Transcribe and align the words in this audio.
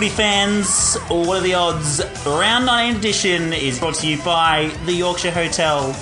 footy 0.00 0.08
fans, 0.08 0.96
what 1.10 1.36
are 1.36 1.40
the 1.42 1.52
odds? 1.52 2.00
Round 2.24 2.64
9 2.64 2.96
edition 2.96 3.52
is 3.52 3.78
brought 3.78 3.96
to 3.96 4.08
you 4.08 4.16
by 4.22 4.74
the 4.86 4.94
Yorkshire 4.94 5.30
Hotel. 5.30 5.94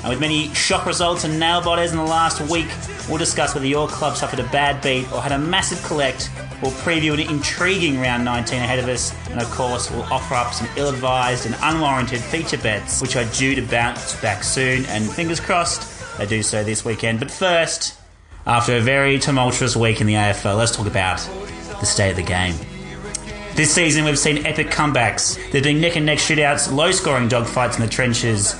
And 0.00 0.08
with 0.08 0.20
many 0.20 0.48
shock 0.54 0.86
results 0.86 1.24
and 1.24 1.38
nail 1.38 1.60
biters 1.60 1.90
in 1.90 1.98
the 1.98 2.02
last 2.02 2.40
week, 2.50 2.68
we'll 3.10 3.18
discuss 3.18 3.54
whether 3.54 3.66
your 3.66 3.88
club 3.88 4.16
suffered 4.16 4.38
a 4.38 4.48
bad 4.48 4.80
beat 4.80 5.12
or 5.12 5.20
had 5.20 5.32
a 5.32 5.38
massive 5.38 5.84
collect. 5.84 6.30
We'll 6.62 6.72
preview 6.72 7.12
an 7.12 7.20
intriguing 7.20 8.00
round 8.00 8.24
19 8.24 8.58
ahead 8.58 8.78
of 8.78 8.88
us, 8.88 9.14
and 9.28 9.38
of 9.38 9.50
course, 9.50 9.90
we'll 9.90 10.04
offer 10.04 10.34
up 10.34 10.54
some 10.54 10.66
ill 10.78 10.88
advised 10.88 11.44
and 11.44 11.54
unwarranted 11.60 12.20
feature 12.20 12.56
bets, 12.56 13.02
which 13.02 13.16
are 13.16 13.26
due 13.34 13.54
to 13.54 13.60
bounce 13.60 14.18
back 14.22 14.44
soon, 14.44 14.86
and 14.86 15.12
fingers 15.12 15.40
crossed 15.40 16.16
they 16.16 16.24
do 16.24 16.42
so 16.42 16.64
this 16.64 16.86
weekend. 16.86 17.18
But 17.18 17.30
first, 17.30 17.98
after 18.46 18.78
a 18.78 18.80
very 18.80 19.18
tumultuous 19.18 19.76
week 19.76 20.00
in 20.00 20.06
the 20.06 20.14
AFL, 20.14 20.56
let's 20.56 20.74
talk 20.74 20.86
about 20.86 21.18
the 21.80 21.84
state 21.84 22.12
of 22.12 22.16
the 22.16 22.22
game. 22.22 22.54
This 23.54 23.74
season, 23.74 24.06
we've 24.06 24.18
seen 24.18 24.46
epic 24.46 24.68
comebacks. 24.68 25.36
There've 25.50 25.62
been 25.62 25.82
neck 25.82 25.96
and 25.96 26.06
neck 26.06 26.16
shootouts, 26.16 26.72
low 26.72 26.90
scoring 26.90 27.28
dogfights 27.28 27.74
in 27.74 27.82
the 27.82 27.88
trenches. 27.88 28.56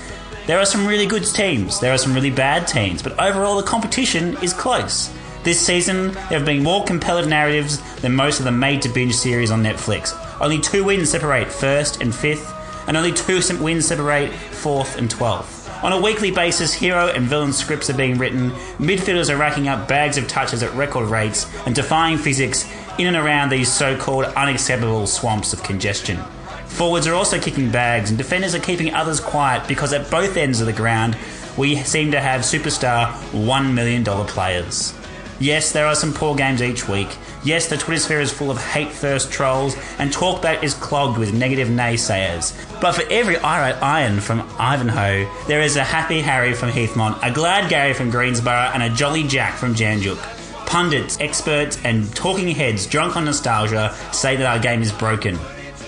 There 0.47 0.59
are 0.59 0.67
some 0.67 0.87
really 0.87 1.07
good 1.07 1.25
teams, 1.25 1.81
there 1.81 1.95
are 1.95 1.99
some 1.99 2.13
really 2.13 2.31
bad 2.31 2.69
teams, 2.69 3.03
but 3.03 3.19
overall, 3.19 3.57
the 3.57 3.63
competition 3.63 4.37
is 4.43 4.53
close. 4.53 5.11
This 5.45 5.59
season, 5.59 6.13
there 6.13 6.39
have 6.39 6.45
been 6.45 6.63
more 6.63 6.85
compelling 6.85 7.31
narratives 7.31 7.81
than 8.03 8.15
most 8.15 8.39
of 8.39 8.45
the 8.45 8.53
made 8.53 8.83
to 8.83 8.91
binge 8.91 9.15
series 9.15 9.51
on 9.51 9.63
Netflix. 9.63 10.15
Only 10.43 10.61
two 10.61 10.85
wins 10.85 11.09
separate 11.09 11.51
first 11.51 12.03
and 12.03 12.15
fifth, 12.15 12.53
and 12.87 12.95
only 12.95 13.13
two 13.13 13.41
wins 13.63 13.87
separate 13.87 14.31
fourth 14.31 14.99
and 14.99 15.11
twelfth. 15.11 15.61
On 15.83 15.93
a 15.93 16.01
weekly 16.01 16.31
basis, 16.31 16.75
hero 16.75 17.09
and 17.09 17.27
villain 17.27 17.53
scripts 17.53 17.89
are 17.89 17.97
being 17.97 18.19
written, 18.19 18.51
midfielders 18.79 19.31
are 19.31 19.39
racking 19.39 19.69
up 19.69 19.89
bags 19.89 20.19
of 20.19 20.29
touches 20.29 20.63
at 20.63 20.73
record 20.75 21.09
rates, 21.09 21.51
and 21.67 21.75
defying 21.75 22.19
physics 22.19 22.71
in 22.99 23.07
and 23.07 23.17
around 23.17 23.51
these 23.51 23.73
so 23.73 23.97
called 23.97 24.25
unacceptable 24.25 25.07
swamps 25.07 25.53
of 25.53 25.63
congestion. 25.63 26.19
Forwards 26.67 27.07
are 27.07 27.15
also 27.15 27.39
kicking 27.39 27.71
bags, 27.71 28.11
and 28.11 28.19
defenders 28.19 28.55
are 28.55 28.61
keeping 28.61 28.95
others 28.95 29.21
quiet 29.21 29.69
because 29.69 29.93
at 29.93 30.11
both 30.11 30.37
ends 30.37 30.61
of 30.61 30.67
the 30.67 30.73
ground, 30.73 31.17
we 31.57 31.77
seem 31.77 32.11
to 32.13 32.21
have 32.21 32.41
superstar 32.41 33.13
$1 33.33 33.75
million 33.75 34.05
players. 34.05 34.95
Yes, 35.39 35.73
there 35.73 35.87
are 35.87 35.95
some 35.95 36.15
poor 36.15 36.35
games 36.35 36.63
each 36.63 36.89
week. 36.89 37.09
Yes, 37.45 37.69
the 37.69 37.77
Twitter 37.77 38.01
sphere 38.01 38.21
is 38.21 38.33
full 38.33 38.51
of 38.51 38.63
hate 38.63 38.93
first 38.93 39.33
trolls, 39.33 39.77
and 39.99 40.13
talkback 40.13 40.63
is 40.63 40.75
clogged 40.75 41.19
with 41.19 41.35
negative 41.35 41.69
naysayers. 41.69 42.55
But 42.81 42.93
for 42.93 43.03
every 43.11 43.37
irate 43.39 43.83
iron 43.83 44.21
from 44.21 44.49
Ivanhoe, 44.59 45.29
there 45.49 45.61
is 45.61 45.77
a 45.77 45.85
happy 45.85 46.21
Harry 46.21 46.55
from 46.55 46.71
Heathmont, 46.71 47.19
a 47.23 47.33
glad 47.33 47.69
Gary 47.69 47.93
from 47.93 48.11
Greensborough, 48.11 48.71
and 48.73 48.83
a 48.83 48.91
jolly 48.91 49.25
Jack 49.25 49.55
from 49.55 49.75
Jan 49.75 50.01
Juc. 50.01 50.42
Pundits, 50.73 51.19
experts, 51.21 51.79
and 51.85 52.11
talking 52.17 52.49
heads 52.49 52.87
drunk 52.87 53.15
on 53.15 53.27
nostalgia 53.27 53.95
say 54.11 54.37
that 54.37 54.47
our 54.47 54.59
game 54.59 54.81
is 54.81 54.91
broken. 54.91 55.39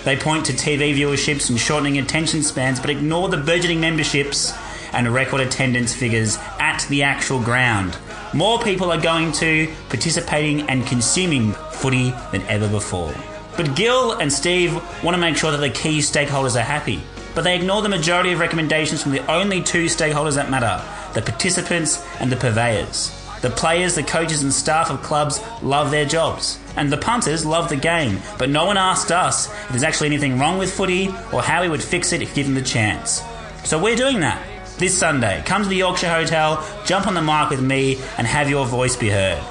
They 0.03 0.15
point 0.15 0.45
to 0.45 0.53
TV 0.53 0.95
viewerships 0.95 1.49
and 1.49 1.59
shortening 1.59 1.97
attention 1.97 2.43
spans, 2.43 2.79
but 2.79 2.91
ignore 2.91 3.27
the 3.27 3.37
burgeoning 3.37 3.79
memberships 3.79 4.53
and 4.93 5.11
record 5.11 5.41
attendance 5.41 5.95
figures 5.95 6.37
at 6.59 6.85
the 6.87 7.01
actual 7.01 7.41
ground. 7.41 7.97
More 8.35 8.59
people 8.59 8.91
are 8.91 9.01
going 9.01 9.31
to, 9.31 9.73
participating, 9.89 10.61
and 10.69 10.85
consuming 10.85 11.53
footy 11.71 12.11
than 12.31 12.43
ever 12.43 12.69
before. 12.69 13.11
But 13.57 13.75
Gil 13.75 14.11
and 14.11 14.31
Steve 14.31 14.75
want 15.03 15.15
to 15.15 15.19
make 15.19 15.35
sure 15.35 15.49
that 15.49 15.57
the 15.57 15.71
key 15.71 15.97
stakeholders 15.97 16.55
are 16.55 16.63
happy. 16.63 17.01
But 17.33 17.43
they 17.43 17.55
ignore 17.55 17.81
the 17.81 17.89
majority 17.89 18.33
of 18.33 18.39
recommendations 18.39 19.01
from 19.01 19.13
the 19.13 19.31
only 19.31 19.63
two 19.63 19.85
stakeholders 19.85 20.35
that 20.35 20.51
matter 20.51 20.79
the 21.15 21.23
participants 21.23 22.05
and 22.19 22.31
the 22.31 22.35
purveyors. 22.35 23.24
The 23.45 23.51
players, 23.51 23.93
the 23.93 24.01
coaches, 24.01 24.41
and 24.41 24.51
staff 24.51 24.89
of 24.89 25.03
clubs 25.03 25.39
love 25.61 25.91
their 25.91 26.03
jobs. 26.03 26.57
And 26.77 26.91
the 26.91 26.97
punters 26.97 27.45
love 27.45 27.69
the 27.69 27.75
game. 27.75 28.19
But 28.39 28.49
no 28.49 28.65
one 28.65 28.75
asked 28.75 29.11
us 29.11 29.53
if 29.65 29.69
there's 29.69 29.83
actually 29.83 30.07
anything 30.07 30.39
wrong 30.39 30.57
with 30.57 30.73
footy 30.73 31.09
or 31.31 31.43
how 31.43 31.61
we 31.61 31.69
would 31.69 31.83
fix 31.83 32.11
it 32.11 32.23
if 32.23 32.33
given 32.33 32.55
the 32.55 32.63
chance. 32.63 33.21
So 33.63 33.77
we're 33.77 33.95
doing 33.95 34.21
that 34.21 34.41
this 34.79 34.97
Sunday. 34.97 35.43
Come 35.45 35.61
to 35.61 35.69
the 35.69 35.75
Yorkshire 35.75 36.09
Hotel, 36.09 36.67
jump 36.87 37.05
on 37.05 37.13
the 37.13 37.21
mic 37.21 37.51
with 37.51 37.61
me, 37.61 37.99
and 38.17 38.25
have 38.25 38.49
your 38.49 38.65
voice 38.65 38.95
be 38.95 39.11
heard. 39.11 39.43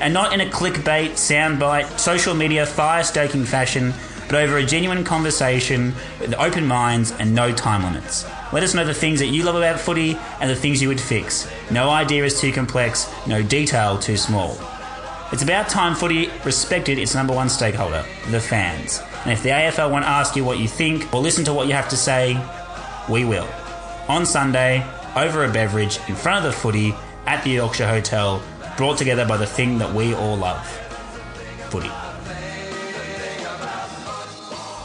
And 0.00 0.14
not 0.14 0.32
in 0.32 0.40
a 0.40 0.46
clickbait, 0.46 1.10
soundbite, 1.10 1.98
social 1.98 2.32
media, 2.32 2.64
fire 2.64 3.04
stoking 3.04 3.44
fashion, 3.44 3.92
but 4.30 4.36
over 4.36 4.56
a 4.56 4.64
genuine 4.64 5.04
conversation 5.04 5.92
with 6.20 6.32
open 6.38 6.66
minds 6.66 7.12
and 7.18 7.34
no 7.34 7.52
time 7.52 7.84
limits. 7.84 8.24
Let 8.52 8.62
us 8.62 8.74
know 8.74 8.84
the 8.84 8.92
things 8.92 9.18
that 9.20 9.28
you 9.28 9.44
love 9.44 9.54
about 9.54 9.80
footy 9.80 10.18
and 10.40 10.50
the 10.50 10.54
things 10.54 10.82
you 10.82 10.88
would 10.88 11.00
fix. 11.00 11.50
No 11.70 11.88
idea 11.88 12.24
is 12.24 12.38
too 12.38 12.52
complex, 12.52 13.10
no 13.26 13.42
detail 13.42 13.98
too 13.98 14.18
small. 14.18 14.58
It's 15.32 15.42
about 15.42 15.70
time 15.70 15.94
footy 15.94 16.30
respected 16.44 16.98
its 16.98 17.14
number 17.14 17.34
one 17.34 17.48
stakeholder, 17.48 18.04
the 18.30 18.40
fans. 18.40 19.00
And 19.22 19.32
if 19.32 19.42
the 19.42 19.48
AFL 19.48 19.90
won't 19.90 20.04
ask 20.04 20.36
you 20.36 20.44
what 20.44 20.58
you 20.58 20.68
think 20.68 21.14
or 21.14 21.20
listen 21.22 21.44
to 21.46 21.54
what 21.54 21.66
you 21.66 21.72
have 21.72 21.88
to 21.88 21.96
say, 21.96 22.34
we 23.08 23.24
will. 23.24 23.48
On 24.08 24.26
Sunday, 24.26 24.86
over 25.16 25.44
a 25.44 25.50
beverage, 25.50 25.98
in 26.08 26.14
front 26.14 26.44
of 26.44 26.52
the 26.52 26.58
footy, 26.58 26.94
at 27.26 27.42
the 27.44 27.50
Yorkshire 27.50 27.88
Hotel, 27.88 28.42
brought 28.76 28.98
together 28.98 29.26
by 29.26 29.38
the 29.38 29.46
thing 29.46 29.78
that 29.78 29.94
we 29.94 30.14
all 30.14 30.36
love 30.36 30.66
footy. 31.70 31.88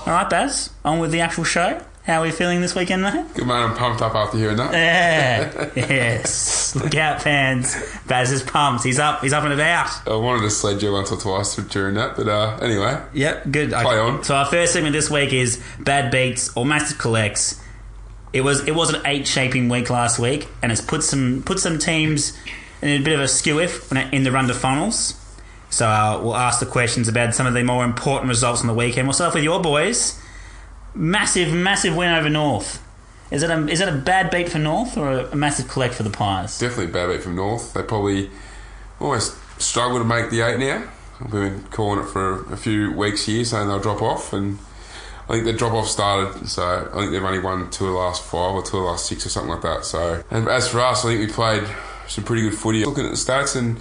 All 0.06 0.14
right, 0.14 0.30
Baz, 0.30 0.70
on 0.86 1.00
with 1.00 1.12
the 1.12 1.20
actual 1.20 1.44
show. 1.44 1.82
How 2.08 2.22
are 2.22 2.24
we 2.24 2.32
feeling 2.32 2.62
this 2.62 2.74
weekend, 2.74 3.02
mate? 3.02 3.26
Good 3.34 3.46
man, 3.46 3.70
I'm 3.70 3.76
pumped 3.76 4.02
up 4.02 4.16
after 4.16 4.38
hearing 4.38 4.56
that. 4.56 4.72
Yeah, 4.72 5.70
yes. 5.76 6.74
Look 6.74 6.96
out, 6.96 7.22
fans. 7.22 7.76
Baz 8.08 8.32
is 8.32 8.42
pumped. 8.42 8.86
He's 8.86 8.98
up. 8.98 9.20
He's 9.22 9.34
up 9.34 9.44
and 9.44 9.52
about. 9.52 10.08
I 10.08 10.16
wanted 10.16 10.44
to 10.44 10.50
sledge 10.50 10.82
you 10.82 10.94
once 10.94 11.12
or 11.12 11.18
twice 11.18 11.58
during 11.58 11.96
that, 11.96 12.16
but 12.16 12.30
uh, 12.30 12.60
anyway. 12.62 13.04
Yep, 13.12 13.52
good. 13.52 13.72
Play 13.72 14.00
on. 14.00 14.24
So 14.24 14.36
our 14.36 14.46
first 14.46 14.72
segment 14.72 14.94
this 14.94 15.12
week 15.12 15.34
is 15.34 15.62
bad 15.82 16.10
beats 16.10 16.56
or 16.56 16.66
massive 16.66 16.98
collects. 16.98 17.62
It 18.32 18.40
was 18.40 18.66
it 18.66 18.74
was 18.74 18.94
an 18.94 19.02
eight 19.06 19.28
shaping 19.28 19.68
week 19.68 19.90
last 19.90 20.18
week, 20.18 20.48
and 20.62 20.72
it's 20.72 20.80
put 20.80 21.04
some 21.04 21.44
put 21.46 21.60
some 21.60 21.78
teams 21.78 22.38
in 22.82 23.02
a 23.02 23.04
bit 23.04 23.16
of 23.16 23.20
a 23.20 23.28
skew 23.28 23.60
if 23.60 23.92
in 23.92 24.24
the 24.24 24.32
run 24.32 24.48
to 24.48 24.54
finals. 24.54 25.14
So 25.70 25.86
uh, 25.86 26.22
we'll 26.24 26.38
ask 26.38 26.62
the 26.62 26.68
questions 26.68 27.10
about 27.10 27.36
some 27.36 27.48
of 27.48 27.54
the 27.54 27.66
more 27.66 27.84
important 27.84 28.30
results 28.30 28.62
on 28.62 28.68
the 28.68 28.74
weekend. 28.74 29.10
We'll 29.10 29.14
start 29.14 29.28
off 29.28 29.36
with 29.36 29.44
your 29.44 29.62
boys. 29.62 30.18
Massive, 30.98 31.54
massive 31.54 31.96
win 31.96 32.10
over 32.10 32.30
North. 32.30 32.84
Is 33.30 33.42
that 33.42 33.52
a 33.52 33.68
is 33.68 33.82
it 33.82 33.90
a 33.90 33.94
bad 33.94 34.32
beat 34.32 34.50
for 34.50 34.58
North 34.58 34.98
or 34.98 35.12
a, 35.12 35.32
a 35.32 35.36
massive 35.36 35.68
collect 35.68 35.94
for 35.94 36.04
the 36.04 36.10
Pies? 36.10 36.58
Definitely 36.58 36.86
a 36.86 36.94
bad 36.94 37.10
beat 37.10 37.22
from 37.22 37.36
North. 37.36 37.74
They 37.74 37.84
probably 37.84 38.32
almost 39.00 39.36
struggle 39.62 40.00
to 40.00 40.06
make 40.06 40.30
the 40.30 40.42
eight 40.42 40.60
now. 40.60 40.90
We've 41.20 41.32
been 41.32 41.64
calling 41.72 42.00
it 42.00 42.08
for 42.08 42.52
a 42.54 42.58
few 42.58 42.92
weeks 42.94 43.26
here, 43.26 43.44
saying 43.44 43.68
they'll 43.68 43.80
drop 43.80 44.02
off, 44.02 44.34
and 44.34 44.60
I 45.28 45.34
think 45.34 45.46
the 45.46 45.54
drop 45.54 45.74
off 45.74 45.88
started. 45.88 46.48
So 46.48 46.90
I 46.94 46.98
think 47.00 47.12
they've 47.12 47.24
only 47.24 47.40
won 47.40 47.70
two 47.70 47.88
of 47.88 47.94
the 47.94 47.98
last 47.98 48.24
five 48.24 48.54
or 48.54 48.62
two 48.62 48.78
of 48.78 48.84
the 48.84 48.90
last 48.90 49.08
six 49.08 49.26
or 49.26 49.30
something 49.30 49.52
like 49.52 49.64
that. 49.64 49.84
So, 49.84 50.24
and 50.32 50.48
as 50.48 50.70
for 50.70 50.80
us, 50.80 51.04
I 51.04 51.10
think 51.10 51.28
we 51.28 51.34
played 51.34 51.64
some 52.08 52.24
pretty 52.24 52.44
good 52.44 52.56
footy. 52.56 52.86
Looking 52.86 53.06
at 53.06 53.12
the 53.12 53.18
stats 53.18 53.56
and 53.56 53.80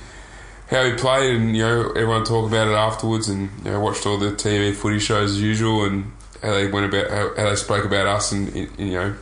how 0.69 0.83
we 0.83 0.95
played, 0.95 1.37
and 1.37 1.57
you 1.57 1.63
know, 1.63 1.91
everyone 1.91 2.25
talked 2.25 2.49
about 2.49 2.69
it 2.69 2.75
afterwards, 2.75 3.29
and 3.29 3.51
you 3.65 3.71
know, 3.71 3.81
watched 3.81 4.07
all 4.07 4.19
the 4.19 4.33
TV 4.33 4.75
footy 4.75 4.99
shows 4.99 5.33
as 5.33 5.41
usual, 5.41 5.85
and 5.85 6.11
how 6.43 6.53
they 6.53 6.67
went 6.67 6.87
about 6.87 7.11
how, 7.11 7.35
how 7.37 7.51
they 7.51 7.57
spoke 7.57 7.85
about 7.85 8.07
us, 8.07 8.33
and 8.33 8.55
you 8.55 8.93
know, 8.93 9.15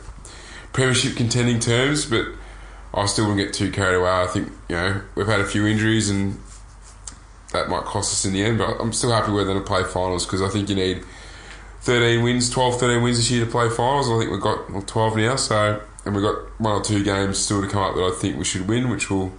premiership 0.73 1.15
contending 1.15 1.59
terms. 1.59 2.05
But 2.05 2.27
I 2.93 3.05
still 3.05 3.27
wouldn't 3.27 3.45
get 3.45 3.53
too 3.53 3.71
carried 3.71 3.97
away. 3.97 4.09
I 4.09 4.27
think 4.27 4.49
you 4.69 4.75
know 4.75 5.01
we've 5.15 5.27
had 5.27 5.41
a 5.41 5.45
few 5.45 5.65
injuries, 5.65 6.09
and 6.09 6.39
that 7.51 7.69
might 7.69 7.83
cost 7.83 8.13
us 8.13 8.25
in 8.25 8.33
the 8.33 8.43
end. 8.43 8.57
But 8.57 8.79
I'm 8.79 8.93
still 8.93 9.11
happy 9.11 9.31
we're 9.31 9.45
going 9.45 9.59
to 9.59 9.65
play 9.65 9.83
finals 9.83 10.25
because 10.25 10.41
I 10.41 10.49
think 10.49 10.69
you 10.69 10.75
need 10.75 11.03
13 11.81 12.23
wins, 12.23 12.49
12, 12.49 12.79
13 12.79 13.03
wins 13.03 13.17
this 13.17 13.29
year 13.29 13.45
to 13.45 13.51
play 13.51 13.69
finals. 13.69 14.09
I 14.09 14.19
think 14.19 14.31
we've 14.31 14.41
got 14.41 14.71
well, 14.71 14.81
12 14.81 15.17
now, 15.17 15.35
so 15.35 15.81
and 16.05 16.15
we've 16.15 16.23
got 16.23 16.37
one 16.59 16.73
or 16.73 16.83
two 16.83 17.03
games 17.03 17.39
still 17.39 17.61
to 17.61 17.67
come 17.67 17.81
up 17.81 17.95
that 17.95 18.03
I 18.03 18.11
think 18.11 18.37
we 18.37 18.45
should 18.45 18.67
win, 18.67 18.89
which 18.89 19.09
will 19.09 19.33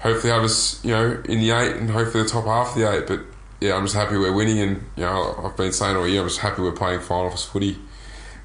hopefully 0.00 0.32
have 0.32 0.44
us, 0.44 0.84
you 0.84 0.92
know, 0.92 1.22
in 1.24 1.40
the 1.40 1.50
eight 1.50 1.76
and 1.76 1.90
hopefully 1.90 2.22
the 2.22 2.28
top 2.28 2.44
half 2.44 2.70
of 2.70 2.74
the 2.76 2.90
eight. 2.90 3.06
But 3.06 3.20
yeah, 3.60 3.74
I'm 3.74 3.84
just 3.84 3.96
happy 3.96 4.16
we're 4.16 4.32
winning, 4.32 4.60
and 4.60 4.76
you 4.96 5.04
know, 5.04 5.40
I've 5.44 5.56
been 5.56 5.72
saying 5.72 5.96
all 5.96 6.06
year, 6.06 6.20
I'm 6.20 6.28
just 6.28 6.40
happy 6.40 6.62
we're 6.62 6.72
playing 6.72 7.00
finals 7.00 7.44
footy, 7.44 7.78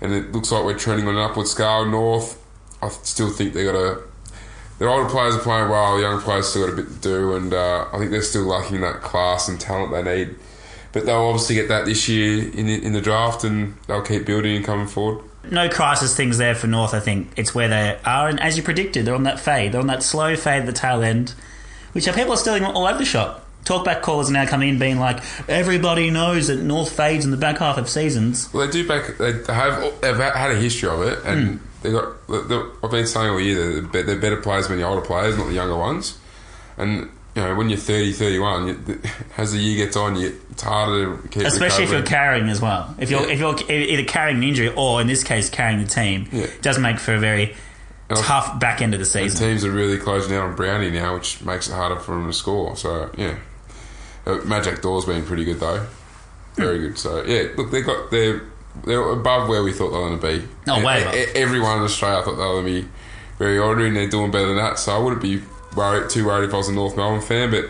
and 0.01 0.13
it 0.13 0.31
looks 0.31 0.51
like 0.51 0.63
we're 0.65 0.77
trending 0.77 1.07
on 1.07 1.15
an 1.15 1.21
upward 1.21 1.47
scale. 1.47 1.85
North, 1.85 2.41
I 2.81 2.89
still 2.89 3.29
think 3.29 3.53
they 3.53 3.63
got 3.63 3.75
a. 3.75 4.01
Their 4.79 4.89
older 4.89 5.07
players 5.07 5.35
are 5.35 5.39
playing 5.39 5.69
well. 5.69 5.95
The 5.95 6.01
young 6.01 6.19
players 6.19 6.49
still 6.49 6.65
got 6.65 6.73
a 6.73 6.75
bit 6.75 6.87
to 6.87 6.99
do, 6.99 7.35
and 7.35 7.53
uh, 7.53 7.87
I 7.93 7.99
think 7.99 8.09
they're 8.09 8.23
still 8.23 8.43
lacking 8.43 8.81
that 8.81 9.01
class 9.01 9.47
and 9.47 9.59
talent 9.59 9.91
they 9.91 10.01
need. 10.03 10.35
But 10.91 11.05
they'll 11.05 11.21
obviously 11.21 11.55
get 11.55 11.67
that 11.69 11.85
this 11.85 12.07
year 12.09 12.49
in 12.51 12.65
the, 12.65 12.83
in 12.83 12.93
the 12.93 13.01
draft, 13.01 13.43
and 13.43 13.77
they'll 13.87 14.01
keep 14.01 14.25
building 14.25 14.55
and 14.55 14.65
coming 14.65 14.87
forward. 14.87 15.23
No 15.49 15.69
crisis 15.69 16.15
things 16.15 16.37
there 16.37 16.55
for 16.55 16.67
North. 16.67 16.93
I 16.93 16.99
think 16.99 17.31
it's 17.37 17.53
where 17.53 17.67
they 17.67 17.99
are, 18.03 18.27
and 18.27 18.39
as 18.39 18.57
you 18.57 18.63
predicted, 18.63 19.05
they're 19.05 19.15
on 19.15 19.23
that 19.23 19.39
fade. 19.39 19.73
They're 19.73 19.81
on 19.81 19.87
that 19.87 20.01
slow 20.01 20.35
fade 20.35 20.61
at 20.61 20.65
the 20.65 20.73
tail 20.73 21.03
end, 21.03 21.35
which 21.91 22.07
are 22.07 22.13
people 22.13 22.33
are 22.33 22.37
stealing 22.37 22.63
all 22.63 22.87
over 22.87 22.97
the 22.97 23.05
shop. 23.05 23.45
Talkback 23.65 24.01
callers 24.01 24.29
are 24.29 24.33
now 24.33 24.45
coming 24.45 24.69
in, 24.69 24.79
being 24.79 24.99
like, 24.99 25.23
everybody 25.47 26.09
knows 26.09 26.47
that 26.47 26.57
North 26.61 26.91
fades 26.91 27.23
in 27.23 27.31
the 27.31 27.37
back 27.37 27.59
half 27.59 27.77
of 27.77 27.89
seasons. 27.89 28.51
Well, 28.53 28.65
they 28.65 28.71
do 28.71 28.87
back. 28.87 29.17
They 29.17 29.31
have. 29.53 30.01
They've 30.01 30.17
had 30.17 30.51
a 30.51 30.55
history 30.55 30.89
of 30.89 31.01
it, 31.01 31.19
and 31.25 31.59
hmm. 31.59 31.65
they 31.81 31.91
got. 31.91 32.15
I've 32.83 32.91
been 32.91 33.07
saying 33.07 33.29
all 33.29 33.39
year 33.39 33.81
they're, 33.81 34.03
they're 34.03 34.19
better 34.19 34.37
players 34.37 34.67
than 34.67 34.77
the 34.77 34.83
older 34.83 35.01
players, 35.01 35.37
not 35.37 35.47
the 35.47 35.53
younger 35.53 35.77
ones. 35.77 36.17
And 36.77 37.09
you 37.35 37.41
know, 37.41 37.55
when 37.55 37.69
you're 37.69 37.79
30, 37.79 38.13
31, 38.13 38.67
you, 38.67 39.01
as 39.37 39.53
the 39.53 39.59
year 39.59 39.85
gets 39.85 39.97
on, 39.97 40.15
you, 40.15 40.39
it's 40.51 40.61
harder 40.61 41.17
to 41.17 41.27
keep 41.29 41.43
Especially 41.43 41.83
if 41.83 41.91
you're 41.91 42.03
carrying 42.03 42.49
as 42.49 42.61
well. 42.61 42.93
If 42.99 43.09
you're 43.09 43.25
Yeah. 43.25 43.33
if 43.33 43.39
you're 43.39 43.71
either 43.71 44.03
carrying 44.03 44.37
an 44.37 44.43
injury 44.43 44.69
or 44.75 45.01
in 45.01 45.07
this 45.07 45.23
case 45.23 45.49
carrying 45.49 45.81
the 45.81 45.87
team, 45.87 46.27
Yeah. 46.31 46.43
it 46.43 46.61
does 46.61 46.77
make 46.77 46.99
for 46.99 47.15
a 47.15 47.19
very 47.19 47.55
And 48.09 48.19
tough 48.19 48.59
back 48.59 48.81
end 48.81 48.93
of 48.93 48.99
the 48.99 49.05
season. 49.05 49.39
teams 49.39 49.65
are 49.65 49.71
really 49.71 49.97
closing 49.97 50.31
down 50.31 50.49
on 50.51 50.55
Brownie 50.55 50.91
now, 50.91 51.15
which 51.15 51.41
makes 51.41 51.67
it 51.67 51.73
harder 51.73 51.95
for 51.95 52.11
them 52.11 52.27
to 52.27 52.33
score. 52.33 52.75
So 52.75 53.09
yeah, 53.17 53.35
Uh, 54.25 54.37
Majak 54.41 54.81
Daw's 54.81 55.05
been 55.05 55.25
pretty 55.25 55.43
good 55.45 55.59
though, 55.59 55.85
very 56.55 56.79
good. 56.79 56.97
So 56.97 57.23
yeah, 57.23 57.49
look, 57.57 57.71
they 57.71 57.81
got 57.81 58.09
they're 58.11 58.43
they're 58.85 59.09
above 59.09 59.49
where 59.49 59.61
we 59.63 59.71
thought 59.73 59.91
they 59.91 59.97
were 59.97 60.17
going 60.17 60.19
to 60.19 60.39
be. 60.41 60.47
Oh, 60.67 60.83
way 60.83 61.01
e- 61.01 61.31
Everyone 61.35 61.77
in 61.79 61.83
Australia 61.83 62.23
thought 62.23 62.35
they 62.35 62.41
were 62.41 62.61
going 62.61 62.65
to 62.65 62.81
be 62.83 62.87
very 63.37 63.57
ordinary, 63.59 63.89
and 63.89 63.97
they're 63.97 64.09
doing 64.09 64.31
better 64.31 64.47
than 64.47 64.57
that. 64.57 64.79
So 64.79 64.95
I 64.95 64.97
wouldn't 64.99 65.21
be 65.21 65.41
worried 65.75 66.09
too 66.09 66.25
worried 66.25 66.47
if 66.47 66.53
I 66.53 66.57
was 66.57 66.69
a 66.69 66.73
North 66.73 66.95
Melbourne 66.95 67.21
fan, 67.21 67.51
but 67.51 67.65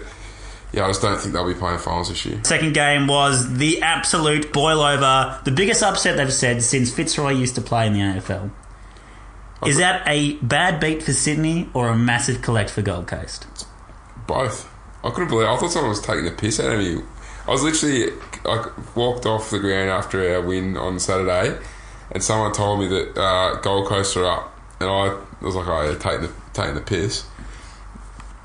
yeah, 0.74 0.86
I 0.86 0.88
just 0.88 1.02
don't 1.02 1.20
think 1.20 1.34
they'll 1.34 1.48
be 1.48 1.54
playing 1.54 1.80
finals 1.80 2.10
this 2.10 2.26
year. 2.26 2.40
Second 2.44 2.74
game 2.74 3.08
was 3.08 3.58
the 3.58 3.82
absolute 3.82 4.52
boil 4.52 4.82
over, 4.82 5.40
the 5.46 5.52
biggest 5.52 5.84
upset 5.84 6.18
they've 6.18 6.34
said 6.34 6.64
since 6.64 6.92
Fitzroy 6.94 7.32
used 7.32 7.56
to 7.56 7.62
play 7.62 7.88
in 7.88 7.94
the 7.94 8.00
AFL. 8.00 8.52
Is 9.66 9.78
that 9.78 10.04
a 10.08 10.34
bad 10.38 10.80
beat 10.82 11.04
for 11.04 11.14
Sydney 11.14 11.70
or 11.74 11.88
a 11.90 11.96
massive 11.96 12.42
collect 12.42 12.70
for 12.70 12.82
Gold 12.82 13.08
Coast? 13.08 13.46
Both. 14.28 14.70
I 15.04 15.10
couldn't 15.10 15.30
believe. 15.30 15.48
I 15.48 15.58
thought 15.58 15.72
someone 15.72 15.90
was 15.90 16.02
taking 16.02 16.26
the 16.26 16.32
piss 16.32 16.60
out 16.60 16.74
of 16.74 16.80
me. 16.80 17.02
I 17.48 17.52
was 17.52 17.64
literally 17.64 18.12
like 18.46 18.96
walked 18.96 19.26
off 19.26 19.50
the 19.50 19.60
ground 19.60 19.90
after 19.90 20.34
our 20.34 20.42
win 20.42 20.78
on 20.78 21.00
Saturday, 21.00 21.58
and 22.12 22.24
someone 22.24 22.54
told 22.54 22.80
me 22.80 22.88
that 22.88 23.18
uh, 23.20 23.60
Gold 23.62 23.88
Coast 23.88 24.16
are 24.16 24.26
up, 24.26 24.58
and 24.80 24.90
I 24.90 25.18
was 25.42 25.56
like, 25.56 25.68
"Oh, 25.68 25.82
yeah, 25.82 25.98
taking 25.98 26.22
the 26.22 26.34
taking 26.54 26.76
the 26.76 26.82
piss." 26.82 27.26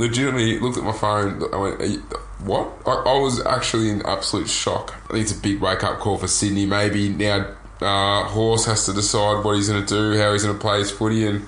Legitimately 0.01 0.59
looked 0.61 0.79
at 0.79 0.85
my 0.85 0.93
phone. 0.93 1.43
I 1.53 1.57
went, 1.57 2.03
"What?" 2.41 2.73
I, 2.87 2.91
I 2.91 3.19
was 3.19 3.45
actually 3.47 3.91
in 3.91 4.05
absolute 4.05 4.49
shock. 4.49 4.95
I 5.07 5.13
think 5.13 5.23
it's 5.23 5.39
a 5.39 5.41
big 5.41 5.61
wake 5.61 5.85
up 5.85 6.01
call 6.01 6.19
for 6.19 6.29
Sydney. 6.29 6.67
Maybe 6.67 7.09
now 7.09 7.55
uh, 7.81 8.25
Horse 8.25 8.65
has 8.67 8.85
to 8.87 8.93
decide 8.93 9.45
what 9.45 9.57
he's 9.57 9.69
going 9.69 9.85
to 9.85 9.89
do, 9.89 10.19
how 10.19 10.33
he's 10.33 10.43
going 10.43 10.57
to 10.57 10.61
play 10.61 10.81
his 10.81 10.91
footy, 10.91 11.25
and 11.27 11.43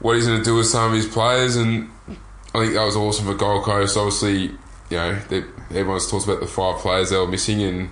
what 0.00 0.16
he's 0.16 0.26
going 0.26 0.38
to 0.38 0.44
do 0.44 0.56
with 0.56 0.66
some 0.66 0.90
of 0.90 0.96
his 0.96 1.06
players. 1.06 1.56
And 1.56 1.90
I 2.54 2.60
think 2.60 2.74
that 2.74 2.84
was 2.84 2.96
awesome 2.96 3.26
for 3.26 3.34
Gold 3.34 3.64
Coast. 3.64 3.96
Obviously, 3.96 4.42
you 4.42 4.96
know, 4.96 5.14
they, 5.28 5.42
everyone's 5.70 6.10
talked 6.10 6.26
about 6.26 6.40
the 6.40 6.46
five 6.46 6.78
players 6.80 7.10
they 7.10 7.16
were 7.16 7.26
missing, 7.26 7.62
and 7.62 7.90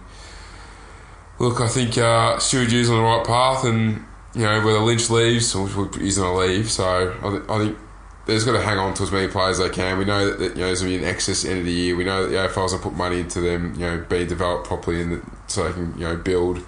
look, 1.38 1.60
I 1.60 1.68
think 1.68 1.96
uh, 1.96 2.38
Stuart 2.38 2.68
Dew's 2.68 2.90
on 2.90 2.96
the 2.96 3.02
right 3.02 3.26
path, 3.26 3.64
and 3.64 4.04
you 4.34 4.42
know 4.42 4.64
whether 4.64 4.80
Lynch 4.80 5.08
leaves, 5.08 5.52
he's 5.54 5.74
going 5.74 5.90
to 5.90 6.32
leave. 6.34 6.70
So 6.70 7.16
I, 7.22 7.30
th- 7.30 7.42
I 7.48 7.58
think 7.58 7.78
they've 8.26 8.44
got 8.44 8.52
to 8.52 8.60
hang 8.60 8.78
on 8.78 8.92
to 8.94 9.02
as 9.02 9.10
many 9.10 9.28
players 9.28 9.58
as 9.58 9.68
they 9.68 9.74
can. 9.74 9.96
We 9.96 10.04
know 10.04 10.26
that, 10.26 10.38
that 10.38 10.50
you 10.50 10.60
know 10.60 10.66
there's 10.66 10.82
going 10.82 10.92
to 10.92 10.98
be 10.98 11.04
an 11.04 11.10
excess 11.10 11.44
end 11.44 11.60
of 11.60 11.64
the 11.64 11.72
year. 11.72 11.96
We 11.96 12.04
know 12.04 12.26
that 12.26 12.28
the 12.28 12.36
AFL's 12.36 12.72
going 12.72 12.82
to 12.82 12.88
put 12.90 12.94
money 12.94 13.20
into 13.20 13.40
them, 13.40 13.74
you 13.74 13.80
know, 13.80 14.04
being 14.08 14.28
developed 14.28 14.66
properly, 14.66 15.00
and 15.00 15.22
so 15.46 15.64
they 15.64 15.72
can 15.72 15.94
you 15.98 16.04
know 16.04 16.16
build. 16.16 16.64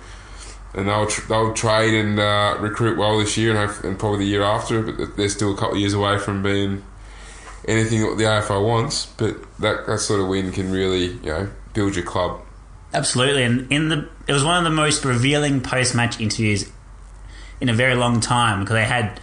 And 0.74 0.88
they'll 0.88 1.06
tr- 1.06 1.28
they'll 1.28 1.52
trade 1.52 1.92
and 1.92 2.18
uh, 2.18 2.56
recruit 2.58 2.96
well 2.96 3.18
this 3.18 3.36
year 3.36 3.54
and, 3.54 3.84
and 3.84 3.98
probably 3.98 4.20
the 4.20 4.30
year 4.30 4.42
after, 4.42 4.80
but 4.80 5.18
they're 5.18 5.28
still 5.28 5.52
a 5.52 5.56
couple 5.56 5.74
of 5.74 5.80
years 5.80 5.92
away 5.92 6.16
from 6.16 6.42
being 6.42 6.82
anything 7.66 8.00
that 8.02 8.16
the 8.18 8.24
AFL 8.24 8.66
wants. 8.66 9.06
But 9.06 9.36
that, 9.60 9.86
that 9.86 9.98
sort 9.98 10.20
of 10.20 10.28
win 10.28 10.52
can 10.52 10.70
really 10.70 11.06
you 11.06 11.26
know 11.26 11.48
build 11.74 11.96
your 11.96 12.04
club. 12.04 12.40
Absolutely, 12.94 13.42
and 13.44 13.70
in 13.72 13.88
the 13.88 14.08
it 14.26 14.32
was 14.32 14.44
one 14.44 14.58
of 14.58 14.64
the 14.64 14.70
most 14.70 15.04
revealing 15.04 15.60
post 15.60 15.94
match 15.94 16.20
interviews 16.20 16.70
in 17.60 17.68
a 17.68 17.74
very 17.74 17.94
long 17.94 18.20
time 18.20 18.60
because 18.60 18.74
they 18.74 18.84
had 18.84 19.20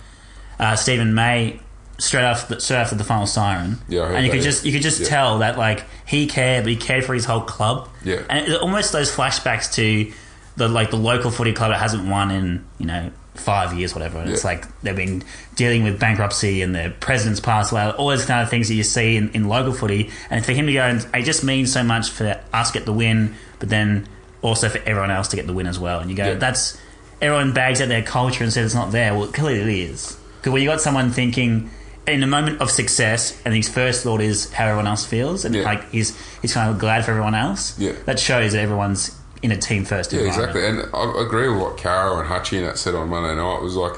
uh, 0.60 0.76
Steven 0.76 1.14
May 1.14 1.60
straight 2.00 2.24
after 2.24 2.56
the, 2.56 2.62
straight 2.62 2.78
after 2.78 2.96
the 2.96 3.04
final 3.04 3.28
siren, 3.28 3.78
Yeah, 3.90 4.06
and 4.10 4.26
you 4.26 4.32
that, 4.32 4.38
could 4.38 4.44
just 4.44 4.66
you 4.66 4.72
could 4.72 4.82
just 4.82 5.02
Yeah. 5.02 5.08
tell 5.08 5.40
that 5.40 5.58
like 5.58 5.84
he 6.06 6.28
cared, 6.28 6.64
but 6.64 6.70
he 6.72 6.78
cared 6.78 7.04
for 7.06 7.14
his 7.14 7.26
whole 7.26 7.42
club. 7.42 7.90
Yeah. 8.04 8.22
and 8.30 8.48
it, 8.48 8.62
almost 8.62 8.92
those 8.94 9.14
flashbacks 9.14 9.74
to 9.76 10.12
the 10.60 10.68
like 10.70 10.92
the 10.92 10.98
local 10.98 11.32
footy 11.32 11.54
club 11.54 11.72
that 11.72 11.80
hasn't 11.80 12.08
won 12.08 12.30
in 12.30 12.64
you 12.78 12.86
know 12.86 13.12
five 13.34 13.74
years, 13.74 13.96
whatever. 13.96 14.20
And 14.20 14.30
it's 14.30 14.44
like 14.44 14.66
they've 14.84 14.96
been 14.96 15.24
dealing 15.56 15.84
with 15.84 16.00
bankruptcy 16.00 16.62
and 16.62 16.76
their 16.76 16.90
president's 16.92 17.40
passed 17.40 17.72
away, 17.72 17.90
all 17.92 18.10
those 18.10 18.26
kind 18.26 18.44
of 18.44 18.50
things 18.50 18.68
that 18.68 18.74
you 18.76 18.84
see 18.84 19.16
in, 19.16 19.30
in 19.32 19.48
local 19.48 19.72
footy. 19.74 20.10
And 20.30 20.46
for 20.46 20.52
him 20.52 20.68
to 20.68 20.74
go, 20.74 20.82
and 20.82 21.08
it 21.16 21.24
just 21.24 21.44
means 21.44 21.72
so 21.72 21.82
much 21.82 22.10
for 22.10 22.38
us 22.54 22.72
to 22.72 22.78
get 22.78 22.86
the 22.86 22.92
win, 22.94 23.36
but 23.60 23.70
then 23.70 24.08
also 24.42 24.68
for 24.68 24.80
everyone 24.80 25.10
else 25.10 25.30
to 25.30 25.38
get 25.38 25.48
the 25.48 25.54
win 25.54 25.68
as 25.68 25.80
well. 25.80 26.02
And 26.02 26.10
you 26.12 26.18
go, 26.18 26.26
Yeah. 26.26 26.34
that's 26.34 26.78
everyone 27.22 27.54
bags 27.54 27.80
at 27.80 27.88
their 27.88 28.04
culture 28.04 28.44
and 28.44 28.52
says 28.52 28.66
it's 28.66 28.76
not 28.76 28.92
there. 28.92 29.16
Well, 29.16 29.28
clearly 29.28 29.62
it 29.84 29.90
is. 29.90 30.18
Because 30.38 30.52
when 30.52 30.62
you 30.62 30.68
got 30.68 30.82
someone 30.82 31.10
thinking 31.12 31.70
in 32.08 32.24
a 32.24 32.28
moment 32.28 32.60
of 32.60 32.70
success, 32.72 33.40
and 33.46 33.54
his 33.54 33.70
first 33.70 34.04
thought 34.04 34.20
is 34.20 34.52
how 34.52 34.66
everyone 34.66 34.88
else 34.88 35.06
feels, 35.06 35.46
and 35.46 35.56
Yeah. 35.56 35.62
like 35.64 35.90
he's 35.92 36.14
he's 36.42 36.54
kind 36.54 36.70
of 36.70 36.78
glad 36.80 37.06
for 37.06 37.12
everyone 37.12 37.36
else. 37.36 37.78
Yeah. 37.80 37.94
that 38.06 38.20
shows 38.20 38.52
that 38.54 38.60
everyone's 38.60 39.16
in 39.42 39.52
a 39.52 39.58
team 39.58 39.86
first. 39.86 40.12
Yeah, 40.12 40.22
exactly. 40.22 40.66
And 40.66 40.90
I 40.94 41.22
agree 41.22 41.50
with 41.50 41.62
what 41.62 41.78
Caro 41.78 42.20
and 42.20 42.30
Hutchie 42.30 42.58
and 42.58 42.68
that 42.68 42.78
said 42.78 42.96
on 42.96 43.10
Monday 43.10 43.36
night. 43.36 43.58
It 43.58 43.64
was 43.64 43.76
like, 43.76 43.94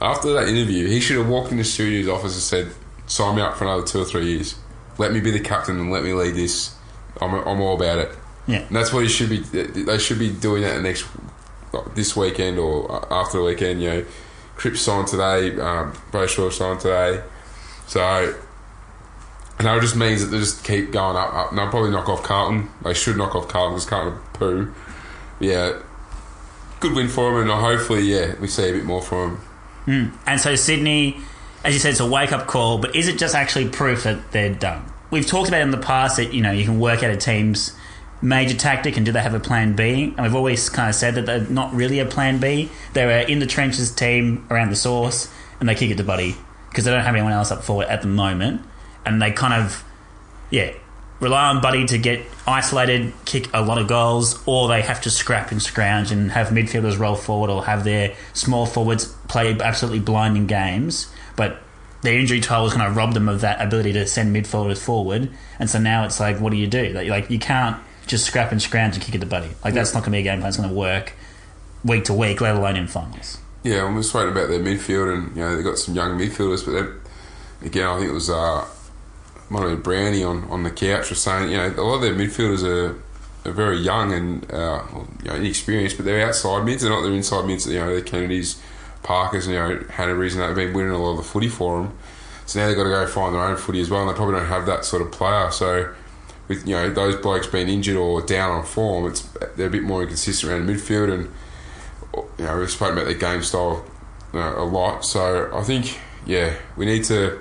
after 0.00 0.32
that 0.32 0.48
interview, 0.48 0.88
he 0.88 1.00
should 1.00 1.18
have 1.18 1.28
walked 1.28 1.52
into 1.52 1.64
Stu 1.64 1.88
Dew's 1.88 2.08
office 2.08 2.34
and 2.34 2.42
said, 2.42 2.74
sign 3.06 3.36
me 3.36 3.42
up 3.42 3.56
for 3.56 3.64
another 3.64 3.84
two 3.86 4.00
or 4.00 4.04
three 4.04 4.26
years. 4.26 4.56
Let 4.98 5.12
me 5.12 5.20
be 5.20 5.30
the 5.30 5.40
captain 5.40 5.78
and 5.78 5.90
let 5.90 6.02
me 6.02 6.12
lead 6.12 6.34
this. 6.34 6.74
I'm, 7.20 7.34
I'm 7.34 7.60
all 7.60 7.76
about 7.76 7.98
it. 7.98 8.10
Yeah. 8.46 8.58
And 8.58 8.74
that's 8.74 8.92
what 8.92 9.04
he 9.04 9.08
should 9.08 9.30
be. 9.30 9.38
They 9.38 9.98
should 9.98 10.18
be 10.18 10.30
doing 10.30 10.62
that 10.62 10.82
next 10.82 11.06
this 11.94 12.16
weekend 12.16 12.58
or 12.58 13.06
after 13.12 13.38
the 13.38 13.44
weekend. 13.44 13.82
You 13.82 13.90
know, 13.90 14.04
Cripps 14.56 14.80
signed 14.80 15.08
today, 15.08 15.58
um, 15.60 15.92
Brayshaw 16.10 16.52
signed 16.52 16.80
today, 16.80 17.22
so 17.86 18.34
and 19.64 19.76
that 19.76 19.80
just 19.80 19.96
means 19.96 20.22
that 20.22 20.28
they 20.28 20.38
just 20.38 20.64
keep 20.64 20.90
going 20.90 21.16
up, 21.16 21.32
up. 21.32 21.50
And 21.50 21.58
they'll 21.58 21.68
probably 21.68 21.90
knock 21.90 22.08
off 22.08 22.22
Carlton. 22.22 22.68
They 22.82 22.94
should 22.94 23.16
knock 23.16 23.34
off 23.34 23.48
Carlton 23.48 23.74
because 23.74 23.88
Carlton 23.88 24.14
are 24.14 24.22
poo. 24.32 24.74
But 25.38 25.48
yeah, 25.48 25.82
good 26.80 26.94
win 26.94 27.08
for 27.08 27.30
them, 27.30 27.48
and 27.48 27.60
hopefully, 27.60 28.02
yeah, 28.02 28.34
we 28.40 28.48
see 28.48 28.68
a 28.68 28.72
bit 28.72 28.84
more 28.84 29.00
from 29.00 29.34
them. 29.34 29.40
Hmm. 29.84 30.16
And 30.26 30.40
so 30.40 30.54
Sydney, 30.54 31.16
as 31.64 31.74
you 31.74 31.80
said, 31.80 31.90
it's 31.90 32.00
a 32.00 32.06
wake 32.06 32.32
up 32.32 32.46
call, 32.46 32.78
but 32.78 32.94
is 32.96 33.08
it 33.08 33.18
just 33.18 33.34
actually 33.34 33.68
proof 33.68 34.04
that 34.04 34.32
they're 34.32 34.54
done? 34.54 34.84
We've 35.10 35.26
talked 35.26 35.48
about 35.48 35.60
in 35.60 35.70
the 35.70 35.78
past 35.78 36.16
that 36.16 36.32
you 36.32 36.42
know 36.42 36.52
you 36.52 36.64
can 36.64 36.80
work 36.80 37.02
out 37.02 37.10
a 37.10 37.16
team's 37.16 37.76
major 38.22 38.56
tactic 38.56 38.96
and 38.96 39.04
do 39.04 39.12
they 39.12 39.20
have 39.20 39.34
a 39.34 39.40
plan 39.40 39.74
B? 39.74 40.14
And 40.16 40.22
we've 40.22 40.34
always 40.34 40.68
kind 40.68 40.88
of 40.88 40.94
said 40.94 41.16
that 41.16 41.26
they're 41.26 41.40
not 41.40 41.74
really 41.74 41.98
a 41.98 42.06
plan 42.06 42.38
B. 42.38 42.70
They're 42.92 43.26
in 43.26 43.40
the 43.40 43.46
trenches 43.46 43.92
team 43.92 44.46
around 44.50 44.70
the 44.70 44.76
source, 44.76 45.28
and 45.60 45.68
they 45.68 45.74
kick 45.74 45.90
it 45.90 45.96
to 45.98 46.04
Buddy 46.04 46.36
because 46.70 46.84
they 46.84 46.90
don't 46.90 47.04
have 47.04 47.14
anyone 47.14 47.32
else 47.32 47.50
up 47.50 47.62
forward 47.62 47.88
at 47.88 48.00
the 48.00 48.08
moment, 48.08 48.62
and 49.04 49.20
they 49.20 49.32
kind 49.32 49.54
of 49.54 49.84
yeah 50.50 50.72
rely 51.20 51.50
on 51.50 51.62
Buddy 51.62 51.86
to 51.86 51.98
get 51.98 52.20
isolated, 52.48 53.12
kick 53.24 53.48
a 53.54 53.62
lot 53.62 53.78
of 53.78 53.86
goals, 53.86 54.42
or 54.44 54.66
they 54.66 54.82
have 54.82 55.00
to 55.02 55.10
scrap 55.10 55.52
and 55.52 55.62
scrounge 55.62 56.10
and 56.10 56.32
have 56.32 56.48
midfielders 56.48 56.98
roll 56.98 57.14
forward 57.14 57.48
or 57.48 57.64
have 57.64 57.84
their 57.84 58.16
small 58.32 58.66
forwards 58.66 59.06
play 59.28 59.56
absolutely 59.60 60.00
blinding 60.00 60.48
games. 60.48 61.12
But 61.36 61.58
their 62.02 62.18
injury 62.18 62.40
toll 62.40 62.64
has 62.64 62.74
kind 62.74 62.88
of 62.88 62.96
robbed 62.96 63.14
them 63.14 63.28
of 63.28 63.42
that 63.42 63.64
ability 63.64 63.92
to 63.92 64.06
send 64.06 64.34
midfielders 64.34 64.78
forward, 64.78 65.30
and 65.58 65.70
so 65.70 65.78
now 65.78 66.04
it's 66.04 66.18
like, 66.18 66.40
what 66.40 66.50
do 66.50 66.56
you 66.56 66.66
do? 66.66 66.88
Like, 66.92 67.08
like 67.08 67.30
you 67.30 67.38
can't 67.38 67.80
just 68.08 68.26
scrap 68.26 68.50
and 68.50 68.60
scrounge 68.60 68.96
and 68.96 69.04
kick 69.04 69.14
at 69.14 69.20
the 69.20 69.26
Buddy. 69.26 69.50
Like 69.64 69.74
that's 69.74 69.94
not 69.94 70.00
going 70.00 70.12
to 70.12 70.16
be 70.16 70.20
a 70.20 70.22
game 70.22 70.40
plan 70.40 70.50
that's 70.50 70.56
going 70.56 70.68
to 70.68 70.74
work 70.74 71.12
week 71.84 72.04
to 72.04 72.14
week, 72.14 72.40
let 72.40 72.56
alone 72.56 72.76
in 72.76 72.88
finals. 72.88 73.38
Yeah, 73.62 73.84
I'm 73.84 73.96
just 73.96 74.12
waiting 74.12 74.32
about 74.32 74.48
their 74.48 74.58
midfield, 74.58 75.14
and 75.14 75.36
you 75.36 75.42
know 75.42 75.54
they've 75.54 75.64
got 75.64 75.78
some 75.78 75.94
young 75.94 76.18
midfielders, 76.18 76.64
but 76.64 76.72
then 76.72 77.00
again, 77.62 77.86
I 77.86 77.98
think 77.98 78.10
it 78.10 78.12
was 78.12 78.28
uh, 78.28 78.66
might 79.52 79.82
Brownie 79.82 80.24
on, 80.24 80.44
on 80.44 80.62
the 80.62 80.70
couch 80.70 81.10
was 81.10 81.20
saying, 81.20 81.50
you 81.50 81.58
know, 81.58 81.68
a 81.68 81.82
lot 81.82 81.96
of 81.96 82.02
their 82.02 82.14
midfielders 82.14 82.64
are, 82.64 83.00
are 83.48 83.52
very 83.52 83.78
young 83.78 84.12
and 84.12 84.44
uh, 84.50 84.82
well, 84.92 85.08
you 85.22 85.28
know, 85.28 85.36
inexperienced, 85.36 85.96
but 85.96 86.06
they're 86.06 86.26
outside 86.26 86.64
mids. 86.64 86.82
They're 86.82 86.90
not 86.90 87.02
their 87.02 87.12
inside 87.12 87.44
mids. 87.44 87.66
You 87.66 87.78
know, 87.78 87.88
they're 87.88 88.00
Kennedys, 88.00 88.60
Parkers, 89.02 89.46
you 89.46 89.54
know, 89.54 89.76
Hanneberys, 89.90 90.32
and 90.32 90.40
that 90.40 90.46
have 90.46 90.56
been 90.56 90.72
winning 90.72 90.92
a 90.92 90.98
lot 90.98 91.12
of 91.12 91.16
the 91.18 91.22
footy 91.22 91.48
for 91.48 91.82
them. 91.82 91.96
So 92.46 92.60
now 92.60 92.66
they've 92.66 92.76
got 92.76 92.84
to 92.84 92.90
go 92.90 93.06
find 93.06 93.34
their 93.34 93.42
own 93.42 93.56
footy 93.56 93.80
as 93.80 93.90
well, 93.90 94.00
and 94.00 94.10
they 94.10 94.14
probably 94.14 94.36
don't 94.36 94.48
have 94.48 94.66
that 94.66 94.84
sort 94.84 95.02
of 95.02 95.12
player. 95.12 95.50
So 95.50 95.92
with 96.48 96.66
you 96.66 96.74
know 96.74 96.90
those 96.90 97.16
blokes 97.16 97.46
being 97.46 97.68
injured 97.68 97.96
or 97.96 98.22
down 98.22 98.50
on 98.50 98.64
form, 98.64 99.06
it's 99.06 99.22
they're 99.56 99.68
a 99.68 99.70
bit 99.70 99.82
more 99.82 100.02
inconsistent 100.02 100.50
around 100.50 100.66
the 100.66 100.72
midfield, 100.72 101.12
and 101.12 101.30
you 102.38 102.44
know 102.44 102.58
we've 102.58 102.70
spoken 102.70 102.96
about 102.96 103.04
their 103.04 103.18
game 103.18 103.42
style 103.42 103.84
you 104.32 104.40
know, 104.40 104.58
a 104.58 104.64
lot. 104.64 105.04
So 105.04 105.50
I 105.52 105.62
think 105.62 106.00
yeah, 106.26 106.54
we 106.76 106.86
need 106.86 107.04
to. 107.04 107.40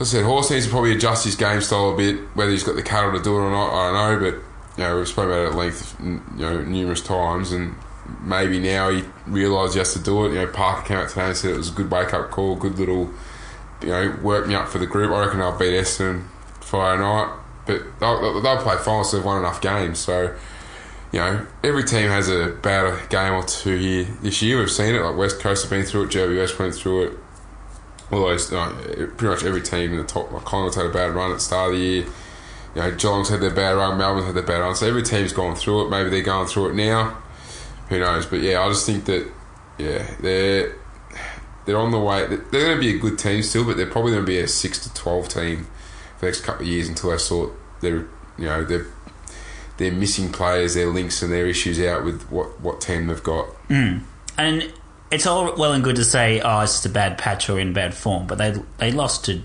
I 0.00 0.04
said, 0.04 0.24
Horse 0.24 0.50
needs 0.50 0.64
to 0.64 0.70
probably 0.70 0.92
adjust 0.92 1.26
his 1.26 1.36
game 1.36 1.60
style 1.60 1.90
a 1.90 1.96
bit. 1.96 2.16
Whether 2.34 2.52
he's 2.52 2.64
got 2.64 2.74
the 2.74 2.82
cattle 2.82 3.12
to 3.12 3.22
do 3.22 3.36
it 3.36 3.40
or 3.40 3.50
not, 3.50 3.70
I 3.70 3.92
don't 3.92 4.22
know. 4.22 4.30
But 4.30 4.78
you 4.78 4.84
know 4.84 4.96
we've 4.96 5.08
spoken 5.08 5.30
about 5.30 5.44
it 5.44 5.48
at 5.50 5.54
length, 5.54 5.96
you 6.00 6.20
know, 6.36 6.62
numerous 6.62 7.02
times, 7.02 7.52
and 7.52 7.74
maybe 8.22 8.58
now 8.58 8.90
he 8.90 9.04
realised 9.26 9.74
he 9.74 9.78
has 9.78 9.92
to 9.92 10.02
do 10.02 10.24
it. 10.24 10.30
You 10.30 10.36
know, 10.36 10.46
Parker 10.46 10.86
came 10.86 10.96
out 10.96 11.10
today 11.10 11.26
and 11.26 11.36
said 11.36 11.50
it 11.50 11.58
was 11.58 11.70
a 11.70 11.74
good 11.74 11.90
wake 11.90 12.14
up 12.14 12.30
call, 12.30 12.56
good 12.56 12.78
little, 12.78 13.10
you 13.82 13.88
know, 13.88 14.16
work 14.22 14.46
me 14.46 14.54
up 14.54 14.68
for 14.68 14.78
the 14.78 14.86
group. 14.86 15.12
I 15.12 15.20
reckon 15.20 15.40
they'll 15.40 15.58
beat 15.58 15.74
Essendon 15.74 16.24
Friday 16.60 17.02
night, 17.02 17.36
but 17.66 17.82
they'll, 18.00 18.40
they'll 18.40 18.62
play 18.62 18.76
finals. 18.78 19.10
So 19.10 19.18
they've 19.18 19.26
won 19.26 19.38
enough 19.38 19.60
games, 19.60 19.98
so 19.98 20.34
you 21.12 21.18
know, 21.18 21.46
every 21.62 21.84
team 21.84 22.08
has 22.08 22.28
a 22.28 22.56
bad 22.62 23.10
game 23.10 23.34
or 23.34 23.42
two 23.42 23.76
here 23.76 24.04
this 24.22 24.40
year. 24.40 24.58
We've 24.58 24.70
seen 24.70 24.94
it. 24.94 25.02
Like 25.02 25.16
West 25.16 25.40
Coast 25.40 25.64
have 25.64 25.70
been 25.70 25.84
through 25.84 26.04
it. 26.04 26.10
Jerry 26.10 26.38
West 26.38 26.58
went 26.58 26.74
through 26.74 27.02
it. 27.02 27.18
Although 28.10 28.28
uh, 28.28 28.72
pretty 29.16 29.26
much 29.26 29.44
every 29.44 29.62
team 29.62 29.92
in 29.92 29.98
the 29.98 30.04
top, 30.04 30.32
like 30.32 30.44
Collingwood 30.44 30.74
had 30.74 30.86
a 30.86 30.90
bad 30.90 31.14
run 31.14 31.30
at 31.30 31.34
the 31.34 31.40
start 31.40 31.72
of 31.72 31.78
the 31.78 31.84
year. 31.84 32.04
You 32.74 32.82
know, 32.82 32.90
Geelong's 32.92 33.28
had 33.28 33.40
their 33.40 33.54
bad 33.54 33.72
run, 33.72 33.98
Melbourne's 33.98 34.26
had 34.26 34.34
their 34.34 34.42
bad 34.42 34.60
run. 34.60 34.74
So 34.74 34.86
every 34.86 35.02
team's 35.02 35.32
gone 35.32 35.56
through 35.56 35.86
it. 35.86 35.90
Maybe 35.90 36.10
they're 36.10 36.22
going 36.22 36.46
through 36.46 36.70
it 36.70 36.74
now. 36.74 37.18
Who 37.88 37.98
knows? 37.98 38.26
But 38.26 38.40
yeah, 38.40 38.62
I 38.62 38.68
just 38.68 38.86
think 38.86 39.04
that 39.06 39.30
yeah, 39.78 40.14
they're 40.20 40.74
they're 41.64 41.78
on 41.78 41.90
the 41.90 41.98
way. 41.98 42.26
They're 42.26 42.38
going 42.38 42.76
to 42.76 42.80
be 42.80 42.96
a 42.96 42.98
good 42.98 43.18
team 43.18 43.42
still, 43.42 43.64
but 43.64 43.76
they're 43.76 43.86
probably 43.86 44.12
going 44.12 44.24
to 44.24 44.30
be 44.30 44.38
a 44.38 44.48
six 44.48 44.78
to 44.80 44.94
twelve 44.94 45.28
team 45.28 45.66
for 46.16 46.20
the 46.20 46.26
next 46.26 46.42
couple 46.42 46.62
of 46.62 46.68
years 46.68 46.88
until 46.88 47.10
they 47.10 47.18
sort 47.18 47.52
their 47.80 48.06
you 48.38 48.46
know 48.46 48.64
their 48.64 48.86
their 49.76 49.92
missing 49.92 50.30
players, 50.30 50.74
their 50.74 50.88
links, 50.88 51.22
and 51.22 51.32
their 51.32 51.46
issues 51.46 51.80
out 51.80 52.04
with 52.04 52.22
what 52.30 52.60
what 52.60 52.80
team 52.80 53.06
they've 53.06 53.22
got. 53.22 53.46
Mm. 53.68 54.02
And 54.36 54.72
it's 55.10 55.26
all 55.26 55.54
well 55.56 55.72
and 55.72 55.82
good 55.82 55.96
to 55.96 56.04
say, 56.04 56.40
oh, 56.40 56.60
it's 56.60 56.72
just 56.72 56.86
a 56.86 56.90
bad 56.90 57.18
patch 57.18 57.48
or 57.50 57.58
in 57.58 57.72
bad 57.72 57.94
form, 57.94 58.26
but 58.26 58.38
they 58.38 58.54
they 58.78 58.92
lost 58.92 59.24
to 59.26 59.42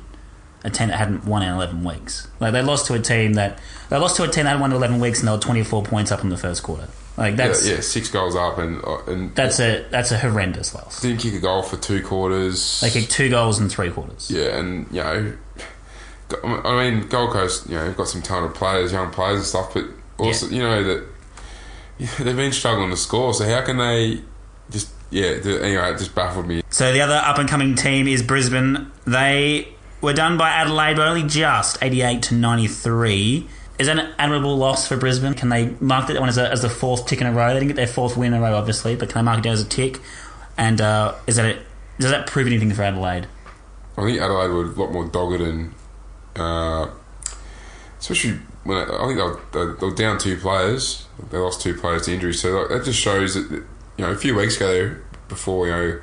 a 0.63 0.69
team 0.69 0.89
that 0.89 0.97
hadn't 0.97 1.25
won 1.25 1.41
in 1.41 1.53
eleven 1.53 1.83
weeks. 1.83 2.27
Like 2.39 2.53
they 2.53 2.61
lost 2.61 2.87
to 2.87 2.93
a 2.93 2.99
team 2.99 3.33
that 3.33 3.59
they 3.89 3.97
lost 3.97 4.17
to 4.17 4.23
a 4.23 4.27
team 4.27 4.45
that 4.45 4.51
had 4.51 4.61
won 4.61 4.71
in 4.71 4.77
eleven 4.77 4.99
weeks, 4.99 5.19
and 5.19 5.27
they 5.27 5.31
were 5.31 5.39
twenty 5.39 5.63
four 5.63 5.83
points 5.83 6.11
up 6.11 6.23
in 6.23 6.29
the 6.29 6.37
first 6.37 6.63
quarter. 6.63 6.87
Like 7.17 7.37
that's 7.37 7.65
yeah, 7.65 7.75
yeah, 7.75 7.81
six 7.81 8.09
goals 8.09 8.35
up, 8.35 8.57
and 8.57 8.83
uh, 8.83 9.03
and 9.07 9.33
that's 9.35 9.59
a 9.59 9.85
that's 9.89 10.11
a 10.11 10.17
horrendous 10.17 10.75
loss. 10.75 11.01
Didn't 11.01 11.21
kick 11.21 11.33
a 11.33 11.39
goal 11.39 11.63
for 11.63 11.77
two 11.77 12.03
quarters. 12.03 12.81
They 12.81 12.89
kicked 12.89 13.11
two 13.11 13.29
goals 13.29 13.59
in 13.59 13.69
three 13.69 13.89
quarters. 13.89 14.29
Yeah, 14.29 14.57
and 14.57 14.85
you 14.91 15.01
know, 15.01 15.33
I 16.43 16.89
mean, 16.89 17.07
Gold 17.07 17.31
Coast, 17.31 17.69
you 17.69 17.75
know, 17.75 17.85
they've 17.85 17.95
got 17.95 18.09
some 18.09 18.21
talented 18.21 18.55
players, 18.55 18.91
young 18.91 19.11
players 19.11 19.37
and 19.37 19.45
stuff, 19.45 19.73
but 19.73 19.85
also 20.17 20.47
yeah. 20.47 20.53
you 20.53 20.63
know 20.63 20.83
that 20.83 21.07
they've 22.23 22.35
been 22.35 22.51
struggling 22.51 22.89
to 22.89 22.97
score. 22.97 23.33
So 23.33 23.45
how 23.45 23.63
can 23.63 23.77
they 23.77 24.21
just 24.69 24.89
yeah? 25.09 25.39
The, 25.39 25.63
anyway, 25.63 25.91
it 25.91 25.97
just 25.97 26.15
baffled 26.15 26.47
me. 26.47 26.63
So 26.69 26.91
the 26.91 27.01
other 27.01 27.15
up 27.15 27.37
and 27.37 27.47
coming 27.47 27.75
team 27.75 28.07
is 28.07 28.21
Brisbane. 28.23 28.91
They 29.05 29.69
were 30.01 30.13
done 30.13 30.37
by 30.37 30.49
Adelaide, 30.49 30.95
but 30.95 31.07
only 31.07 31.23
just 31.23 31.81
eighty 31.81 32.01
eight 32.01 32.23
to 32.23 32.35
ninety 32.35 32.67
three. 32.67 33.47
Is 33.77 33.87
that 33.87 33.99
an 33.99 34.13
admirable 34.17 34.55
loss 34.55 34.87
for 34.87 34.95
Brisbane? 34.95 35.33
Can 35.33 35.49
they 35.49 35.67
mark 35.81 36.07
that 36.07 36.17
one 36.19 36.29
as, 36.29 36.37
a, 36.37 36.49
as 36.49 36.61
the 36.61 36.69
fourth 36.69 37.07
tick 37.07 37.19
in 37.19 37.27
a 37.27 37.33
row? 37.33 37.49
They 37.49 37.55
didn't 37.55 37.67
get 37.67 37.75
their 37.75 37.87
fourth 37.87 38.15
win 38.15 38.33
in 38.33 38.39
a 38.39 38.41
row, 38.41 38.55
obviously, 38.55 38.95
but 38.95 39.09
can 39.09 39.19
they 39.19 39.25
mark 39.25 39.39
it 39.39 39.43
down 39.43 39.53
as 39.53 39.61
a 39.61 39.67
tick? 39.67 39.99
And 40.57 40.79
uh, 40.79 41.15
is 41.27 41.35
that 41.35 41.57
does 41.99 42.11
that 42.11 42.27
prove 42.27 42.47
anything 42.47 42.73
for 42.73 42.83
Adelaide? 42.83 43.27
I 43.97 44.01
think 44.03 44.19
Adelaide 44.19 44.49
were 44.49 44.65
a 44.65 44.67
lot 44.67 44.91
more 44.91 45.05
dogged 45.05 45.41
and, 45.41 45.73
uh, 46.35 46.89
especially 47.99 48.39
when 48.63 48.77
I, 48.77 48.83
I 48.83 49.07
think 49.07 49.17
they 49.17 49.59
were, 49.59 49.75
they 49.75 49.85
were, 49.85 49.95
down 49.95 50.17
two 50.17 50.37
players. 50.37 51.05
They 51.31 51.37
lost 51.37 51.61
two 51.61 51.75
players 51.75 52.05
to 52.05 52.13
injury, 52.13 52.33
so 52.33 52.67
that 52.67 52.83
just 52.83 52.99
shows 52.99 53.35
that 53.35 53.63
you 53.97 54.05
know 54.05 54.11
a 54.11 54.17
few 54.17 54.35
weeks 54.35 54.57
ago, 54.57 54.95
before 55.27 55.67
you 55.67 55.71
know 55.71 56.01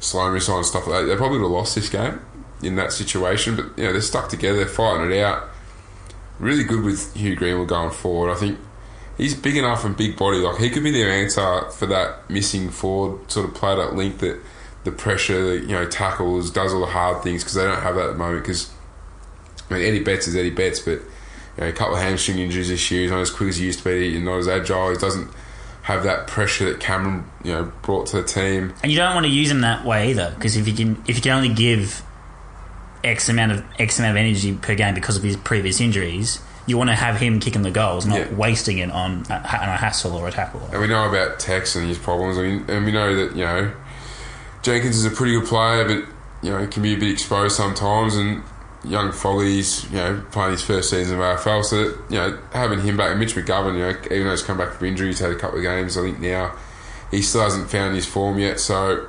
Sloane 0.00 0.34
and 0.34 0.42
stuff 0.42 0.86
like 0.86 1.02
that, 1.02 1.06
they 1.06 1.16
probably 1.16 1.38
would 1.38 1.44
have 1.44 1.52
lost 1.52 1.74
this 1.74 1.88
game 1.88 2.20
in 2.62 2.76
that 2.76 2.92
situation. 2.92 3.56
But 3.56 3.78
you 3.78 3.84
know 3.84 3.92
they're 3.92 4.00
stuck 4.00 4.28
together, 4.28 4.58
they're 4.58 4.66
fighting 4.66 5.10
it 5.10 5.20
out 5.20 5.50
really 6.40 6.64
good 6.64 6.82
with 6.82 7.14
Hugh 7.14 7.36
Greenwood 7.36 7.68
going 7.68 7.90
forward. 7.90 8.32
I 8.32 8.34
think 8.34 8.58
he's 9.16 9.34
big 9.34 9.56
enough 9.56 9.84
and 9.84 9.96
big 9.96 10.16
body. 10.16 10.38
Like 10.38 10.58
he 10.58 10.70
could 10.70 10.82
be 10.82 10.90
their 10.90 11.10
answer 11.10 11.70
for 11.70 11.86
that 11.86 12.28
missing 12.28 12.70
forward 12.70 13.30
sort 13.30 13.48
of 13.48 13.54
play 13.54 13.76
that 13.76 13.94
link 13.94 14.18
that 14.18 14.40
the 14.84 14.90
pressure, 14.90 15.56
you 15.56 15.68
know, 15.68 15.86
tackles, 15.86 16.50
does 16.50 16.72
all 16.72 16.80
the 16.80 16.86
hard 16.86 17.22
things 17.22 17.44
because 17.44 17.54
they 17.54 17.64
don't 17.64 17.82
have 17.82 17.94
that 17.94 18.06
at 18.06 18.12
the 18.12 18.18
moment. 18.18 18.42
Because 18.42 18.72
I 19.68 19.74
mean, 19.74 19.86
Eddie 19.86 20.02
Betts 20.02 20.26
is 20.26 20.34
Eddie 20.34 20.50
Betts, 20.50 20.80
but 20.80 21.00
you 21.56 21.64
know, 21.64 21.68
a 21.68 21.72
couple 21.72 21.94
of 21.94 22.00
hamstring 22.00 22.38
injuries 22.38 22.68
this 22.68 22.90
year. 22.90 23.02
He's 23.02 23.10
not 23.10 23.20
as 23.20 23.30
quick 23.30 23.50
as 23.50 23.58
he 23.58 23.66
used 23.66 23.80
to 23.80 23.84
be. 23.84 24.14
He's 24.14 24.22
not 24.22 24.38
as 24.38 24.48
agile. 24.48 24.90
He 24.90 24.96
doesn't 24.96 25.30
have 25.82 26.04
that 26.04 26.26
pressure 26.26 26.70
that 26.70 26.80
Cameron, 26.80 27.24
you 27.42 27.52
know, 27.52 27.72
brought 27.82 28.06
to 28.08 28.16
the 28.20 28.24
team. 28.24 28.74
And 28.82 28.92
you 28.92 28.98
don't 28.98 29.14
want 29.14 29.26
to 29.26 29.32
use 29.32 29.50
him 29.50 29.62
that 29.62 29.84
way 29.84 30.10
either, 30.10 30.32
because 30.34 30.56
if 30.56 30.68
you 30.68 30.74
can, 30.74 31.02
if 31.08 31.16
you 31.16 31.22
can 31.22 31.32
only 31.32 31.52
give 31.52 32.02
X 33.02 33.28
amount 33.28 33.52
of 33.52 33.64
X 33.78 33.98
amount 33.98 34.12
of 34.12 34.16
energy 34.16 34.54
per 34.54 34.74
game 34.74 34.94
because 34.94 35.16
of 35.16 35.22
his 35.22 35.36
previous 35.36 35.80
injuries. 35.80 36.40
You 36.66 36.76
want 36.76 36.90
to 36.90 36.94
have 36.94 37.16
him 37.16 37.40
kicking 37.40 37.62
the 37.62 37.70
goals, 37.70 38.06
not 38.06 38.18
yeah. 38.18 38.34
wasting 38.34 38.78
it 38.78 38.90
on 38.90 39.24
a, 39.28 39.34
on 39.34 39.68
a 39.68 39.76
hassle 39.76 40.14
or 40.14 40.28
a 40.28 40.30
tackle. 40.30 40.60
And 40.70 40.80
we 40.80 40.86
know 40.86 41.08
about 41.08 41.40
Tex 41.40 41.74
and 41.74 41.88
his 41.88 41.98
problems. 41.98 42.38
I 42.38 42.42
mean, 42.42 42.64
and 42.68 42.84
we 42.84 42.92
know 42.92 43.14
that 43.14 43.34
you 43.34 43.44
know 43.44 43.74
Jenkins 44.62 44.96
is 44.96 45.04
a 45.04 45.10
pretty 45.10 45.32
good 45.32 45.48
player, 45.48 45.84
but 45.84 46.04
you 46.42 46.50
know 46.50 46.58
he 46.60 46.66
can 46.66 46.82
be 46.82 46.94
a 46.94 46.98
bit 46.98 47.10
exposed 47.10 47.56
sometimes. 47.56 48.16
And 48.16 48.42
young 48.84 49.12
Fogarty's 49.12 49.84
you 49.90 49.96
know 49.96 50.24
playing 50.30 50.52
his 50.52 50.62
first 50.62 50.90
season 50.90 51.20
of 51.20 51.38
AFL, 51.38 51.64
so 51.64 51.84
that, 51.84 52.10
you 52.10 52.16
know 52.16 52.38
having 52.52 52.80
him 52.80 52.96
back, 52.96 53.16
Mitch 53.16 53.34
McGovern, 53.34 53.74
you 53.74 53.80
know 53.80 54.14
even 54.14 54.24
though 54.24 54.30
he's 54.30 54.42
come 54.42 54.58
back 54.58 54.72
from 54.72 54.86
injury, 54.86 55.08
he's 55.08 55.18
had 55.18 55.30
a 55.30 55.36
couple 55.36 55.58
of 55.58 55.62
games. 55.62 55.96
I 55.96 56.02
think 56.02 56.20
now 56.20 56.56
he 57.10 57.22
still 57.22 57.42
hasn't 57.42 57.70
found 57.70 57.94
his 57.94 58.06
form 58.06 58.38
yet. 58.38 58.60
So 58.60 59.08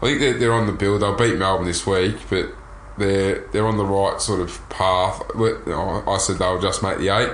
I 0.00 0.06
think 0.06 0.20
they're, 0.20 0.38
they're 0.38 0.52
on 0.52 0.66
the 0.66 0.72
build. 0.72 1.02
They'll 1.02 1.16
beat 1.16 1.36
Melbourne 1.36 1.66
this 1.66 1.86
week, 1.86 2.16
but 2.28 2.52
they're 2.98 3.46
they're 3.52 3.66
on 3.66 3.76
the 3.76 3.84
right 3.84 4.20
sort 4.20 4.40
of 4.40 4.68
path. 4.68 5.22
I 5.36 6.18
said 6.18 6.38
they'll 6.38 6.60
just 6.60 6.82
make 6.82 6.98
the 6.98 7.08
eight. 7.08 7.32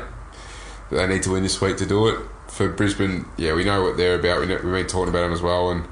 They 0.90 1.06
need 1.06 1.22
to 1.24 1.32
win 1.32 1.42
this 1.42 1.60
week 1.60 1.76
to 1.78 1.86
do 1.86 2.08
it. 2.08 2.18
For 2.48 2.68
Brisbane, 2.68 3.26
yeah, 3.36 3.54
we 3.54 3.64
know 3.64 3.82
what 3.82 3.96
they're 3.96 4.18
about. 4.18 4.40
We've 4.40 4.48
been 4.48 4.86
talking 4.86 5.10
about 5.10 5.22
them 5.22 5.32
as 5.32 5.42
well, 5.42 5.70
and 5.70 5.84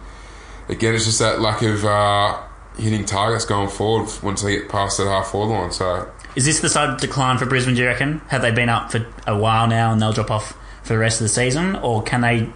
again, 0.69 0.95
it's 0.95 1.05
just 1.05 1.19
that 1.19 1.41
lack 1.41 1.63
of 1.63 1.85
uh, 1.85 2.43
hitting 2.77 3.05
targets 3.05 3.45
going 3.45 3.69
forward 3.69 4.11
once 4.23 4.43
they 4.43 4.57
get 4.57 4.69
past 4.69 4.99
that 4.99 5.07
half 5.07 5.29
forward 5.29 5.55
line. 5.55 5.73
So, 5.73 6.11
is 6.35 6.45
this 6.45 6.61
the 6.61 6.69
side 6.69 6.91
of 6.91 7.01
decline 7.01 7.39
for 7.39 7.47
Brisbane? 7.47 7.75
Do 7.75 7.83
you 7.83 7.89
reckon? 7.89 8.21
Have 8.29 8.43
they 8.43 8.51
been 8.51 8.69
up 8.69 8.93
for 8.93 9.07
a 9.27 9.37
while 9.37 9.67
now, 9.67 9.93
and 9.93 10.01
they'll 10.01 10.13
drop 10.13 10.31
off 10.31 10.53
for 10.83 10.93
the 10.93 10.99
rest 10.99 11.21
of 11.21 11.25
the 11.25 11.29
season, 11.29 11.77
or 11.77 12.03
can 12.03 12.21
they 12.21 12.49